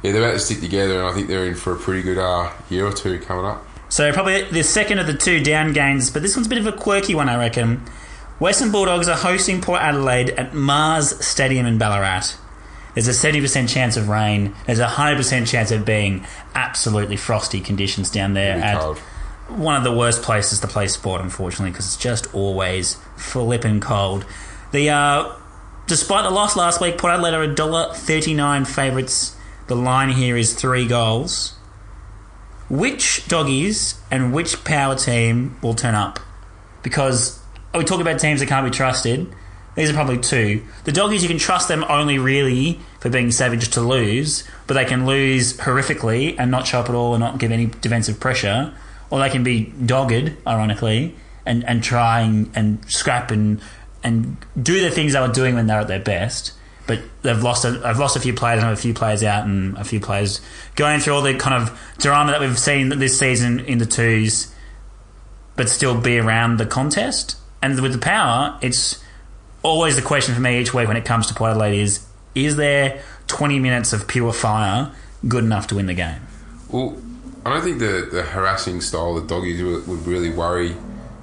yeah, 0.03 0.13
they're 0.13 0.23
about 0.23 0.35
to 0.35 0.39
stick 0.39 0.61
together, 0.61 1.01
and 1.01 1.09
I 1.09 1.13
think 1.13 1.29
they're 1.29 1.47
in 1.47 1.55
for 1.55 1.73
a 1.73 1.77
pretty 1.77 2.03
good 2.03 2.19
uh, 2.19 2.53
year 2.71 2.87
or 2.87 2.93
two 2.93 3.19
coming 3.19 3.45
up. 3.45 3.67
So 3.89 4.13
probably 4.13 4.43
the 4.43 4.63
second 4.63 4.99
of 4.99 5.07
the 5.07 5.15
two 5.15 5.43
down 5.43 5.73
games, 5.73 6.11
but 6.11 6.23
this 6.23 6.37
one's 6.37 6.47
a 6.47 6.51
bit 6.51 6.59
of 6.59 6.67
a 6.67 6.73
quirky 6.73 7.15
one, 7.15 7.29
I 7.29 7.37
reckon. 7.39 7.83
Western 8.39 8.71
Bulldogs 8.71 9.09
are 9.09 9.17
hosting 9.17 9.63
Port 9.63 9.81
Adelaide 9.81 10.31
at 10.31 10.53
Mars 10.53 11.25
Stadium 11.25 11.65
in 11.67 11.79
Ballarat. 11.79 12.37
There's 12.97 13.07
a 13.09 13.13
70% 13.13 13.69
chance 13.69 13.97
of 13.97 14.09
rain. 14.09 14.55
There's 14.67 14.81
a 14.81 14.87
100% 14.87 15.47
chance 15.47 15.71
of 15.71 15.85
being 15.85 16.27
absolutely 16.55 17.17
frosty 17.17 17.61
conditions 17.61 18.11
down 18.11 18.33
there 18.35 18.57
at 18.57 18.81
cold. 18.81 18.99
one 19.49 19.77
of 19.77 19.85
the 19.85 19.93
worst 19.93 20.23
places 20.23 20.59
to 20.61 20.67
play 20.67 20.89
sport, 20.89 21.21
unfortunately, 21.21 21.71
because 21.71 21.87
it's 21.87 21.99
just 21.99 22.35
always 22.35 22.97
flipping 23.17 23.81
cold. 23.81 24.25
The 24.73 24.91
uh, 24.91 25.33
despite 25.87 26.25
the 26.25 26.31
loss 26.31 26.57
last 26.57 26.81
week, 26.81 26.99
Port 26.99 27.13
Adelaide 27.13 27.35
are 27.35 27.43
a 27.43 27.55
dollar 27.55 27.93
thirty 27.95 28.33
nine 28.35 28.65
favourites. 28.65 29.37
The 29.69 29.77
line 29.77 30.11
here 30.11 30.37
is 30.37 30.55
three 30.55 30.87
goals. 30.89 31.53
which 32.69 33.27
doggies 33.29 34.01
and 34.11 34.33
which 34.33 34.65
power 34.65 34.95
team 34.97 35.57
will 35.63 35.75
turn 35.75 35.95
up? 35.95 36.19
Because 36.83 37.41
we 37.75 37.85
talk 37.85 38.01
about 38.01 38.19
teams 38.21 38.41
that 38.41 38.49
can't 38.49 38.65
be 38.65 38.71
trusted. 38.71 39.33
These 39.75 39.91
are 39.91 39.93
probably 39.93 40.19
two. 40.19 40.65
The 40.85 40.93
doggies, 40.93 41.23
you 41.23 41.29
can 41.29 41.39
trust 41.39 41.69
them 41.69 41.85
only 41.89 42.19
really 42.19 42.81
for 43.01 43.11
being 43.11 43.31
savage 43.31 43.69
to 43.71 43.81
lose, 43.81 44.45
but 44.67 44.75
they 44.75 44.85
can 44.85 45.07
lose 45.07 45.57
horrifically 45.59 46.35
and 46.39 46.51
not 46.51 46.67
show 46.67 46.81
up 46.81 46.89
at 46.89 46.95
all 46.95 47.15
and 47.15 47.21
not 47.21 47.39
give 47.39 47.53
any 47.53 47.67
defensive 47.67 48.19
pressure. 48.19 48.75
Or 49.09 49.21
they 49.21 49.31
can 49.31 49.45
be 49.45 49.73
dogged, 49.85 50.33
ironically, 50.47 51.15
and, 51.45 51.65
and 51.65 51.83
try 51.83 52.23
and, 52.23 52.51
and 52.57 52.85
scrap 52.91 53.31
and, 53.31 53.61
and 54.03 54.37
do 54.61 54.81
the 54.81 54.91
things 54.91 55.13
they 55.13 55.21
were 55.21 55.29
doing 55.29 55.55
when 55.55 55.69
they 55.69 55.75
were 55.75 55.81
at 55.81 55.89
their 55.89 56.01
best. 56.01 56.53
But 56.89 57.01
they've 57.23 57.41
lost. 57.41 57.65
A, 57.65 57.81
I've 57.85 57.99
lost 57.99 58.17
a 58.17 58.21
few 58.21 58.33
players. 58.33 58.63
Have 58.63 58.73
a 58.73 58.77
few 58.77 58.95
players 58.95 59.23
out, 59.23 59.45
and 59.45 59.77
a 59.77 59.85
few 59.85 60.01
players 60.01 60.41
going 60.77 61.01
through 61.01 61.15
all 61.15 61.23
the 61.23 61.35
kind 61.35 61.63
of 61.63 61.81
drama 61.99 62.33
that 62.33 62.41
we've 62.41 62.59
seen 62.59 62.89
this 62.91 63.19
season 63.19 63.61
in 63.61 63.79
the 63.79 63.87
twos, 63.87 64.55
but 65.57 65.69
still 65.69 66.01
be 66.01 66.19
around 66.19 66.59
the 66.59 66.67
contest. 66.67 67.37
And 67.61 67.81
with 67.81 67.93
the 67.93 67.99
power, 67.99 68.59
it's 68.63 69.03
always 69.63 69.97
the 69.97 70.03
question 70.03 70.35
for 70.35 70.41
me 70.41 70.61
each 70.61 70.73
week 70.73 70.87
when 70.87 70.97
it 70.97 71.05
comes 71.05 71.27
to 71.27 71.35
Port 71.35 71.51
Adelaide 71.51 71.81
is: 71.81 72.07
Is 72.37 72.57
there 72.57 73.03
twenty 73.27 73.59
minutes 73.59 73.93
of 73.95 74.07
pure 74.07 74.33
fire 74.33 74.93
good 75.27 75.43
enough 75.43 75.67
to 75.69 75.75
win 75.75 75.87
the 75.87 75.95
game? 75.95 76.21
Well, 76.69 76.97
I 77.47 77.51
don't 77.51 77.63
think 77.63 77.79
the, 77.79 78.09
the 78.13 78.23
harassing 78.23 78.81
style 78.83 79.17
of 79.17 79.27
doggies 79.27 79.63
would, 79.63 79.89
would 79.89 80.07
really 80.07 80.31
worry 80.31 80.77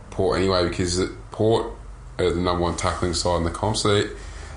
Port 0.09 0.39
anyway 0.39 0.68
because 0.68 1.01
Port 1.32 1.72
are 2.18 2.32
the 2.32 2.41
number 2.41 2.64
one 2.64 2.76
tackling 2.76 3.14
side 3.14 3.38
in 3.38 3.43
the 3.43 3.51
comp, 3.51 3.78
so 3.78 3.93
they, 3.93 4.09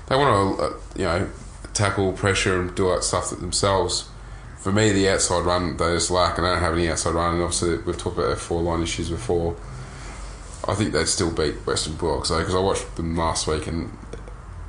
they 0.07 0.15
want 0.15 0.57
to 0.57 0.63
uh, 0.63 0.73
you 0.95 1.03
know 1.03 1.29
tackle, 1.73 2.11
pressure, 2.13 2.59
and 2.59 2.73
do 2.73 2.89
that 2.89 3.03
stuff 3.03 3.29
themselves. 3.29 4.09
For 4.57 4.71
me, 4.71 4.91
the 4.91 5.09
outside 5.09 5.45
run 5.45 5.77
they 5.77 5.93
just 5.93 6.09
lack, 6.09 6.39
and 6.39 6.47
I 6.47 6.53
don't 6.53 6.63
have 6.63 6.73
any 6.73 6.89
outside 6.89 7.13
run. 7.13 7.35
And 7.35 7.43
obviously, 7.43 7.77
we've 7.77 7.97
talked 7.97 8.17
about 8.17 8.27
their 8.27 8.35
four 8.35 8.63
line 8.63 8.81
issues 8.81 9.11
before. 9.11 9.55
I 10.67 10.73
think 10.73 10.91
they'd 10.91 11.07
still 11.07 11.31
beat 11.31 11.53
Western 11.67 11.93
Bulldogs 11.95 12.29
though, 12.29 12.39
because 12.39 12.55
I 12.55 12.59
watched 12.59 12.95
them 12.95 13.15
last 13.15 13.45
week, 13.45 13.67
and 13.67 13.91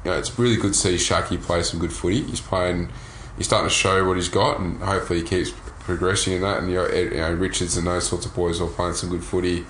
you 0.04 0.10
know 0.10 0.18
it's 0.18 0.38
really 0.38 0.56
good 0.56 0.72
to 0.72 0.78
see 0.78 0.96
Schache 0.96 1.40
play 1.42 1.62
some 1.62 1.80
good 1.80 1.92
footy. 1.92 2.22
He's 2.22 2.40
playing, 2.40 2.90
he's 3.36 3.46
starting 3.46 3.68
to 3.68 3.74
show 3.74 4.06
what 4.06 4.16
he's 4.16 4.28
got, 4.28 4.60
and 4.60 4.78
hopefully 4.78 5.20
he 5.20 5.26
keeps 5.26 5.50
progressing 5.80 6.34
in 6.34 6.42
that. 6.42 6.58
And 6.58 6.70
you 6.70 6.76
know, 6.76 6.86
you 6.88 7.10
know 7.10 7.32
Richards 7.32 7.76
and 7.76 7.86
those 7.86 8.08
sorts 8.08 8.26
of 8.26 8.34
boys 8.34 8.60
are 8.60 8.68
playing 8.68 8.94
some 8.94 9.10
good 9.10 9.24
footy, 9.24 9.64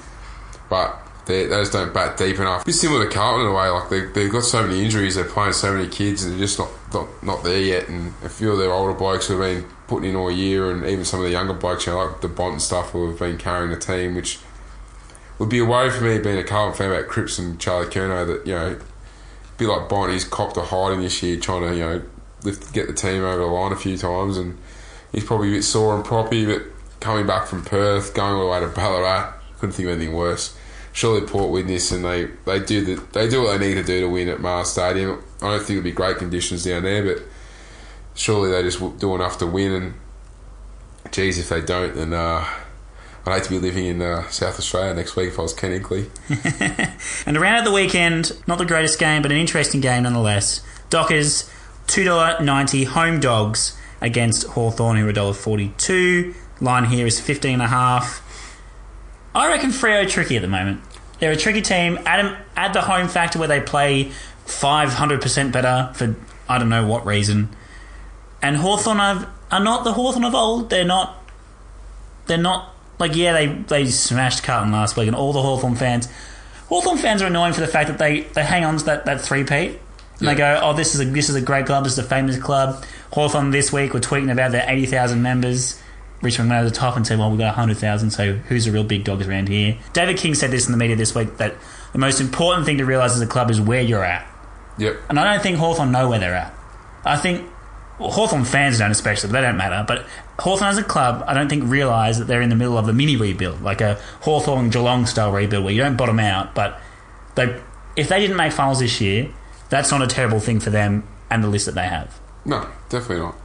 but 0.68 0.98
they, 1.28 1.46
just 1.46 1.72
don't 1.72 1.92
bat 1.92 2.16
deep 2.16 2.38
enough. 2.38 2.66
It's 2.66 2.80
similar 2.80 3.06
to 3.06 3.14
Carlton 3.14 3.46
in 3.46 3.52
a 3.52 3.54
way. 3.54 3.68
Like 3.68 3.90
they, 3.90 4.06
they've 4.06 4.32
got 4.32 4.44
so 4.44 4.66
many 4.66 4.82
injuries, 4.82 5.14
they're 5.14 5.24
playing 5.24 5.52
so 5.52 5.72
many 5.72 5.88
kids, 5.88 6.24
and 6.24 6.32
they're 6.32 6.40
just 6.40 6.58
not, 6.58 6.70
not 6.92 7.22
not 7.22 7.44
there 7.44 7.60
yet. 7.60 7.88
And 7.88 8.14
a 8.24 8.28
few 8.28 8.50
of 8.50 8.58
their 8.58 8.72
older 8.72 8.94
blokes 8.94 9.28
who 9.28 9.38
have 9.38 9.62
been 9.62 9.70
putting 9.86 10.10
in 10.10 10.16
all 10.16 10.30
year, 10.30 10.70
and 10.70 10.84
even 10.86 11.04
some 11.04 11.20
of 11.20 11.26
the 11.26 11.32
younger 11.32 11.52
blokes, 11.52 11.86
you 11.86 11.92
know, 11.92 12.04
like 12.06 12.20
the 12.20 12.28
Bont 12.28 12.52
and 12.54 12.62
stuff, 12.62 12.90
who 12.90 13.08
have 13.08 13.18
been 13.18 13.38
carrying 13.38 13.70
the 13.70 13.78
team, 13.78 14.14
which 14.14 14.38
would 15.38 15.48
be 15.48 15.58
a 15.58 15.64
worry 15.64 15.90
for 15.90 16.02
me 16.02 16.18
being 16.18 16.38
a 16.38 16.44
Carlton 16.44 16.76
fan 16.76 16.90
about 16.90 17.08
Cripps 17.08 17.38
and 17.38 17.60
Charlie 17.60 17.86
Curnow 17.86 18.26
that 18.26 18.46
you 18.46 18.54
know, 18.54 18.78
be 19.58 19.66
like 19.66 19.88
Bont, 19.88 20.12
he's 20.12 20.24
copped 20.24 20.56
a 20.56 20.62
hiding 20.62 21.00
this 21.00 21.22
year, 21.22 21.38
trying 21.38 21.62
to 21.62 21.74
you 21.74 21.80
know 21.80 22.02
lift 22.44 22.72
get 22.72 22.86
the 22.86 22.94
team 22.94 23.22
over 23.22 23.38
the 23.38 23.46
line 23.46 23.72
a 23.72 23.76
few 23.76 23.96
times, 23.96 24.38
and 24.38 24.56
he's 25.12 25.24
probably 25.24 25.48
a 25.48 25.52
bit 25.56 25.62
sore 25.62 25.94
and 25.94 26.04
proppy, 26.04 26.46
but 26.46 26.62
coming 27.00 27.26
back 27.26 27.46
from 27.46 27.64
Perth, 27.64 28.14
going 28.14 28.34
all 28.34 28.44
the 28.44 28.50
way 28.50 28.60
to 28.60 28.68
Ballarat, 28.68 29.34
couldn't 29.58 29.72
think 29.72 29.88
of 29.88 29.96
anything 29.96 30.14
worse 30.14 30.56
surely 30.98 31.24
Port 31.24 31.52
win 31.52 31.68
this, 31.68 31.92
and 31.92 32.04
they, 32.04 32.24
they 32.44 32.58
do 32.58 32.84
the, 32.84 33.02
they 33.12 33.28
do 33.28 33.42
what 33.42 33.56
they 33.56 33.68
need 33.68 33.74
to 33.74 33.84
do 33.84 34.00
to 34.00 34.08
win 34.08 34.28
at 34.28 34.40
Mars 34.40 34.70
Stadium. 34.70 35.22
I 35.40 35.50
don't 35.50 35.60
think 35.60 35.78
it'll 35.78 35.84
be 35.84 35.92
great 35.92 36.18
conditions 36.18 36.64
down 36.64 36.82
there, 36.82 37.04
but 37.04 37.22
surely 38.14 38.50
they 38.50 38.62
just 38.62 38.98
do 38.98 39.14
enough 39.14 39.38
to 39.38 39.46
win. 39.46 39.72
And 39.72 39.94
geez, 41.12 41.38
if 41.38 41.48
they 41.50 41.60
don't, 41.60 41.94
then 41.94 42.12
uh, 42.12 42.44
I'd 43.28 43.36
hate 43.36 43.44
to 43.44 43.50
be 43.50 43.58
living 43.58 43.86
in 43.86 44.02
uh, 44.02 44.28
South 44.28 44.58
Australia 44.58 44.94
next 44.94 45.16
week 45.16 45.28
if 45.28 45.38
I 45.38 45.42
was 45.42 45.52
Ken 45.52 45.78
Hinkley. 45.78 46.08
and 47.26 47.36
around 47.36 47.56
at 47.56 47.64
the 47.64 47.72
weekend, 47.72 48.32
not 48.46 48.58
the 48.58 48.66
greatest 48.66 48.98
game, 48.98 49.22
but 49.22 49.30
an 49.30 49.38
interesting 49.38 49.80
game 49.80 50.04
nonetheless. 50.04 50.62
Dockers 50.90 51.50
two 51.86 52.04
dollar 52.04 52.42
ninety 52.42 52.84
home 52.84 53.20
dogs 53.20 53.78
against 54.00 54.46
Hawthorn, 54.48 54.96
who 54.96 55.08
are 55.08 55.12
$1.42. 55.12 56.34
Line 56.60 56.84
here 56.84 57.06
is 57.06 57.20
fifteen 57.20 57.54
and 57.54 57.62
a 57.62 57.68
half. 57.68 58.22
I 59.34 59.48
reckon 59.48 59.70
Freo 59.70 60.04
are 60.04 60.08
tricky 60.08 60.36
at 60.36 60.42
the 60.42 60.48
moment. 60.48 60.80
They're 61.18 61.32
a 61.32 61.36
tricky 61.36 61.62
team. 61.62 61.98
Add, 62.04 62.36
add 62.56 62.72
the 62.72 62.80
home 62.82 63.08
factor 63.08 63.38
where 63.38 63.48
they 63.48 63.60
play 63.60 64.12
500% 64.46 65.52
better 65.52 65.92
for 65.94 66.16
I 66.48 66.58
don't 66.58 66.68
know 66.68 66.86
what 66.86 67.04
reason. 67.04 67.54
And 68.40 68.56
Hawthorn 68.56 69.00
are, 69.00 69.30
are 69.50 69.60
not 69.60 69.84
the 69.84 69.92
Hawthorn 69.92 70.24
of 70.24 70.34
old. 70.34 70.70
They're 70.70 70.84
not. 70.84 71.22
They're 72.26 72.38
not. 72.38 72.74
Like, 72.98 73.14
yeah, 73.14 73.32
they, 73.32 73.46
they 73.46 73.86
smashed 73.86 74.42
Carlton 74.42 74.72
last 74.72 74.96
week, 74.96 75.06
and 75.06 75.16
all 75.16 75.32
the 75.32 75.42
Hawthorn 75.42 75.76
fans. 75.76 76.08
Hawthorn 76.68 76.98
fans 76.98 77.22
are 77.22 77.26
annoying 77.26 77.52
for 77.52 77.60
the 77.60 77.66
fact 77.66 77.88
that 77.88 77.98
they, 77.98 78.20
they 78.20 78.44
hang 78.44 78.64
on 78.64 78.76
to 78.78 78.84
that, 78.86 79.06
that 79.06 79.20
three 79.20 79.44
P. 79.44 79.54
And 79.54 79.78
yeah. 80.20 80.30
they 80.30 80.36
go, 80.36 80.60
oh, 80.62 80.72
this 80.74 80.94
is 80.94 81.00
a 81.00 81.04
this 81.04 81.28
is 81.28 81.36
a 81.36 81.40
great 81.40 81.66
club. 81.66 81.84
This 81.84 81.92
is 81.92 82.00
a 82.00 82.02
famous 82.02 82.36
club. 82.38 82.84
Hawthorn 83.12 83.50
this 83.50 83.72
week 83.72 83.94
were 83.94 84.00
tweeting 84.00 84.32
about 84.32 84.50
their 84.50 84.68
eighty 84.68 84.84
thousand 84.84 85.22
members. 85.22 85.80
Richmond 86.20 86.50
went 86.50 86.60
over 86.60 86.70
the 86.70 86.74
top 86.74 86.96
and 86.96 87.06
said, 87.06 87.20
well, 87.20 87.30
we've 87.30 87.38
got 87.38 87.56
100,000, 87.56 88.10
so 88.10 88.32
who's 88.32 88.64
the 88.64 88.72
real 88.72 88.82
big 88.82 89.04
dogs 89.04 89.28
around 89.28 89.48
here? 89.48 89.78
David 89.92 90.16
King 90.16 90.34
said 90.34 90.50
this 90.50 90.66
in 90.66 90.72
the 90.72 90.78
media 90.78 90.96
this 90.96 91.14
week 91.14 91.36
that 91.36 91.54
the 91.92 91.98
most 91.98 92.20
important 92.20 92.66
thing 92.66 92.78
to 92.78 92.84
realise 92.84 93.14
as 93.14 93.20
a 93.20 93.26
club 93.26 93.52
is 93.52 93.60
where 93.60 93.80
you're 93.80 94.04
at. 94.04 94.26
Yep. 94.78 94.96
And 95.08 95.20
I 95.20 95.32
don't 95.32 95.42
think 95.42 95.58
Hawthorn 95.58 95.92
know 95.92 96.08
where 96.08 96.18
they're 96.18 96.34
at. 96.34 96.52
I 97.04 97.16
think 97.16 97.48
well, 97.98 98.10
Hawthorn 98.10 98.44
fans 98.44 98.78
don't 98.78 98.90
especially, 98.90 99.30
but 99.30 99.40
they 99.40 99.46
don't 99.46 99.56
matter. 99.56 99.84
But 99.86 100.06
Hawthorn 100.38 100.70
as 100.70 100.78
a 100.78 100.84
club, 100.84 101.24
I 101.26 101.34
don't 101.34 101.48
think 101.48 101.64
realise 101.66 102.18
that 102.18 102.26
they're 102.26 102.42
in 102.42 102.48
the 102.48 102.56
middle 102.56 102.78
of 102.78 102.88
a 102.88 102.92
mini 102.92 103.16
rebuild, 103.16 103.60
like 103.62 103.80
a 103.80 103.94
Hawthorn 104.20 104.70
Geelong 104.70 105.06
style 105.06 105.32
rebuild 105.32 105.64
where 105.64 105.74
you 105.74 105.82
don't 105.82 105.96
bottom 105.96 106.20
out, 106.20 106.54
but 106.54 106.80
they 107.34 107.60
if 107.96 108.08
they 108.08 108.20
didn't 108.20 108.36
make 108.36 108.52
finals 108.52 108.78
this 108.78 109.00
year, 109.00 109.28
that's 109.68 109.90
not 109.90 110.00
a 110.02 110.06
terrible 110.06 110.38
thing 110.38 110.60
for 110.60 110.70
them 110.70 111.02
and 111.30 111.42
the 111.42 111.48
list 111.48 111.66
that 111.66 111.74
they 111.74 111.86
have. 111.86 112.20
No, 112.44 112.68
definitely 112.88 113.24
not. 113.24 113.36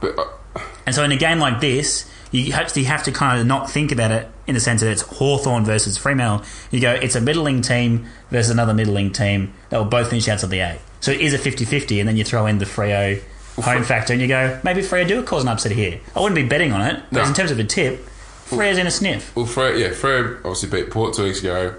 But 0.00 0.18
uh, 0.18 0.60
and 0.84 0.94
so 0.94 1.04
in 1.04 1.12
a 1.12 1.16
game 1.16 1.38
like 1.38 1.60
this, 1.60 2.10
you 2.32 2.52
actually 2.52 2.84
have 2.84 3.04
to 3.04 3.12
kind 3.12 3.40
of 3.40 3.46
not 3.46 3.70
think 3.70 3.92
about 3.92 4.10
it 4.10 4.28
in 4.46 4.54
the 4.54 4.60
sense 4.60 4.80
that 4.80 4.90
it's 4.90 5.02
Hawthorn 5.02 5.64
versus 5.64 5.96
Fremantle. 5.96 6.44
You 6.72 6.80
go, 6.80 6.92
it's 6.92 7.14
a 7.14 7.20
middling 7.20 7.62
team 7.62 8.06
versus 8.30 8.50
another 8.50 8.74
middling 8.74 9.12
team 9.12 9.52
that 9.68 9.78
will 9.78 9.84
both 9.84 10.10
finish 10.10 10.26
outside 10.28 10.50
the 10.50 10.60
eight. 10.60 10.80
So 11.00 11.12
it 11.12 11.20
is 11.20 11.32
a 11.32 11.38
50 11.38 11.64
50, 11.64 12.00
and 12.00 12.08
then 12.08 12.16
you 12.16 12.24
throw 12.24 12.46
in 12.46 12.58
the 12.58 12.64
Freo 12.64 13.22
home 13.62 13.84
factor, 13.84 14.12
and 14.12 14.20
you 14.22 14.28
go, 14.28 14.58
maybe 14.64 14.82
Freo 14.82 15.06
do 15.06 15.22
cause 15.22 15.42
an 15.42 15.48
upset 15.48 15.72
here. 15.72 16.00
I 16.14 16.20
wouldn't 16.20 16.36
be 16.36 16.46
betting 16.46 16.72
on 16.72 16.82
it, 16.82 17.02
but 17.10 17.22
no. 17.22 17.28
in 17.28 17.34
terms 17.34 17.50
of 17.50 17.58
a 17.58 17.64
tip, 17.64 18.06
Freo's 18.46 18.78
in 18.78 18.86
a 18.86 18.90
sniff. 18.90 19.34
Well, 19.36 19.46
Freo, 19.46 19.78
yeah, 19.78 19.88
Freo 19.88 20.36
obviously 20.38 20.68
beat 20.70 20.90
Port 20.90 21.14
two 21.14 21.24
weeks 21.24 21.40
ago. 21.40 21.74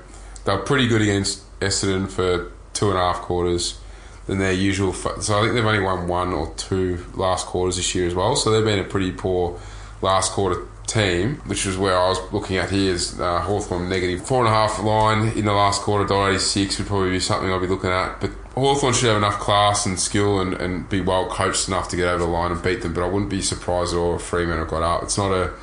They 0.46 0.56
were 0.56 0.62
pretty 0.62 0.88
good 0.88 1.02
against 1.02 1.44
Essendon 1.60 2.10
for 2.10 2.52
two 2.74 2.90
and 2.90 2.98
a 2.98 3.02
half 3.02 3.18
quarters 3.22 3.80
than 4.28 4.40
their 4.40 4.54
usual. 4.54 4.94
So 4.94 5.38
I 5.38 5.42
think 5.42 5.54
they've 5.54 5.66
only 5.66 5.82
won 5.82 6.08
one 6.08 6.34
or 6.34 6.54
two 6.56 7.06
last 7.14 7.46
quarters 7.46 7.76
this 7.76 7.94
year 7.94 8.08
as 8.08 8.16
well. 8.16 8.36
So 8.36 8.52
they've 8.52 8.64
been 8.64 8.80
a 8.80 8.84
pretty 8.84 9.12
poor 9.12 9.60
last 10.02 10.32
quarter 10.32 10.68
team, 10.88 11.36
which 11.46 11.66
is 11.66 11.78
where 11.78 11.98
I 11.98 12.10
was 12.10 12.34
looking 12.34 12.58
at 12.58 12.70
here 12.70 12.94
is 12.94 13.20
uh, 13.20 13.42
Hawthorn 13.42 13.90
negative 13.90 14.26
four 14.26 14.40
and 14.40 14.48
a 14.48 14.52
half 14.52 14.82
line 14.82 15.38
in 15.38 15.46
the 15.46 15.54
last 15.54 15.82
quarter. 15.82 16.06
Dollar 16.06 16.30
eighty 16.30 16.40
six 16.40 16.78
would 16.78 16.88
probably 16.88 17.12
be 17.12 17.20
something 17.20 17.52
I'd 17.52 17.62
be 17.62 17.68
looking 17.68 17.90
at. 17.90 18.20
But 18.20 18.32
Hawthorn 18.54 18.94
should 18.94 19.08
have 19.08 19.18
enough 19.18 19.40
class 19.40 19.86
and 19.86 19.98
skill 19.98 20.40
and, 20.40 20.54
and 20.54 20.90
be 20.90 21.00
well 21.00 21.30
coached 21.30 21.68
enough 21.68 21.88
to 21.90 21.96
get 21.96 22.08
over 22.08 22.26
the 22.26 22.30
line 22.30 22.52
and 22.52 22.62
beat 22.62 22.82
them. 22.82 22.94
But 22.94 23.04
I 23.04 23.08
wouldn't 23.08 23.32
be 23.32 23.42
surprised 23.42 23.94
at 23.94 23.98
all 23.98 24.16
if 24.16 24.24
Fremantle 24.24 24.66
got 24.66 24.84
up. 24.84 25.04
It's 25.04 25.18
not 25.18 25.32
a 25.32 25.54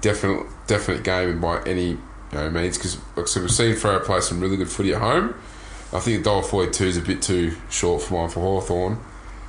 definite 0.00 0.46
definite 0.66 1.04
game 1.04 1.40
by 1.40 1.62
any 1.62 1.90
you 1.90 1.98
know, 2.32 2.50
means 2.50 2.78
because 2.78 2.98
like 3.16 3.28
so 3.28 3.40
we've 3.40 3.50
seen 3.50 3.74
Freo 3.74 4.02
play 4.02 4.20
some 4.20 4.40
really 4.40 4.56
good 4.56 4.70
footy 4.70 4.92
at 4.92 5.00
home. 5.00 5.34
I 5.92 6.00
think 6.00 6.24
dollar 6.24 6.42
forty 6.42 6.72
two 6.72 6.86
is 6.86 6.96
a 6.96 7.02
bit 7.02 7.22
too 7.22 7.52
short 7.70 8.02
for 8.02 8.14
mine 8.14 8.28
for 8.28 8.40
Hawthorn 8.40 8.98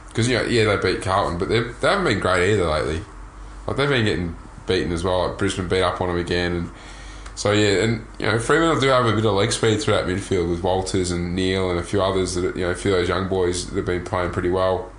because 0.09 0.29
you 0.29 0.37
know, 0.37 0.43
yeah 0.43 0.75
they 0.75 0.93
beat 0.93 1.01
Carlton, 1.01 1.39
but 1.39 1.49
they 1.49 1.61
they 1.61 1.89
haven't 1.89 2.05
been 2.05 2.19
great 2.19 2.53
either 2.53 2.65
lately. 2.65 3.01
Like 3.65 3.77
they've 3.77 3.89
been 3.89 4.05
getting 4.05 4.35
beaten 4.67 4.91
as 4.91 5.03
well. 5.03 5.27
Like 5.27 5.37
Brisbane 5.39 5.67
beat 5.67 5.81
up 5.81 5.99
on 5.99 6.09
them 6.09 6.17
again, 6.17 6.51
and 6.53 6.71
so 7.35 7.51
yeah, 7.51 7.83
and 7.83 8.05
you 8.19 8.25
know 8.25 8.39
Fremantle 8.39 8.79
do 8.79 8.87
have 8.87 9.05
a 9.05 9.13
bit 9.13 9.25
of 9.25 9.33
leg 9.33 9.51
speed 9.51 9.81
throughout 9.81 10.05
midfield 10.05 10.49
with 10.49 10.63
Walters 10.63 11.11
and 11.11 11.35
Neale 11.35 11.69
and 11.69 11.79
a 11.79 11.83
few 11.83 12.01
others 12.01 12.35
that 12.35 12.55
you 12.55 12.63
know 12.63 12.71
a 12.71 12.75
few 12.75 12.93
of 12.93 12.99
those 12.99 13.09
young 13.09 13.27
boys 13.27 13.67
that 13.67 13.75
have 13.75 13.85
been 13.85 14.03
playing 14.03 14.31
pretty 14.31 14.49
well. 14.49 14.91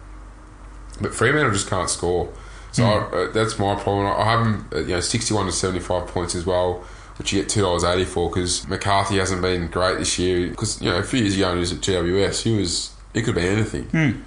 But 1.01 1.15
Fremantle 1.15 1.53
just 1.53 1.69
can't 1.69 1.91
score, 1.91 2.33
so 2.73 2.83
mm. 2.83 2.87
I, 2.87 3.17
uh, 3.17 3.33
that's 3.33 3.59
my 3.59 3.75
problem. 3.75 4.07
I 4.07 4.25
have 4.25 4.45
them 4.45 4.89
you 4.89 4.95
know 4.95 5.01
sixty 5.01 5.35
one 5.35 5.47
to 5.47 5.53
seventy 5.53 5.81
five 5.81 6.07
points 6.09 6.35
as 6.35 6.47
well 6.47 6.85
which 7.19 7.33
you 7.33 7.41
get 7.41 7.49
two 7.49 7.63
dollars 7.63 7.85
eighty 7.85 8.05
for 8.05 8.29
because 8.29 8.67
McCarthy 8.69 9.19
hasn't 9.19 9.43
been 9.43 9.69
great 9.69 9.99
this 9.99 10.19
year. 10.19 10.49
Because 10.49 10.81
you 10.81 10.91
know, 10.91 10.99
a 10.99 11.03
few 11.03 11.21
years 11.21 11.37
ago 11.37 11.49
when 11.49 11.57
he 11.57 11.61
was 11.61 11.73
at 11.73 11.79
GWS, 11.79 12.43
he 12.43 12.57
was 12.57 12.95
he 13.13 13.23
could 13.23 13.35
be 13.35 13.43
anything. 13.43 13.85
Mm. 13.87 14.23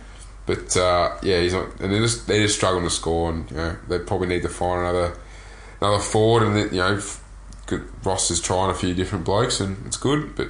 But 0.45 0.77
uh, 0.77 1.17
yeah, 1.21 1.41
he's 1.41 1.53
not, 1.53 1.79
and 1.81 1.93
they 1.93 1.99
just 1.99 2.27
they 2.27 2.41
just 2.41 2.55
struggling 2.55 2.85
to 2.85 2.89
score, 2.89 3.31
and 3.31 3.49
you 3.51 3.57
know 3.57 3.75
they 3.89 3.99
probably 3.99 4.27
need 4.27 4.43
to 4.43 4.49
find 4.49 4.81
another 4.81 5.17
another 5.81 5.99
forward, 5.99 6.43
and 6.43 6.71
you 6.71 6.79
know 6.79 6.99
Ross 8.03 8.32
is 8.32 8.41
trying 8.41 8.70
a 8.72 8.74
few 8.74 8.93
different 8.93 9.26
blokes, 9.26 9.59
and 9.59 9.86
it's 9.86 9.97
good, 9.97 10.36
but 10.36 10.49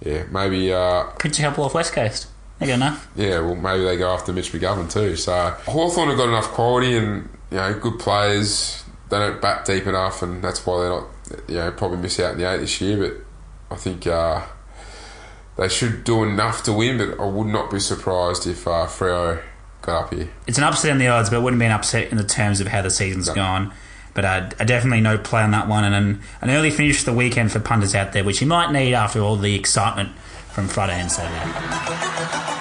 yeah, 0.00 0.24
maybe 0.30 0.72
uh, 0.72 1.04
could 1.18 1.36
you 1.38 1.44
help 1.44 1.58
off 1.58 1.74
West 1.74 1.92
Coast? 1.92 2.28
They 2.58 2.66
got 2.66 2.74
enough. 2.74 3.08
Yeah, 3.16 3.40
well, 3.40 3.56
maybe 3.56 3.84
they 3.84 3.96
go 3.96 4.10
after 4.12 4.32
Mitch 4.32 4.52
McGovern 4.52 4.90
too. 4.90 5.16
So 5.16 5.32
Hawthorn 5.66 6.08
have 6.08 6.18
got 6.18 6.28
enough 6.28 6.48
quality 6.48 6.96
and 6.96 7.28
you 7.50 7.56
know 7.56 7.78
good 7.78 7.98
players 7.98 8.84
they 9.10 9.18
don't 9.18 9.40
bat 9.40 9.64
deep 9.64 9.86
enough, 9.86 10.22
and 10.22 10.42
that's 10.42 10.64
why 10.66 10.80
they're 10.80 10.90
not. 10.90 11.04
You 11.48 11.54
know, 11.56 11.70
probably 11.72 11.98
miss 11.98 12.20
out 12.20 12.32
in 12.32 12.38
the 12.38 12.50
eight 12.52 12.58
this 12.58 12.80
year. 12.80 12.96
But 12.98 13.74
I 13.74 13.78
think 13.78 14.06
uh, 14.06 14.42
they 15.56 15.68
should 15.68 16.04
do 16.04 16.22
enough 16.22 16.62
to 16.64 16.72
win. 16.72 16.98
But 16.98 17.20
I 17.20 17.26
would 17.26 17.46
not 17.46 17.70
be 17.70 17.80
surprised 17.80 18.46
if 18.46 18.66
uh, 18.66 18.86
Freo 18.86 19.42
got 19.82 20.04
up 20.04 20.14
here. 20.14 20.28
It's 20.46 20.58
an 20.58 20.64
upset 20.64 20.90
in 20.90 20.98
the 20.98 21.08
odds, 21.08 21.30
but 21.30 21.36
it 21.36 21.42
wouldn't 21.42 21.60
be 21.60 21.66
an 21.66 21.72
upset 21.72 22.10
in 22.10 22.16
the 22.18 22.24
terms 22.24 22.60
of 22.60 22.68
how 22.68 22.82
the 22.82 22.90
season's 22.90 23.28
No. 23.28 23.34
gone. 23.34 23.72
But 24.14 24.24
uh, 24.24 24.50
I 24.60 24.64
definitely 24.64 25.00
no 25.00 25.18
play 25.18 25.42
on 25.42 25.50
that 25.50 25.68
one, 25.68 25.84
and 25.84 25.94
an, 25.94 26.20
an 26.40 26.50
early 26.50 26.70
finish 26.70 27.02
the 27.02 27.12
weekend 27.12 27.52
for 27.52 27.58
punters 27.58 27.94
out 27.94 28.12
there, 28.12 28.24
which 28.24 28.40
you 28.40 28.46
might 28.46 28.70
need 28.70 28.94
after 28.94 29.20
all 29.20 29.36
the 29.36 29.54
excitement 29.54 30.10
from 30.52 30.68
Friday 30.68 31.00
and 31.00 31.10
Saturday. 31.10 32.54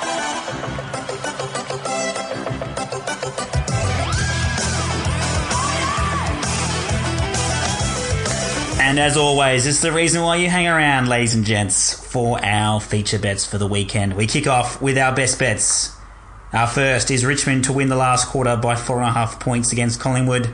And 8.93 8.99
as 8.99 9.17
always, 9.17 9.65
it's 9.65 9.81
the 9.81 9.91
reason 9.91 10.21
why 10.21 10.35
you 10.35 10.49
hang 10.49 10.67
around, 10.67 11.07
ladies 11.07 11.33
and 11.33 11.45
gents, 11.45 11.93
for 11.93 12.43
our 12.43 12.79
feature 12.79 13.17
bets 13.17 13.43
for 13.43 13.57
the 13.57 13.65
weekend. 13.65 14.13
We 14.15 14.27
kick 14.27 14.45
off 14.45 14.81
with 14.81 14.99
our 14.99 15.15
best 15.15 15.39
bets. 15.39 15.95
Our 16.51 16.67
first 16.67 17.09
is 17.09 17.25
Richmond 17.25 17.63
to 17.63 17.73
win 17.73 17.89
the 17.89 17.95
last 17.95 18.27
quarter 18.27 18.55
by 18.55 18.75
four 18.75 18.97
and 18.99 19.07
a 19.07 19.11
half 19.11 19.39
points 19.39 19.71
against 19.71 19.99
Collingwood. 19.99 20.53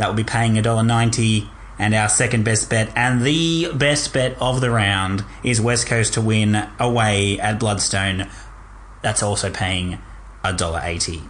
That 0.00 0.08
will 0.08 0.16
be 0.16 0.24
paying 0.24 0.54
$1.90. 0.54 1.46
And 1.78 1.94
our 1.94 2.08
second 2.08 2.42
best 2.42 2.70
bet, 2.70 2.90
and 2.96 3.22
the 3.22 3.70
best 3.74 4.14
bet 4.14 4.34
of 4.40 4.62
the 4.62 4.70
round, 4.70 5.24
is 5.44 5.60
West 5.60 5.86
Coast 5.86 6.14
to 6.14 6.22
win 6.22 6.66
away 6.78 7.38
at 7.38 7.60
Blundstone. 7.60 8.30
That's 9.02 9.22
also 9.22 9.50
paying 9.50 9.98
$1.80. 10.42 11.28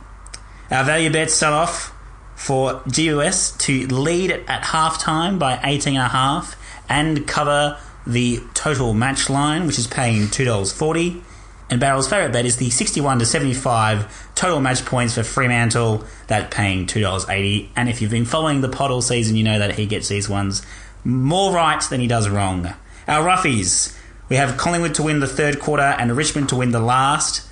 Our 0.71 0.85
value 0.85 1.11
bets 1.11 1.35
start 1.35 1.53
off 1.53 1.93
for 2.37 2.75
GWS 2.83 3.59
to 3.59 3.89
lead 3.89 4.31
at 4.31 4.63
halftime 4.63 5.37
by 5.37 5.57
18.5 5.57 6.55
and 6.89 7.27
cover 7.27 7.77
the 8.07 8.41
total 8.55 8.95
match 8.95 9.29
line, 9.29 9.67
which 9.67 9.81
is 9.81 9.89
paying 9.89 10.29
$2.40. 10.29 11.23
And 11.71 11.79
Barrel's 11.79 12.09
favourite 12.09 12.33
bet 12.33 12.45
is 12.45 12.57
the 12.57 12.69
61 12.69 13.21
to 13.21 13.27
75 13.27 14.35
total 14.35 14.61
match 14.61 14.85
points 14.85 15.15
for 15.15 15.23
Fremantle, 15.23 16.05
that 16.27 16.51
paying 16.51 16.87
$2.80. 16.87 17.69
And 17.77 17.89
if 17.89 18.03
you've 18.03 18.11
been 18.11 18.25
following 18.25 18.61
the 18.61 18.69
pod 18.69 18.91
all 18.91 19.01
season, 19.01 19.37
you 19.37 19.45
know 19.45 19.61
that 19.61 19.77
he 19.77 19.87
gets 19.87 20.09
these 20.09 20.29
ones 20.29 20.67
more 21.05 21.53
right 21.53 21.81
than 21.83 22.01
he 22.01 22.09
does 22.09 22.29
wrong. 22.29 22.75
Our 23.07 23.25
roughies. 23.25 23.97
We 24.29 24.37
have 24.37 24.57
Collingwood 24.57 24.97
to 24.97 25.05
win 25.05 25.21
the 25.21 25.27
third 25.29 25.61
quarter 25.61 25.83
and 25.83 26.17
Richmond 26.17 26.49
to 26.51 26.57
win 26.57 26.73
the 26.73 26.81
last. 26.81 27.49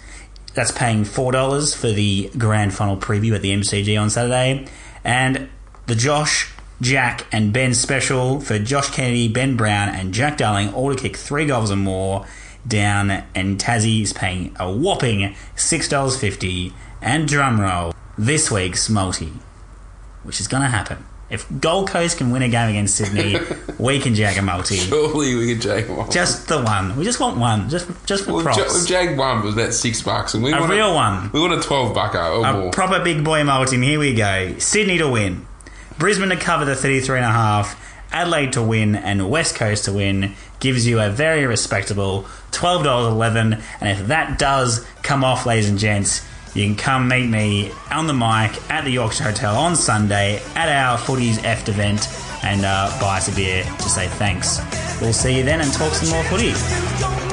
That's 0.55 0.73
paying 0.73 1.05
$4 1.05 1.77
for 1.77 1.89
the 1.89 2.31
grand 2.37 2.75
final 2.75 2.97
preview 2.97 3.35
at 3.35 3.43
the 3.43 3.53
MCG 3.53 4.01
on 4.01 4.11
Saturday. 4.11 4.67
And 5.05 5.49
the 5.87 5.95
Josh, 5.95 6.53
Jack, 6.81 7.27
and 7.31 7.53
Ben 7.53 7.73
special 7.73 8.41
for 8.41 8.59
Josh 8.59 8.91
Kennedy, 8.91 9.29
Ben 9.29 9.57
Brown, 9.57 9.89
and 9.89 10.13
Jack 10.13 10.39
Darling 10.39 10.73
all 10.75 10.93
to 10.93 11.01
kick 11.01 11.17
three 11.17 11.47
goals 11.47 11.71
or 11.71 11.77
more 11.77 12.27
down. 12.69 13.11
And 13.35 13.59
Tassie 13.59 14.03
is 14.03 14.13
paying 14.13 14.55
a 14.61 14.71
whopping 14.71 15.35
$6.50. 15.57 16.73
And 17.01 17.29
drumroll, 17.29 17.95
this 18.17 18.51
week's 18.51 18.89
multi, 18.91 19.33
which 20.25 20.41
is 20.41 20.49
going 20.49 20.63
to 20.63 20.69
happen. 20.69 21.05
If 21.31 21.47
Gold 21.61 21.89
Coast 21.91 22.17
can 22.17 22.31
win 22.31 22.41
a 22.43 22.49
game 22.49 22.71
against 22.71 22.97
Sydney, 22.97 23.39
we 23.79 24.01
can 24.01 24.15
jag 24.15 24.39
a 24.39 24.43
multi. 24.43 24.77
Surely 24.77 25.35
we 25.37 25.53
can 25.53 25.61
jag 25.61 25.89
one. 25.91 26.11
Just 26.11 26.49
the 26.49 26.61
one. 26.63 26.97
We 26.97 27.05
just 27.05 27.21
want 27.21 27.37
one. 27.37 27.69
Just 27.69 27.87
just 28.07 28.25
for 28.25 28.33
Well, 28.33 28.43
props. 28.45 28.89
ja- 28.91 29.05
Jag 29.07 29.19
one 29.19 29.45
was 29.45 29.53
about 29.55 29.75
six 29.75 30.01
bucks, 30.01 30.33
and 30.33 30.43
we 30.43 30.53
A 30.55 30.59
want 30.59 30.73
real 30.73 30.95
one. 30.95 31.31
We 31.33 31.41
want 31.41 31.53
a 31.53 31.61
twelve 31.61 31.95
bucker 31.95 32.19
or 32.19 32.47
A 32.47 32.53
more. 32.55 32.71
proper 32.71 33.05
big 33.05 33.25
boy 33.25 33.45
multi. 33.45 33.77
Here 33.77 33.99
we 33.99 34.15
go. 34.15 34.55
Sydney 34.59 34.97
to 34.99 35.09
win. 35.11 35.47
Brisbane 35.99 36.31
to 36.31 36.37
cover 36.37 36.65
the 36.65 36.73
33.5. 36.73 37.77
Adelaide 38.11 38.55
to 38.55 38.63
win. 38.63 38.95
And 38.97 39.29
West 39.29 39.55
Coast 39.55 39.85
to 39.85 39.93
win 39.93 40.35
gives 40.61 40.87
you 40.87 41.01
a 41.01 41.11
very 41.11 41.47
respectable 41.47 42.23
$12.11. 42.53 43.63
And 43.81 43.89
if 43.89 44.09
that 44.09 44.39
does 44.39 44.85
come 45.03 45.25
off, 45.25 45.47
ladies 45.47 45.69
and 45.69 45.79
gents, 45.79 46.27
you 46.55 46.65
can 46.67 46.77
come 46.77 47.09
meet 47.09 47.29
me 47.29 47.71
on 47.91 48.07
the 48.07 48.15
mic 48.15 48.71
at 48.71 48.85
the 48.85 48.91
Yorkshire 48.91 49.25
Hotel 49.25 49.57
on 49.57 49.77
Sunday 49.77 50.41
at 50.55 50.69
our 50.69 50.99
Footies 50.99 51.45
Eft 51.45 51.69
event 51.69 52.09
and 52.43 52.65
uh, 52.65 52.97
buy 53.01 53.19
us 53.19 53.29
a 53.29 53.37
beer 53.37 53.63
to 53.63 53.89
say 53.89 54.09
thanks. 54.09 54.61
We'll 55.01 55.13
see 55.13 55.37
you 55.37 55.45
then 55.45 55.61
and 55.61 55.73
talk 55.73 55.93
some 55.93 56.11
more 56.11 56.25
footy. 56.25 57.28